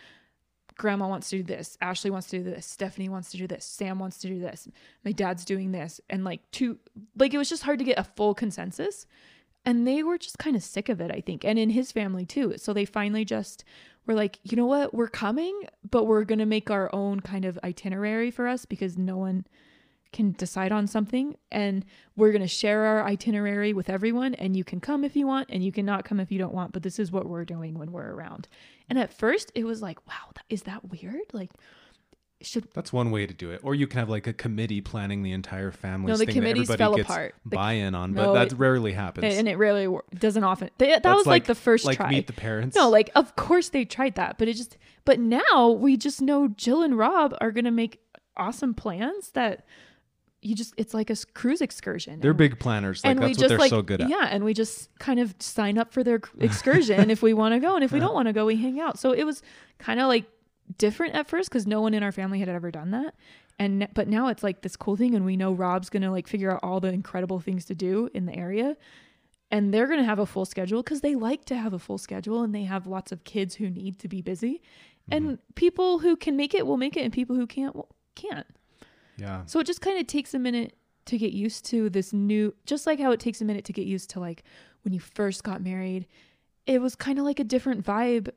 grandma 0.79 1.07
wants 1.07 1.29
to 1.29 1.37
do 1.37 1.43
this. 1.43 1.77
Ashley 1.81 2.09
wants 2.09 2.29
to 2.29 2.39
do 2.39 2.43
this. 2.43 2.65
Stephanie 2.65 3.09
wants 3.09 3.29
to 3.31 3.37
do 3.37 3.45
this. 3.45 3.65
Sam 3.65 3.99
wants 3.99 4.17
to 4.19 4.27
do 4.27 4.39
this. 4.39 4.67
My 5.05 5.11
dad's 5.11 5.45
doing 5.45 5.71
this. 5.71 6.01
And 6.09 6.23
like 6.23 6.39
two 6.51 6.79
like 7.15 7.33
it 7.33 7.37
was 7.37 7.49
just 7.49 7.63
hard 7.63 7.77
to 7.77 7.85
get 7.85 7.99
a 7.99 8.03
full 8.03 8.33
consensus. 8.33 9.05
And 9.65 9.85
they 9.85 10.01
were 10.01 10.17
just 10.17 10.39
kind 10.39 10.55
of 10.55 10.63
sick 10.63 10.89
of 10.89 11.01
it 11.01 11.11
i 11.11 11.21
think. 11.21 11.45
And 11.45 11.59
in 11.59 11.69
his 11.69 11.91
family 11.91 12.25
too. 12.25 12.55
So 12.57 12.73
they 12.73 12.85
finally 12.85 13.25
just 13.25 13.63
were 14.07 14.15
like 14.15 14.39
you 14.43 14.57
know 14.57 14.65
what? 14.65 14.93
We're 14.93 15.09
coming 15.09 15.61
but 15.91 16.05
we're 16.05 16.25
to 16.25 16.45
make 16.45 16.71
our 16.71 16.89
own 16.95 17.19
kind 17.19 17.45
of 17.45 17.59
itinerary 17.63 18.31
for 18.31 18.47
us 18.47 18.65
because 18.65 18.97
no 18.97 19.17
one 19.17 19.45
can 20.11 20.31
decide 20.33 20.71
on 20.71 20.87
something 20.87 21.35
and 21.51 21.85
we're 22.15 22.31
going 22.31 22.41
to 22.41 22.47
share 22.47 22.85
our 22.85 23.03
itinerary 23.05 23.73
with 23.73 23.89
everyone 23.89 24.33
and 24.35 24.55
you 24.57 24.63
can 24.63 24.79
come 24.79 25.03
if 25.03 25.15
you 25.15 25.27
want 25.27 25.47
and 25.51 25.63
you 25.63 25.71
cannot 25.71 26.03
come 26.03 26.19
if 26.19 26.31
you 26.31 26.39
don't 26.39 26.53
want 26.53 26.71
but 26.71 26.81
this 26.81 26.97
is 26.97 27.11
what 27.11 27.27
we're 27.27 27.45
doing 27.45 27.77
when 27.77 27.91
we're 27.91 28.11
around 28.11 28.47
and 28.89 28.97
at 28.97 29.13
first 29.13 29.51
it 29.53 29.65
was 29.65 29.81
like 29.83 30.05
wow 30.07 30.31
is 30.49 30.63
that 30.63 30.89
weird 30.89 31.21
like 31.31 31.51
should 32.41 32.67
That's 32.73 32.93
one 32.93 33.11
way 33.11 33.25
to 33.27 33.33
do 33.33 33.51
it. 33.51 33.59
Or 33.63 33.75
you 33.75 33.85
can 33.85 33.99
have 33.99 34.07
like 34.09 34.25
a 34.25 34.31
committee 34.31 34.79
planning 34.79 35.23
the 35.23 35.33
entire 35.33 35.71
family. 35.71 36.09
No, 36.09 36.17
the 36.17 36.25
thing 36.25 36.35
committees 36.35 36.73
fell 36.73 36.95
gets 36.95 37.09
apart. 37.09 37.35
Buy-in 37.43 37.93
on, 37.95 38.13
No, 38.13 38.27
but 38.27 38.33
that 38.35 38.51
it- 38.53 38.57
rarely 38.57 38.93
happens. 38.93 39.35
and 39.35 39.45
it 39.49 39.57
really 39.57 39.89
wor- 39.89 40.05
doesn't 40.17 40.45
often 40.45 40.69
they, 40.77 40.87
that 40.87 41.03
That's 41.03 41.17
was 41.17 41.27
like, 41.27 41.47
the 41.47 41.55
first 41.55 41.83
like 41.83 41.97
try 41.97 42.09
meet 42.09 42.27
the 42.27 42.33
parents. 42.33 42.77
no 42.77 42.89
like 42.89 43.09
of 43.13 43.35
course 43.35 43.67
they 43.69 43.83
tried 43.83 44.15
that 44.15 44.37
but 44.37 44.47
it 44.47 44.53
just 44.53 44.77
but 45.03 45.19
now 45.19 45.69
we 45.71 45.97
just 45.97 46.21
know 46.21 46.47
jill 46.47 46.81
and 46.81 46.97
rob 46.97 47.35
are 47.41 47.51
going 47.51 47.65
to 47.65 47.71
make 47.71 47.99
awesome 48.37 48.73
plans 48.73 49.31
that 49.31 49.65
you 50.41 50.55
just 50.55 50.73
it's 50.77 50.93
like 50.93 51.09
a 51.09 51.15
cruise 51.33 51.61
excursion. 51.61 52.19
They're 52.19 52.31
And- 52.31 52.37
big 52.37 52.59
planners. 52.59 53.03
Like 53.03 53.11
and 53.11 53.19
we 53.19 53.27
that's 53.27 53.37
what 53.37 53.41
just 53.41 53.49
they're 53.49 53.57
like 53.59 53.69
so 53.69 53.81
good 53.81 54.01
at. 54.01 54.09
yeah 54.09 54.27
and 54.29 54.43
we 54.43 54.53
just 54.53 54.89
kind 54.99 55.19
of 55.19 55.35
sign 55.39 55.77
up 55.77 55.93
for 55.93 56.03
their 56.03 56.21
excursion. 56.39 57.09
If 57.09 57.21
we 57.21 57.33
want 57.33 57.53
to 57.53 57.59
go 57.59 57.75
and 57.75 57.83
if 57.83 57.91
we 57.91 57.99
don't 58.05 58.13
want 58.13 58.27
to 58.27 58.33
go 58.33 58.45
we 58.45 58.55
hang 58.55 58.79
out. 58.79 58.99
So 58.99 59.11
it 59.11 59.23
was 59.23 59.41
kind 59.77 59.99
of 59.99 60.07
like 60.07 60.25
different 60.77 61.15
at 61.15 61.27
first 61.27 61.49
because 61.49 61.67
no 61.67 61.81
one 61.81 61.93
in 61.93 62.03
our 62.03 62.11
family 62.11 62.39
had 62.39 62.49
ever 62.49 62.71
done 62.71 62.91
that. 62.91 63.15
And 63.57 63.89
but 63.93 64.07
now 64.07 64.27
it's 64.27 64.43
like 64.43 64.61
this 64.61 64.75
cool 64.75 64.95
thing 64.95 65.15
and 65.15 65.25
we 65.25 65.35
know 65.35 65.51
rob's 65.51 65.89
gonna 65.89 66.11
like 66.11 66.27
figure 66.27 66.51
out 66.51 66.61
all 66.63 66.79
the 66.79 66.89
incredible 66.89 67.39
things 67.39 67.65
to 67.65 67.75
do 67.75 68.09
in 68.13 68.25
the 68.25 68.35
area. 68.35 68.77
And 69.51 69.73
they're 69.73 69.87
going 69.87 69.97
to 69.97 70.05
have 70.05 70.19
a 70.19 70.27
full 70.27 70.45
schedule 70.45 70.83
because 70.83 71.01
they 71.01 71.15
like 71.15 71.43
to 71.45 71.55
have 71.55 71.73
a 71.73 71.79
full 71.79 71.97
schedule 71.97 72.43
and 72.43 72.53
they 72.53 72.65
have 72.65 72.85
lots 72.85 73.11
of 73.11 73.23
kids 73.23 73.55
who 73.55 73.67
need 73.67 73.97
to 73.97 74.07
be 74.07 74.21
busy. 74.21 74.61
And 75.09 75.25
mm-hmm. 75.25 75.35
people 75.55 75.97
who 75.97 76.15
can 76.15 76.37
make 76.37 76.53
it 76.53 76.67
will 76.67 76.77
make 76.77 76.95
it 76.95 77.01
and 77.01 77.11
people 77.11 77.35
who 77.35 77.47
can't 77.47 77.75
will, 77.75 77.89
can't 78.13 78.45
Yeah. 79.19 79.43
so 79.45 79.59
it 79.59 79.67
just 79.67 79.81
kind 79.81 79.99
of 79.99 80.07
takes 80.07 80.33
a 80.33 80.39
minute 80.39 80.75
to 81.05 81.17
get 81.17 81.33
used 81.33 81.65
to 81.65 81.89
this 81.89 82.13
new 82.13 82.53
just 82.65 82.85
like 82.85 82.99
how 82.99 83.11
it 83.11 83.19
takes 83.19 83.41
a 83.41 83.45
minute 83.45 83.65
to 83.65 83.73
get 83.73 83.85
used 83.85 84.09
to 84.11 84.19
like 84.19 84.43
when 84.83 84.93
you 84.93 84.99
first 84.99 85.43
got 85.43 85.61
married 85.61 86.07
it 86.65 86.81
was 86.81 86.95
kind 86.95 87.17
of 87.17 87.25
like 87.25 87.39
a 87.39 87.43
different 87.43 87.85
vibe 87.85 88.29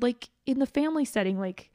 like 0.00 0.28
in 0.44 0.58
the 0.58 0.66
family 0.66 1.04
setting 1.04 1.38
like 1.38 1.70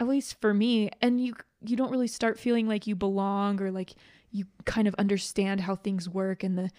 at 0.00 0.08
least 0.08 0.40
for 0.40 0.54
me 0.54 0.90
and 1.00 1.20
you 1.20 1.34
you 1.60 1.76
don't 1.76 1.90
really 1.90 2.06
start 2.06 2.38
feeling 2.38 2.66
like 2.66 2.86
you 2.86 2.94
belong 2.94 3.60
or 3.60 3.70
like 3.70 3.94
you 4.30 4.46
kind 4.64 4.88
of 4.88 4.94
understand 4.96 5.60
how 5.60 5.74
things 5.76 6.08
work 6.08 6.42
and 6.42 6.58
the 6.58 6.70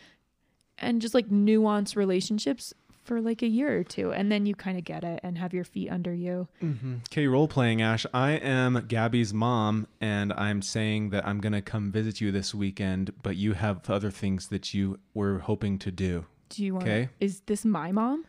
and 0.78 1.02
just 1.02 1.14
like 1.14 1.32
nuance 1.32 1.96
relationships 1.96 2.74
for 3.06 3.22
like 3.22 3.42
a 3.42 3.48
year 3.48 3.80
or 3.80 3.84
two 3.84 4.12
and 4.12 4.32
then 4.32 4.46
you 4.46 4.56
kind 4.56 4.78
of 4.78 4.84
get 4.84 5.04
it 5.04 5.20
and 5.24 5.38
have 5.38 5.54
your 5.54 5.64
feet 5.64 5.90
under 5.90 6.14
you 6.14 6.48
mm-hmm. 6.62 6.96
Okay, 7.12 7.28
role 7.28 7.48
playing, 7.48 7.82
Ash. 7.82 8.06
I 8.14 8.32
am 8.32 8.84
Gabby's 8.88 9.34
mom, 9.34 9.88
and 10.02 10.34
I'm 10.34 10.62
saying 10.62 11.12
that 11.12 11.26
I'm 11.26 11.40
gonna 11.40 11.62
come 11.62 11.92
visit 11.92 12.20
you 12.20 12.32
this 12.32 12.54
weekend, 12.54 13.14
but 13.24 13.36
you 13.38 13.54
have 13.54 13.88
other 13.90 14.12
things 14.12 14.48
that 14.48 14.74
you 14.74 15.00
were 15.14 15.40
hoping 15.40 15.78
to 15.80 15.92
do. 15.92 16.26
do 16.50 16.64
you 16.66 16.74
want 16.74 16.86
Okay. 16.88 17.10
is 17.20 17.42
this 17.46 17.64
my 17.64 17.92
mom 17.92 18.26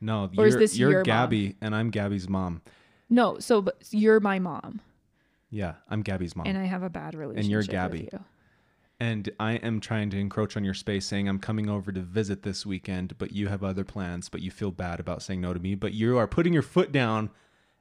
No, 0.00 0.24
Or 0.24 0.30
you're, 0.34 0.46
is 0.46 0.56
this 0.56 0.78
you're 0.78 0.90
your 0.90 0.98
mom? 1.00 1.04
Gabby, 1.04 1.56
and 1.60 1.74
I'm 1.74 1.90
Gabby's 1.90 2.28
mom. 2.28 2.62
no 3.10 3.38
so 3.38 3.62
but 3.62 3.76
you're 3.90 4.20
my 4.20 4.38
mom 4.38 4.80
Yeah, 5.50 5.74
I'm 5.90 6.02
Gabby's 6.02 6.36
mom. 6.36 6.46
and 6.46 6.58
I 6.58 6.64
have 6.64 6.82
a 6.82 6.90
bad 6.90 7.14
relationship 7.14 7.44
And 7.44 7.50
you're 7.50 7.60
with 7.60 7.70
Gabby. 7.70 8.08
you. 8.12 8.18
And 9.00 9.30
I 9.38 9.54
am 9.54 9.80
trying 9.80 10.10
to 10.10 10.18
encroach 10.18 10.56
on 10.56 10.64
your 10.64 10.74
space, 10.74 11.06
saying 11.06 11.28
I'm 11.28 11.38
coming 11.38 11.68
over 11.70 11.92
to 11.92 12.00
visit 12.00 12.42
this 12.42 12.66
weekend, 12.66 13.16
but 13.16 13.32
you 13.32 13.46
have 13.46 13.62
other 13.62 13.84
plans, 13.84 14.28
but 14.28 14.42
you 14.42 14.50
feel 14.50 14.72
bad 14.72 14.98
about 14.98 15.22
saying 15.22 15.40
no 15.40 15.54
to 15.54 15.60
me. 15.60 15.76
But 15.76 15.94
you 15.94 16.18
are 16.18 16.26
putting 16.26 16.52
your 16.52 16.62
foot 16.62 16.90
down 16.90 17.30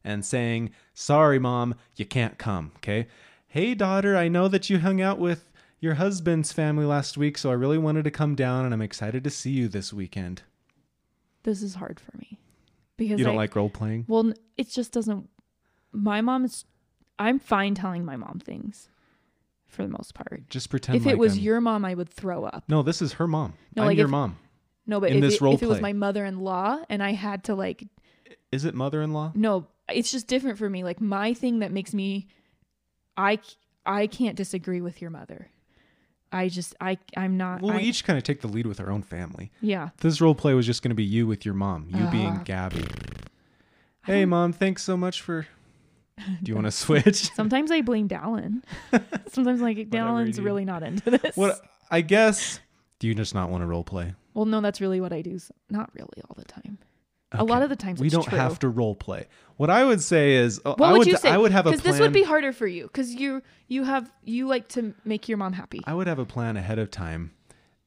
and 0.03 0.23
saying, 0.23 0.71
Sorry, 0.93 1.39
mom, 1.39 1.75
you 1.95 2.05
can't 2.05 2.37
come. 2.37 2.71
Okay. 2.77 3.07
Hey, 3.47 3.73
daughter, 3.73 4.15
I 4.15 4.27
know 4.27 4.47
that 4.47 4.69
you 4.69 4.79
hung 4.79 5.01
out 5.01 5.17
with 5.17 5.51
your 5.79 5.95
husband's 5.95 6.53
family 6.53 6.85
last 6.85 7.17
week, 7.17 7.37
so 7.37 7.49
I 7.49 7.53
really 7.53 7.77
wanted 7.77 8.03
to 8.03 8.11
come 8.11 8.35
down 8.35 8.65
and 8.65 8.73
I'm 8.73 8.81
excited 8.81 9.23
to 9.23 9.29
see 9.29 9.51
you 9.51 9.67
this 9.67 9.91
weekend. 9.91 10.43
This 11.43 11.63
is 11.63 11.75
hard 11.75 11.99
for 11.99 12.15
me 12.17 12.37
because 12.97 13.19
You 13.19 13.25
don't 13.25 13.35
I, 13.35 13.37
like 13.37 13.55
role 13.55 13.69
playing? 13.69 14.05
Well, 14.07 14.33
it 14.57 14.69
just 14.69 14.91
doesn't. 14.91 15.29
My 15.91 16.21
mom's. 16.21 16.65
I'm 17.19 17.39
fine 17.39 17.73
telling 17.73 18.05
my 18.05 18.15
mom 18.15 18.39
things, 18.39 18.89
for 19.67 19.83
the 19.83 19.89
most 19.89 20.13
part. 20.13 20.49
Just 20.49 20.69
pretend 20.69 20.97
if 20.97 21.05
like 21.05 21.13
it 21.13 21.17
was 21.19 21.33
I'm- 21.33 21.43
your 21.43 21.61
mom, 21.61 21.85
I 21.85 21.93
would 21.93 22.09
throw 22.09 22.43
up. 22.45 22.63
No, 22.67 22.81
this 22.83 23.01
is 23.01 23.13
her 23.13 23.27
mom. 23.27 23.53
No, 23.75 23.83
I'm 23.83 23.87
like 23.87 23.97
your 23.97 24.07
if- 24.07 24.11
mom. 24.11 24.37
No, 24.89 25.01
but 25.01 25.09
In 25.11 25.17
if, 25.17 25.21
this 25.21 25.33
it, 25.35 25.41
role 25.41 25.53
if 25.53 25.61
it 25.61 25.67
was 25.67 25.81
my 25.81 25.91
mother-in-law 25.91 26.83
and 26.89 27.03
I 27.03 27.11
had 27.11 27.43
to 27.45 27.55
like, 27.55 27.85
Is 28.53 28.63
it 28.63 28.73
mother 28.73 29.01
in 29.01 29.11
law? 29.11 29.33
no, 29.35 29.67
it's 29.89 30.11
just 30.11 30.27
different 30.27 30.57
for 30.57 30.69
me. 30.69 30.83
Like 30.85 31.01
my 31.01 31.33
thing 31.33 31.59
that 31.59 31.71
makes 31.73 31.93
me, 31.93 32.27
I 33.17 33.39
I 33.85 34.07
can't 34.07 34.35
disagree 34.37 34.79
with 34.81 35.01
your 35.01 35.09
mother. 35.11 35.49
I 36.31 36.47
just 36.49 36.73
I 36.79 36.97
I'm 37.17 37.35
not. 37.37 37.61
Well, 37.61 37.73
I, 37.73 37.77
we 37.77 37.83
each 37.83 38.03
kind 38.05 38.17
of 38.17 38.23
take 38.23 38.39
the 38.41 38.47
lead 38.47 38.65
with 38.65 38.79
our 38.79 38.89
own 38.89 39.01
family. 39.01 39.51
yeah. 39.61 39.89
This 39.99 40.19
role 40.21 40.35
play 40.35 40.53
was 40.53 40.65
just 40.65 40.81
going 40.81 40.89
to 40.91 40.95
be 40.95 41.03
you 41.05 41.27
with 41.27 41.45
your 41.45 41.53
mom, 41.53 41.87
you 41.89 42.05
being 42.07 42.37
Uh, 42.37 42.43
Gabby. 42.45 42.85
Hey, 44.05 44.23
mom, 44.25 44.53
thanks 44.53 44.83
so 44.83 44.95
much 44.95 45.21
for. 45.21 45.47
Do 46.43 46.49
you 46.49 46.55
want 46.55 46.67
to 46.67 46.71
switch? 46.71 47.31
Sometimes 47.35 47.71
I 47.71 47.81
blame 47.81 48.07
Dallin. 48.07 48.63
Sometimes 49.31 49.61
like 49.61 49.77
Dallin's 49.89 50.39
really 50.39 50.65
not 50.65 50.83
into 50.83 51.11
this. 51.11 51.35
what 51.35 51.59
I 51.91 52.01
guess. 52.01 52.59
Do 52.99 53.07
you 53.07 53.13
just 53.13 53.35
not 53.35 53.49
want 53.49 53.61
to 53.61 53.67
role 53.67 53.83
play? 53.83 54.15
Well, 54.33 54.45
no, 54.45 54.59
that's 54.61 54.81
really 54.81 54.99
what 54.99 55.13
I 55.13 55.21
do. 55.21 55.39
Not 55.69 55.91
really 55.93 56.21
all 56.27 56.35
the 56.35 56.45
time. 56.45 56.79
A 57.33 57.43
lot 57.43 57.61
of 57.61 57.69
the 57.69 57.75
times 57.75 57.99
we 57.99 58.09
don't 58.09 58.23
true. 58.23 58.37
have 58.37 58.57
to 58.59 58.69
role 58.69 58.95
play. 58.95 59.27
What 59.57 59.69
I 59.69 59.83
would 59.83 60.01
say 60.01 60.35
is, 60.35 60.61
uh, 60.63 60.75
What 60.75 60.87
I 60.87 60.91
would, 60.93 60.97
would 60.99 61.07
you 61.07 61.17
say? 61.17 61.29
I 61.29 61.37
would 61.37 61.51
have 61.51 61.67
a 61.67 61.71
plan. 61.71 61.81
this 61.83 61.99
would 61.99 62.13
be 62.13 62.23
harder 62.23 62.53
for 62.53 62.65
you 62.67 62.83
because 62.83 63.13
you 63.13 63.41
you 63.67 63.83
have 63.83 64.11
you 64.23 64.47
like 64.47 64.69
to 64.69 64.93
make 65.03 65.27
your 65.27 65.37
mom 65.37 65.53
happy. 65.53 65.81
I 65.85 65.93
would 65.93 66.07
have 66.07 66.19
a 66.19 66.25
plan 66.25 66.55
ahead 66.57 66.79
of 66.79 66.89
time. 66.89 67.31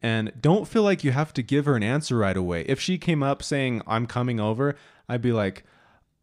And 0.02 0.32
don't 0.40 0.66
feel 0.66 0.82
like 0.82 1.04
you 1.04 1.12
have 1.12 1.32
to 1.34 1.42
give 1.42 1.66
her 1.66 1.76
an 1.76 1.82
answer 1.82 2.16
right 2.16 2.36
away. 2.36 2.62
If 2.62 2.80
she 2.80 2.96
came 2.98 3.22
up 3.22 3.42
saying 3.42 3.82
I'm 3.86 4.06
coming 4.06 4.40
over, 4.40 4.76
I'd 5.08 5.20
be 5.22 5.32
like, 5.32 5.64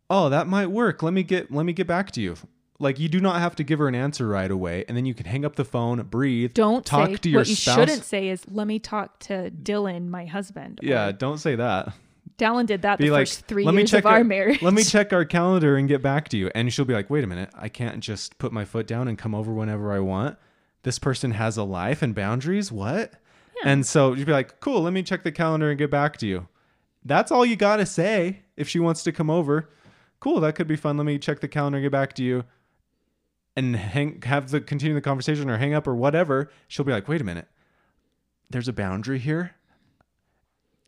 "Oh, 0.09 0.29
that 0.29 0.47
might 0.47 0.67
work. 0.67 1.03
Let 1.03 1.13
me 1.13 1.23
get 1.23 1.51
let 1.51 1.65
me 1.65 1.73
get 1.73 1.87
back 1.87 2.11
to 2.11 2.21
you." 2.21 2.35
Like 2.79 2.99
you 2.99 3.09
do 3.09 3.19
not 3.19 3.39
have 3.41 3.55
to 3.55 3.63
give 3.63 3.79
her 3.79 3.87
an 3.87 3.95
answer 3.95 4.27
right 4.27 4.51
away, 4.51 4.85
and 4.87 4.95
then 4.95 5.05
you 5.05 5.15
can 5.15 5.25
hang 5.25 5.43
up 5.43 5.55
the 5.55 5.65
phone, 5.65 5.99
breathe, 6.03 6.53
Don't 6.53 6.85
talk 6.85 7.09
say 7.09 7.15
to 7.15 7.29
your 7.29 7.39
what 7.41 7.47
you 7.47 7.55
spouse. 7.55 7.75
shouldn't 7.75 8.03
say 8.03 8.29
is 8.29 8.43
let 8.51 8.67
me 8.67 8.77
talk 8.77 9.17
to 9.21 9.49
Dylan, 9.49 10.09
my 10.09 10.25
husband. 10.27 10.79
Yeah, 10.83 11.11
don't 11.11 11.39
say 11.39 11.55
that. 11.55 11.93
Dallin 12.37 12.67
did 12.67 12.83
that 12.83 12.99
Be 12.99 13.07
the 13.07 13.13
like, 13.13 13.21
first 13.21 13.47
three 13.47 13.63
let 13.63 13.73
me 13.73 13.81
years 13.81 13.89
check 13.89 14.03
of 14.03 14.11
our 14.11 14.17
our- 14.19 14.23
marriage. 14.23 14.61
Let 14.61 14.75
me 14.75 14.83
check 14.83 15.11
our 15.11 15.25
calendar 15.25 15.75
and 15.75 15.87
get 15.87 16.03
back 16.03 16.29
to 16.29 16.37
you. 16.37 16.51
And 16.53 16.71
she'll 16.71 16.85
be 16.85 16.93
like, 16.93 17.09
wait 17.09 17.23
a 17.23 17.27
minute, 17.27 17.49
I 17.55 17.67
can't 17.67 17.99
just 17.99 18.37
put 18.37 18.51
my 18.51 18.63
foot 18.63 18.85
down 18.85 19.07
and 19.07 19.17
come 19.17 19.33
over 19.33 19.51
whenever 19.51 19.91
I 19.91 19.97
want. 19.99 20.37
This 20.83 20.99
person 20.99 21.31
has 21.31 21.57
a 21.57 21.63
life 21.63 22.03
and 22.03 22.13
boundaries. 22.13 22.71
What? 22.71 23.11
Yeah. 23.63 23.71
And 23.71 23.87
so 23.87 24.13
you'd 24.13 24.27
be 24.27 24.33
like, 24.33 24.59
cool, 24.59 24.81
let 24.81 24.93
me 24.93 25.01
check 25.01 25.23
the 25.23 25.31
calendar 25.31 25.71
and 25.71 25.79
get 25.79 25.89
back 25.89 26.17
to 26.17 26.27
you. 26.27 26.47
That's 27.03 27.31
all 27.31 27.43
you 27.43 27.55
got 27.55 27.77
to 27.77 27.87
say 27.87 28.41
if 28.55 28.69
she 28.69 28.77
wants 28.77 29.01
to 29.05 29.11
come 29.11 29.31
over. 29.31 29.69
Cool, 30.19 30.39
that 30.41 30.55
could 30.55 30.67
be 30.67 30.75
fun. 30.75 30.97
Let 30.97 31.05
me 31.05 31.19
check 31.19 31.39
the 31.39 31.47
calendar 31.47 31.77
and 31.77 31.85
get 31.85 31.91
back 31.91 32.13
to 32.13 32.23
you. 32.23 32.43
And 33.55 33.75
hang, 33.75 34.21
have 34.23 34.51
the 34.51 34.61
continue 34.61 34.93
the 34.95 35.01
conversation 35.01 35.49
or 35.49 35.57
hang 35.57 35.73
up 35.73 35.87
or 35.87 35.95
whatever. 35.95 36.49
She'll 36.67 36.85
be 36.85 36.91
like, 36.91 37.07
wait 37.07 37.21
a 37.21 37.23
minute, 37.23 37.47
there's 38.49 38.67
a 38.67 38.73
boundary 38.73 39.19
here. 39.19 39.55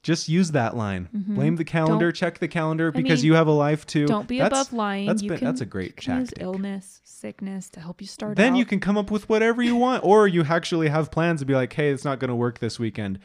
Just 0.01 0.29
use 0.29 0.51
that 0.51 0.77
line. 0.77 1.09
Blame 1.11 1.57
the 1.57 1.65
calendar. 1.65 2.05
Don't- 2.05 2.15
check 2.15 2.39
the 2.39 2.47
calendar 2.47 2.89
because 2.91 3.19
mean, 3.19 3.27
you 3.27 3.33
have 3.33 3.47
a 3.47 3.51
life 3.51 3.85
too. 3.85 4.05
Don't 4.05 4.27
be 4.29 4.37
That's- 4.37 4.67
above 4.67 4.73
lying. 4.73 5.07
That's 5.07 5.21
been, 5.21 5.37
can, 5.37 5.45
that's 5.45 5.59
a 5.61 5.65
great 5.65 5.89
you 5.89 5.93
can 6.03 6.19
use 6.21 6.29
tactic. 6.29 6.43
illness, 6.43 7.01
sickness 7.03 7.69
to 7.71 7.81
help 7.81 7.99
you 7.99 8.07
start. 8.07 8.37
Then 8.37 8.55
you 8.55 8.63
can 8.65 8.79
come 8.79 8.97
up 8.97 9.11
with 9.11 9.27
whatever 9.27 9.61
you 9.61 9.75
want, 9.75 10.05
or 10.05 10.25
you 10.27 10.43
actually 10.45 10.87
have 10.87 11.11
plans 11.11 11.41
to 11.41 11.45
be 11.45 11.53
like, 11.53 11.73
"Hey, 11.73 11.89
it's 11.89 12.05
not 12.05 12.19
going 12.19 12.29
to 12.29 12.35
work 12.35 12.59
this 12.59 12.79
weekend. 12.79 13.19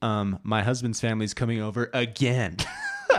Um, 0.00 0.38
my 0.42 0.62
husband's 0.62 0.98
family's 1.00 1.34
coming 1.34 1.60
over 1.60 1.90
again." 1.92 2.56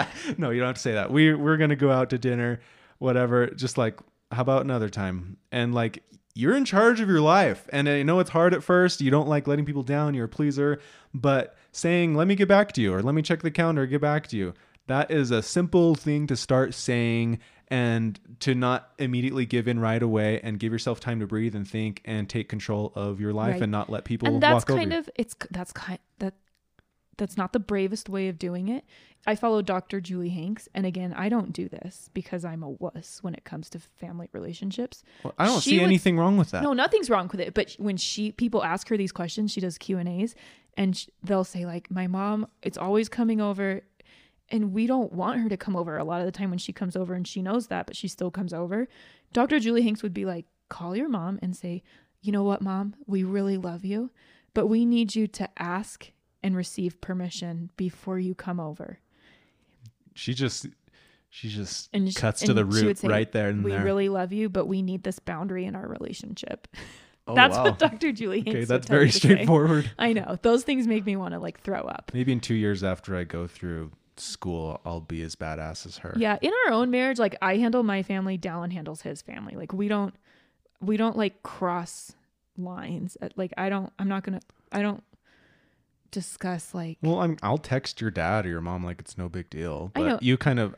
no, 0.38 0.50
you 0.50 0.60
don't 0.60 0.68
have 0.68 0.76
to 0.76 0.82
say 0.82 0.94
that. 0.94 1.12
We 1.12 1.34
we're 1.34 1.58
going 1.58 1.70
to 1.72 1.76
go 1.76 1.92
out 1.92 2.10
to 2.12 2.18
dinner, 2.18 2.60
whatever. 3.00 3.48
Just 3.48 3.78
like, 3.78 4.00
how 4.32 4.42
about 4.42 4.64
another 4.64 4.90
time? 4.90 5.38
And 5.52 5.74
like, 5.74 6.04
you're 6.36 6.56
in 6.56 6.66
charge 6.66 7.00
of 7.02 7.10
your 7.10 7.22
life, 7.22 7.68
and 7.74 7.90
I 7.90 8.04
know 8.04 8.20
it's 8.20 8.30
hard 8.30 8.54
at 8.54 8.64
first. 8.64 9.02
You 9.02 9.12
don't 9.12 9.28
like 9.28 9.48
letting 9.48 9.66
people 9.66 9.84
down. 9.84 10.14
You're 10.14 10.26
a 10.26 10.30
pleaser, 10.30 10.80
but 11.14 11.56
saying, 11.72 12.16
"Let 12.16 12.28
me 12.28 12.36
get 12.36 12.48
back 12.48 12.72
to 12.74 12.82
you," 12.82 12.94
or 12.94 13.02
"Let 13.02 13.16
me 13.16 13.22
check 13.22 13.42
the 13.42 13.52
calendar, 13.52 13.86
get 13.86 14.02
back 14.02 14.28
to 14.28 14.38
you." 14.38 14.54
That 14.88 15.12
is 15.12 15.32
a 15.32 15.42
simple 15.44 15.96
thing 15.96 16.28
to 16.28 16.36
start 16.36 16.74
saying 16.74 17.40
and 17.68 18.20
to 18.40 18.56
not 18.56 18.90
immediately 18.98 19.46
give 19.46 19.68
in 19.68 19.80
right 19.80 20.02
away 20.02 20.40
and 20.42 20.60
give 20.60 20.72
yourself 20.72 21.00
time 21.00 21.20
to 21.20 21.28
breathe 21.28 21.56
and 21.56 21.68
think 21.68 22.02
and 22.06 22.28
take 22.28 22.50
control 22.50 22.92
of 22.96 23.22
your 23.22 23.32
life 23.32 23.54
Right. 23.54 23.62
and 23.62 23.72
not 23.72 23.92
let 23.92 24.06
people 24.06 24.28
and 24.28 24.42
that's 24.42 24.64
walk 24.64 24.72
over 24.72 24.80
kind 24.80 24.92
you. 24.94 24.98
of 24.98 25.10
it's 25.16 25.36
that's 25.52 25.72
kind 25.72 26.00
that 26.18 26.34
that's 27.20 27.38
not 27.38 27.54
the 27.54 27.60
bravest 27.60 28.10
way 28.10 28.28
of 28.28 28.40
doing 28.40 28.68
it. 28.68 28.84
I 29.28 29.36
follow 29.36 29.62
Dr. 29.62 30.00
Julie 30.02 30.30
Hanks, 30.30 30.68
and 30.74 30.86
again, 30.86 31.14
I 31.14 31.30
don't 31.30 31.54
do 31.54 31.70
this 31.70 32.10
because 32.14 32.44
I'm 32.44 32.64
a 32.64 32.70
wuss 32.70 33.20
when 33.22 33.36
it 33.36 33.44
comes 33.44 33.70
to 33.72 33.80
family 33.80 34.30
relationships. 34.32 35.04
Well, 35.24 35.34
I 35.38 35.46
don't 35.46 35.62
she 35.62 35.72
see 35.72 35.78
would- 35.80 35.86
anything 35.86 36.18
wrong 36.18 36.38
with 36.38 36.52
that. 36.52 36.64
No, 36.64 36.74
nothing's 36.74 37.10
wrong 37.10 37.28
with 37.32 37.40
it. 37.42 37.54
But 37.54 37.74
when 37.78 37.98
she 37.98 38.32
people 38.32 38.64
ask 38.64 38.88
her 38.90 38.98
these 38.98 39.12
questions, 39.12 39.52
she 39.52 39.62
does 39.62 39.78
Q 39.78 39.98
and 40.00 40.10
A's, 40.10 40.34
and 40.76 41.06
they'll 41.22 41.44
say 41.44 41.66
like, 41.66 41.92
"My 41.92 42.08
mom, 42.08 42.48
it's 42.64 42.78
always 42.78 43.08
coming 43.10 43.40
over." 43.40 43.82
And 44.52 44.74
we 44.74 44.88
don't 44.88 45.14
want 45.14 45.42
her 45.42 45.50
to 45.50 45.58
come 45.58 45.76
over 45.76 45.96
a 45.98 46.04
lot 46.04 46.22
of 46.22 46.26
the 46.26 46.32
time 46.32 46.50
when 46.50 46.58
she 46.58 46.74
comes 46.74 46.96
over, 46.96 47.14
and 47.14 47.28
she 47.28 47.44
knows 47.44 47.68
that, 47.68 47.86
but 47.86 47.96
she 47.96 48.08
still 48.08 48.32
comes 48.32 48.52
over. 48.52 48.88
Dr. 49.32 49.60
Julie 49.60 49.84
Hanks 49.84 50.02
would 50.02 50.14
be 50.14 50.26
like, 50.26 50.48
call 50.70 50.96
your 50.96 51.08
mom 51.08 51.38
and 51.44 51.56
say, 51.56 51.84
you 52.24 52.32
know 52.32 52.44
what, 52.44 52.60
mom, 52.60 52.96
we 53.06 53.22
really 53.24 53.58
love 53.58 53.86
you, 53.86 54.10
but 54.56 54.66
we 54.66 54.86
need 54.86 55.14
you 55.14 55.28
to 55.28 55.48
ask 55.62 56.12
and 56.44 56.56
receive 56.56 57.00
permission 57.02 57.70
before 57.78 58.20
you 58.20 58.34
come 58.36 58.60
over. 58.60 59.00
She 60.14 60.34
just 60.34 60.68
she 61.30 61.50
just 61.50 61.90
And 61.94 62.14
cuts 62.16 62.42
to 62.42 62.54
the 62.54 62.62
and 62.62 62.74
she 62.74 62.80
would 62.80 62.86
root 62.88 62.98
say, 63.00 63.08
right 63.08 63.32
there 63.32 63.50
and 63.50 63.64
we 63.64 63.72
there. 63.72 63.84
really 63.84 64.10
love 64.10 64.34
you, 64.34 64.50
but 64.50 64.66
we 64.66 64.82
need 64.82 65.04
this 65.04 65.20
boundary 65.20 65.66
in 65.66 65.76
our 65.76 65.88
relationship. 65.88 66.68
oh, 67.28 67.36
That's 67.36 67.56
wow. 67.56 67.66
what 67.66 67.80
Dr. 67.80 68.12
Julie 68.12 68.42
Okay, 68.48 68.64
that's 68.64 68.88
very 68.88 69.08
to 69.08 69.12
say. 69.14 69.20
straightforward. 69.20 69.92
I 70.00 70.14
know. 70.14 70.38
Those 70.42 70.64
things 70.64 70.88
make 70.88 71.06
me 71.06 71.16
want 71.16 71.34
to 71.36 71.40
like 71.40 71.62
throw 71.62 71.82
up. 71.82 72.12
Maybe 72.14 72.32
in 72.32 72.40
2 72.40 72.56
years 72.56 72.84
after 72.84 73.16
I 73.16 73.24
go 73.26 73.46
through 73.48 73.92
school, 74.18 74.82
I'll 74.84 75.02
be 75.02 75.22
as 75.22 75.36
badass 75.36 75.86
as 75.86 75.98
her. 76.00 76.14
Yeah, 76.18 76.38
in 76.42 76.52
our 76.66 76.74
own 76.74 76.90
marriage, 76.90 77.20
like 77.20 77.36
I 77.42 77.58
handle 77.58 77.84
my 77.84 78.02
family, 78.04 78.38
Dallin 78.38 78.74
handles 78.74 79.02
his 79.04 79.22
family. 79.22 79.56
Like 79.56 79.72
we 79.72 79.88
don't 79.88 80.16
we 80.82 80.98
don't 80.98 81.16
like 81.16 81.44
cross 81.44 82.14
lines. 82.58 83.18
Uh, 83.22 83.30
Like 83.36 83.54
I 83.58 83.70
don't 83.70 83.94
I'm 84.00 84.08
not 84.10 84.24
going 84.24 84.40
to 84.40 84.46
I 84.72 84.82
don't 84.82 85.04
discuss 86.12 86.74
like 86.74 86.98
Well, 87.02 87.20
I'm 87.22 87.38
I'll 87.44 87.58
text 87.58 88.02
your 88.02 88.12
dad 88.12 88.46
or 88.46 88.50
your 88.50 88.62
mom 88.62 88.84
like 88.84 89.00
it's 89.00 89.18
no 89.18 89.30
big 89.30 89.50
deal. 89.50 89.92
I 89.96 90.00
But 90.00 90.08
know. 90.08 90.20
you 90.22 90.38
kind 90.38 90.60
of 90.60 90.76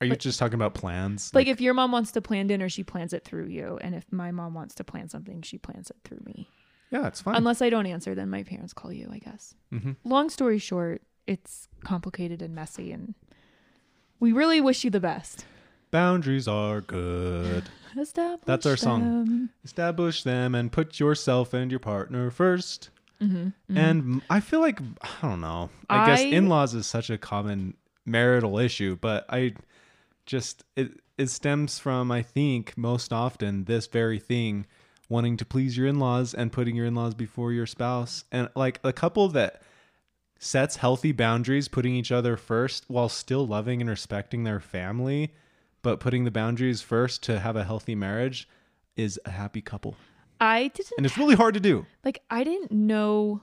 are 0.00 0.06
you 0.06 0.10
Like- 0.10 0.20
just 0.20 0.38
talking 0.38 0.54
about 0.54 0.74
plans? 0.74 1.30
like 1.34 1.46
if 1.46 1.60
your 1.60 1.74
mom 1.74 1.92
wants 1.92 2.12
to 2.12 2.20
plan 2.22 2.46
dinner, 2.46 2.68
she 2.68 2.82
plans 2.82 3.12
it 3.12 3.24
through 3.24 3.46
you, 3.46 3.78
and 3.82 3.94
if 3.94 4.04
my 4.10 4.30
mom 4.30 4.54
wants 4.54 4.74
to 4.76 4.84
plan 4.84 5.08
something, 5.10 5.42
she 5.42 5.58
plans 5.58 5.90
it 5.90 5.96
through 6.04 6.20
me. 6.24 6.48
Yeah, 6.90 7.06
it's 7.06 7.20
fine. 7.20 7.36
Unless 7.36 7.60
I 7.62 7.68
don't 7.70 7.86
answer, 7.86 8.14
then 8.14 8.30
my 8.30 8.42
parents 8.42 8.72
call 8.72 8.92
you, 8.92 9.08
I 9.12 9.18
guess. 9.18 9.54
mm-hmm. 9.72 9.92
Long 10.04 10.30
story 10.30 10.58
short, 10.58 11.02
it's 11.26 11.68
complicated 11.84 12.40
and 12.42 12.54
messy, 12.54 12.90
and 12.92 13.14
we 14.18 14.32
really 14.32 14.60
wish 14.60 14.84
you 14.84 14.90
the 14.90 15.00
best. 15.00 15.44
Boundaries 15.90 16.46
are 16.48 16.80
good. 16.80 17.64
Establish 17.98 18.40
That's 18.46 18.64
our 18.66 18.76
song. 18.76 19.02
them. 19.02 19.50
Establish 19.64 20.22
them 20.22 20.54
and 20.54 20.70
put 20.72 20.98
yourself 21.00 21.52
and 21.52 21.70
your 21.70 21.80
partner 21.80 22.30
1st 22.30 22.88
Mhm, 23.20 23.52
mhm. 23.70 23.76
And 23.76 24.22
I 24.30 24.40
feel 24.40 24.60
like 24.60 24.80
I 25.02 25.08
don't 25.22 25.40
know. 25.40 25.70
I, 25.88 26.06
guess 26.06 26.22
in-laws 26.22 26.74
is 26.74 26.86
such 26.86 27.10
a 27.10 27.18
common 27.18 27.74
marital 28.06 28.58
issue, 28.58 28.96
but 29.00 29.26
I 29.28 29.54
just 30.26 30.64
it 30.76 31.00
it 31.18 31.28
stems 31.28 31.78
from 31.78 32.10
I 32.10 32.22
think 32.22 32.76
most 32.76 33.12
often 33.12 33.64
this 33.64 33.86
very 33.86 34.18
thing 34.18 34.66
wanting 35.08 35.36
to 35.36 35.44
please 35.44 35.76
your 35.76 35.86
in-laws 35.86 36.32
and 36.32 36.52
putting 36.52 36.76
your 36.76 36.86
in-laws 36.86 37.14
before 37.14 37.52
your 37.52 37.66
spouse 37.66 38.24
and 38.30 38.48
like 38.54 38.78
a 38.84 38.92
couple 38.92 39.28
that 39.28 39.60
sets 40.38 40.76
healthy 40.76 41.12
boundaries 41.12 41.68
putting 41.68 41.94
each 41.94 42.12
other 42.12 42.36
first 42.36 42.84
while 42.88 43.08
still 43.08 43.46
loving 43.46 43.80
and 43.80 43.90
respecting 43.90 44.44
their 44.44 44.60
family 44.60 45.34
but 45.82 46.00
putting 46.00 46.24
the 46.24 46.30
boundaries 46.30 46.80
first 46.80 47.22
to 47.24 47.40
have 47.40 47.56
a 47.56 47.64
healthy 47.64 47.94
marriage 47.94 48.48
is 48.96 49.20
a 49.24 49.30
happy 49.30 49.60
couple 49.60 49.96
I 50.40 50.68
didn't 50.68 50.92
and 50.96 51.06
it's 51.06 51.18
really 51.18 51.34
hard 51.34 51.54
to 51.54 51.60
do 51.60 51.86
like 52.04 52.22
I 52.30 52.44
didn't 52.44 52.72
know 52.72 53.42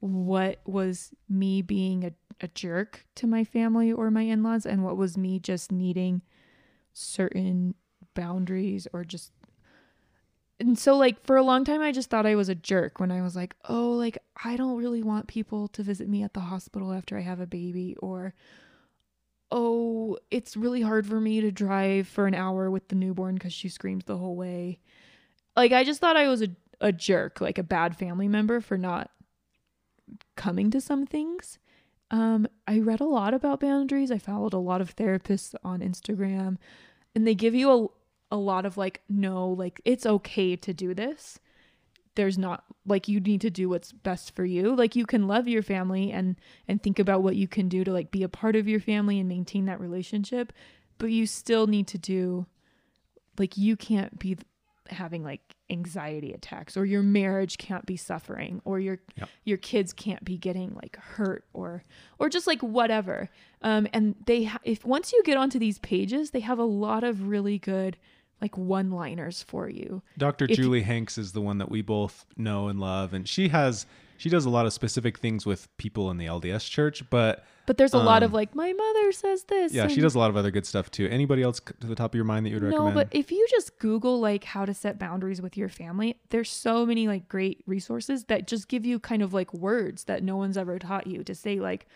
what 0.00 0.60
was 0.66 1.12
me 1.28 1.62
being 1.62 2.04
a, 2.04 2.12
a 2.40 2.48
jerk 2.48 3.06
to 3.14 3.26
my 3.28 3.44
family 3.44 3.92
or 3.92 4.10
my 4.10 4.22
in-laws 4.22 4.66
and 4.66 4.82
what 4.84 4.96
was 4.96 5.16
me 5.16 5.38
just 5.38 5.70
needing 5.70 6.22
certain 6.92 7.74
boundaries 8.14 8.88
or 8.92 9.04
just 9.04 9.30
and 10.58 10.78
so 10.78 10.96
like 10.96 11.24
for 11.24 11.36
a 11.36 11.42
long 11.42 11.64
time 11.64 11.80
I 11.80 11.92
just 11.92 12.10
thought 12.10 12.26
I 12.26 12.34
was 12.34 12.48
a 12.48 12.54
jerk 12.54 13.00
when 13.00 13.10
I 13.10 13.22
was 13.22 13.34
like, 13.34 13.54
"Oh, 13.68 13.92
like 13.92 14.18
I 14.44 14.56
don't 14.56 14.76
really 14.76 15.02
want 15.02 15.26
people 15.26 15.68
to 15.68 15.82
visit 15.82 16.08
me 16.08 16.22
at 16.22 16.34
the 16.34 16.40
hospital 16.40 16.92
after 16.92 17.16
I 17.16 17.22
have 17.22 17.40
a 17.40 17.46
baby 17.46 17.96
or 18.00 18.34
oh, 19.50 20.18
it's 20.30 20.56
really 20.56 20.80
hard 20.80 21.06
for 21.06 21.20
me 21.20 21.40
to 21.40 21.50
drive 21.52 22.08
for 22.08 22.26
an 22.26 22.34
hour 22.34 22.70
with 22.70 22.88
the 22.88 22.94
newborn 22.94 23.38
cuz 23.38 23.52
she 23.52 23.68
screams 23.68 24.04
the 24.04 24.18
whole 24.18 24.36
way." 24.36 24.80
Like 25.56 25.72
I 25.72 25.84
just 25.84 26.00
thought 26.00 26.16
I 26.16 26.28
was 26.28 26.42
a 26.42 26.48
a 26.82 26.92
jerk, 26.92 27.40
like 27.40 27.58
a 27.58 27.62
bad 27.62 27.96
family 27.96 28.28
member 28.28 28.60
for 28.60 28.76
not 28.76 29.10
coming 30.36 30.70
to 30.72 30.80
some 30.80 31.06
things. 31.06 31.58
Um, 32.10 32.46
I 32.66 32.80
read 32.80 33.00
a 33.00 33.06
lot 33.06 33.32
about 33.32 33.60
boundaries. 33.60 34.10
I 34.10 34.18
followed 34.18 34.52
a 34.52 34.58
lot 34.58 34.82
of 34.82 34.94
therapists 34.94 35.54
on 35.64 35.80
Instagram, 35.80 36.58
and 37.14 37.26
they 37.26 37.34
give 37.34 37.54
you 37.54 37.70
a, 37.70 38.34
a 38.34 38.36
lot 38.36 38.66
of 38.66 38.76
like, 38.76 39.00
no, 39.08 39.48
like 39.48 39.80
it's 39.84 40.04
okay 40.04 40.56
to 40.56 40.74
do 40.74 40.92
this. 40.92 41.38
There's 42.14 42.36
not 42.36 42.64
like 42.84 43.08
you 43.08 43.20
need 43.20 43.40
to 43.40 43.50
do 43.50 43.70
what's 43.70 43.92
best 43.92 44.34
for 44.34 44.44
you. 44.44 44.76
Like 44.76 44.94
you 44.96 45.06
can 45.06 45.26
love 45.26 45.48
your 45.48 45.62
family 45.62 46.10
and 46.10 46.36
and 46.68 46.82
think 46.82 46.98
about 46.98 47.22
what 47.22 47.36
you 47.36 47.48
can 47.48 47.68
do 47.68 47.84
to 47.84 47.92
like 47.92 48.10
be 48.10 48.22
a 48.22 48.28
part 48.28 48.56
of 48.56 48.68
your 48.68 48.80
family 48.80 49.18
and 49.18 49.28
maintain 49.28 49.64
that 49.66 49.80
relationship, 49.80 50.52
but 50.98 51.06
you 51.06 51.26
still 51.26 51.66
need 51.66 51.86
to 51.86 51.96
do 51.96 52.46
like 53.38 53.56
you 53.56 53.76
can't 53.76 54.18
be 54.18 54.36
having 54.88 55.22
like 55.22 55.40
anxiety 55.70 56.32
attacks 56.32 56.76
or 56.76 56.84
your 56.84 57.02
marriage 57.02 57.56
can't 57.56 57.86
be 57.86 57.96
suffering 57.96 58.60
or 58.64 58.78
your 58.80 58.98
Yep. 59.16 59.28
your 59.44 59.56
kids 59.58 59.92
can't 59.92 60.24
be 60.24 60.36
getting 60.36 60.74
like 60.74 60.96
hurt 60.96 61.44
or 61.52 61.84
or 62.18 62.28
just 62.28 62.46
like 62.46 62.60
whatever 62.62 63.30
um 63.62 63.86
and 63.92 64.16
they 64.26 64.44
ha- 64.44 64.58
if 64.64 64.84
once 64.84 65.12
you 65.12 65.22
get 65.24 65.36
onto 65.38 65.58
these 65.58 65.78
pages 65.78 66.32
they 66.32 66.40
have 66.40 66.58
a 66.58 66.64
lot 66.64 67.04
of 67.04 67.28
really 67.28 67.58
good 67.58 67.96
like 68.42 68.58
one 68.58 68.90
liners 68.90 69.42
for 69.42 69.68
you 69.70 70.02
Dr. 70.18 70.46
If- 70.50 70.56
Julie 70.56 70.82
Hanks 70.82 71.16
is 71.16 71.32
the 71.32 71.40
one 71.40 71.58
that 71.58 71.70
we 71.70 71.80
both 71.80 72.26
know 72.36 72.68
and 72.68 72.78
love, 72.80 73.14
and 73.14 73.26
she 73.28 73.48
has 73.48 73.86
she 74.18 74.28
does 74.28 74.44
a 74.44 74.50
lot 74.50 74.66
of 74.66 74.72
specific 74.72 75.18
things 75.18 75.46
with 75.46 75.74
people 75.78 76.10
in 76.10 76.16
the 76.16 76.26
LDS 76.26 76.68
church, 76.68 77.02
but 77.10 77.44
but 77.66 77.76
there's 77.76 77.94
a 77.94 77.98
lot 77.98 78.22
of 78.24 78.30
Um, 78.30 78.34
like 78.34 78.54
my 78.54 78.72
mother 78.72 79.12
says 79.12 79.44
this 79.44 79.72
yeah, 79.72 79.86
she 79.88 80.00
does 80.00 80.14
a 80.14 80.18
lot 80.18 80.30
of 80.30 80.36
other 80.36 80.50
good 80.50 80.66
stuff 80.66 80.90
too. 80.90 81.08
Anybody 81.08 81.42
else 81.42 81.60
to 81.60 81.86
the 81.86 81.94
top 81.94 82.12
of 82.12 82.16
your 82.16 82.24
mind 82.24 82.44
that 82.46 82.50
you 82.50 82.56
would 82.56 82.64
no 82.64 82.84
recommend? 82.84 82.94
but 82.94 83.08
if 83.10 83.30
you 83.32 83.46
just 83.50 83.78
google 83.78 84.20
like 84.20 84.44
how 84.44 84.64
to 84.64 84.74
set 84.74 84.98
boundaries 84.98 85.40
with 85.40 85.56
your 85.56 85.68
family 85.68 86.18
there's 86.30 86.50
so 86.50 86.84
many 86.84 87.06
like 87.08 87.28
great 87.28 87.62
resources 87.66 88.24
that 88.24 88.46
just 88.48 88.66
give 88.68 88.84
you 88.84 88.98
kind 88.98 89.22
of 89.22 89.32
like 89.32 89.52
words 89.54 90.04
that 90.04 90.22
no 90.22 90.36
one's 90.36 90.56
ever 90.58 90.78
taught 90.78 91.06
you 91.06 91.22
to 91.24 91.34
say 91.34 91.60
like 91.60 91.86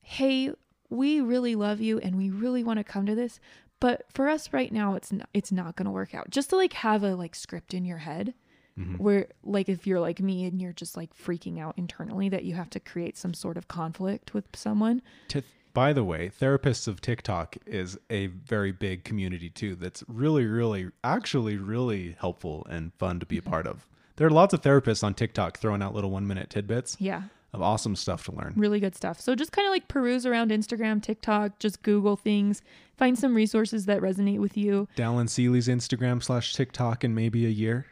hey 0.00 0.50
we 0.88 1.20
really 1.20 1.54
love 1.56 1.80
you 1.80 1.98
and 1.98 2.14
we 2.16 2.30
really 2.30 2.62
want 2.62 2.78
to 2.78 2.84
come 2.84 3.06
to 3.06 3.14
this 3.14 3.40
but 3.80 4.04
for 4.12 4.28
us 4.28 4.52
right 4.52 4.72
now 4.72 4.94
it's 4.94 5.12
not, 5.12 5.28
it's 5.34 5.52
not 5.52 5.76
going 5.76 5.84
to 5.86 5.90
work 5.90 6.14
out 6.14 6.30
just 6.30 6.50
to 6.50 6.56
like 6.56 6.72
have 6.74 7.02
a 7.02 7.14
like 7.14 7.34
script 7.34 7.74
in 7.74 7.84
your 7.84 7.98
head 7.98 8.34
Mhm. 8.78 8.98
where 8.98 9.26
like 9.42 9.70
if 9.70 9.86
you're 9.86 10.00
like 10.00 10.20
me 10.20 10.44
and 10.44 10.60
you're 10.60 10.74
just 10.74 10.98
like 10.98 11.16
freaking 11.16 11.58
out 11.58 11.78
internally 11.78 12.28
that 12.28 12.44
you 12.44 12.52
have 12.54 12.68
to 12.70 12.78
create 12.80 13.16
some 13.16 13.32
sort 13.32 13.56
of 13.56 13.68
conflict 13.68 14.34
with 14.34 14.44
someone 14.54 15.00
To- 15.28 15.42
by 15.72 15.92
the 15.94 16.04
way, 16.04 16.30
therapists 16.30 16.86
of 16.88 17.00
TikTok 17.02 17.56
is 17.66 17.98
a 18.10 18.26
very 18.28 18.72
big 18.72 19.04
community 19.04 19.50
too. 19.50 19.74
That's 19.76 20.02
really, 20.08 20.46
really, 20.46 20.88
actually, 21.04 21.56
really 21.58 22.16
helpful 22.18 22.66
and 22.70 22.94
fun 22.94 23.20
to 23.20 23.26
be 23.26 23.36
a 23.36 23.40
Mm-hmm. 23.42 23.50
part 23.50 23.66
of. 23.66 23.86
There 24.16 24.26
are 24.26 24.30
lots 24.30 24.54
of 24.54 24.62
therapists 24.62 25.04
on 25.04 25.12
TikTok 25.12 25.58
throwing 25.58 25.82
out 25.82 25.94
little 25.94 26.10
one 26.10 26.26
minute 26.26 26.48
tidbits 26.50 26.96
yeah 26.98 27.24
of 27.56 27.62
awesome 27.62 27.96
stuff 27.96 28.24
to 28.26 28.32
learn. 28.32 28.52
really 28.56 28.78
good 28.78 28.94
stuff. 28.94 29.20
So 29.20 29.34
just 29.34 29.50
kind 29.52 29.66
of 29.66 29.72
like 29.72 29.88
peruse 29.88 30.24
around 30.26 30.50
Instagram, 30.52 31.02
TikTok, 31.02 31.58
just 31.58 31.82
Google 31.82 32.14
things, 32.16 32.62
find 32.96 33.18
some 33.18 33.34
resources 33.34 33.86
that 33.86 34.00
resonate 34.00 34.38
with 34.38 34.56
you. 34.56 34.86
Dallin 34.96 35.28
Seeley's 35.28 35.66
Instagram 35.68 36.22
slash 36.22 36.52
TikTok 36.54 37.02
in 37.02 37.14
maybe 37.14 37.44
a 37.46 37.50
year. 37.50 37.86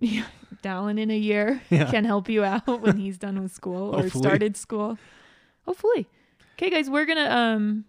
Yeah, 0.00 0.26
Dallin 0.62 0.98
in 1.00 1.10
a 1.10 1.16
year 1.16 1.60
Yeah. 1.70 1.90
can 1.90 2.04
help 2.04 2.28
you 2.28 2.44
out 2.44 2.80
when 2.82 2.98
he's 2.98 3.18
done 3.18 3.40
with 3.42 3.52
school 3.52 3.96
or 3.96 4.08
started 4.10 4.56
school. 4.56 4.98
Hopefully. 5.64 6.06
Okay, 6.54 6.70
guys, 6.70 6.88
we're 6.90 7.06
gonna 7.06 7.28
um 7.30 7.84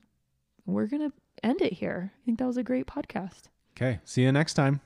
we're 0.66 0.88
gonna 0.88 1.12
end 1.44 1.62
it 1.62 1.74
here. 1.74 2.12
I 2.16 2.26
think 2.26 2.40
that 2.40 2.46
was 2.48 2.58
a 2.58 2.64
great 2.64 2.88
podcast. 2.88 3.44
Okay, 3.78 4.00
see 4.06 4.24
you 4.24 4.32
next 4.32 4.54
time. 4.56 4.82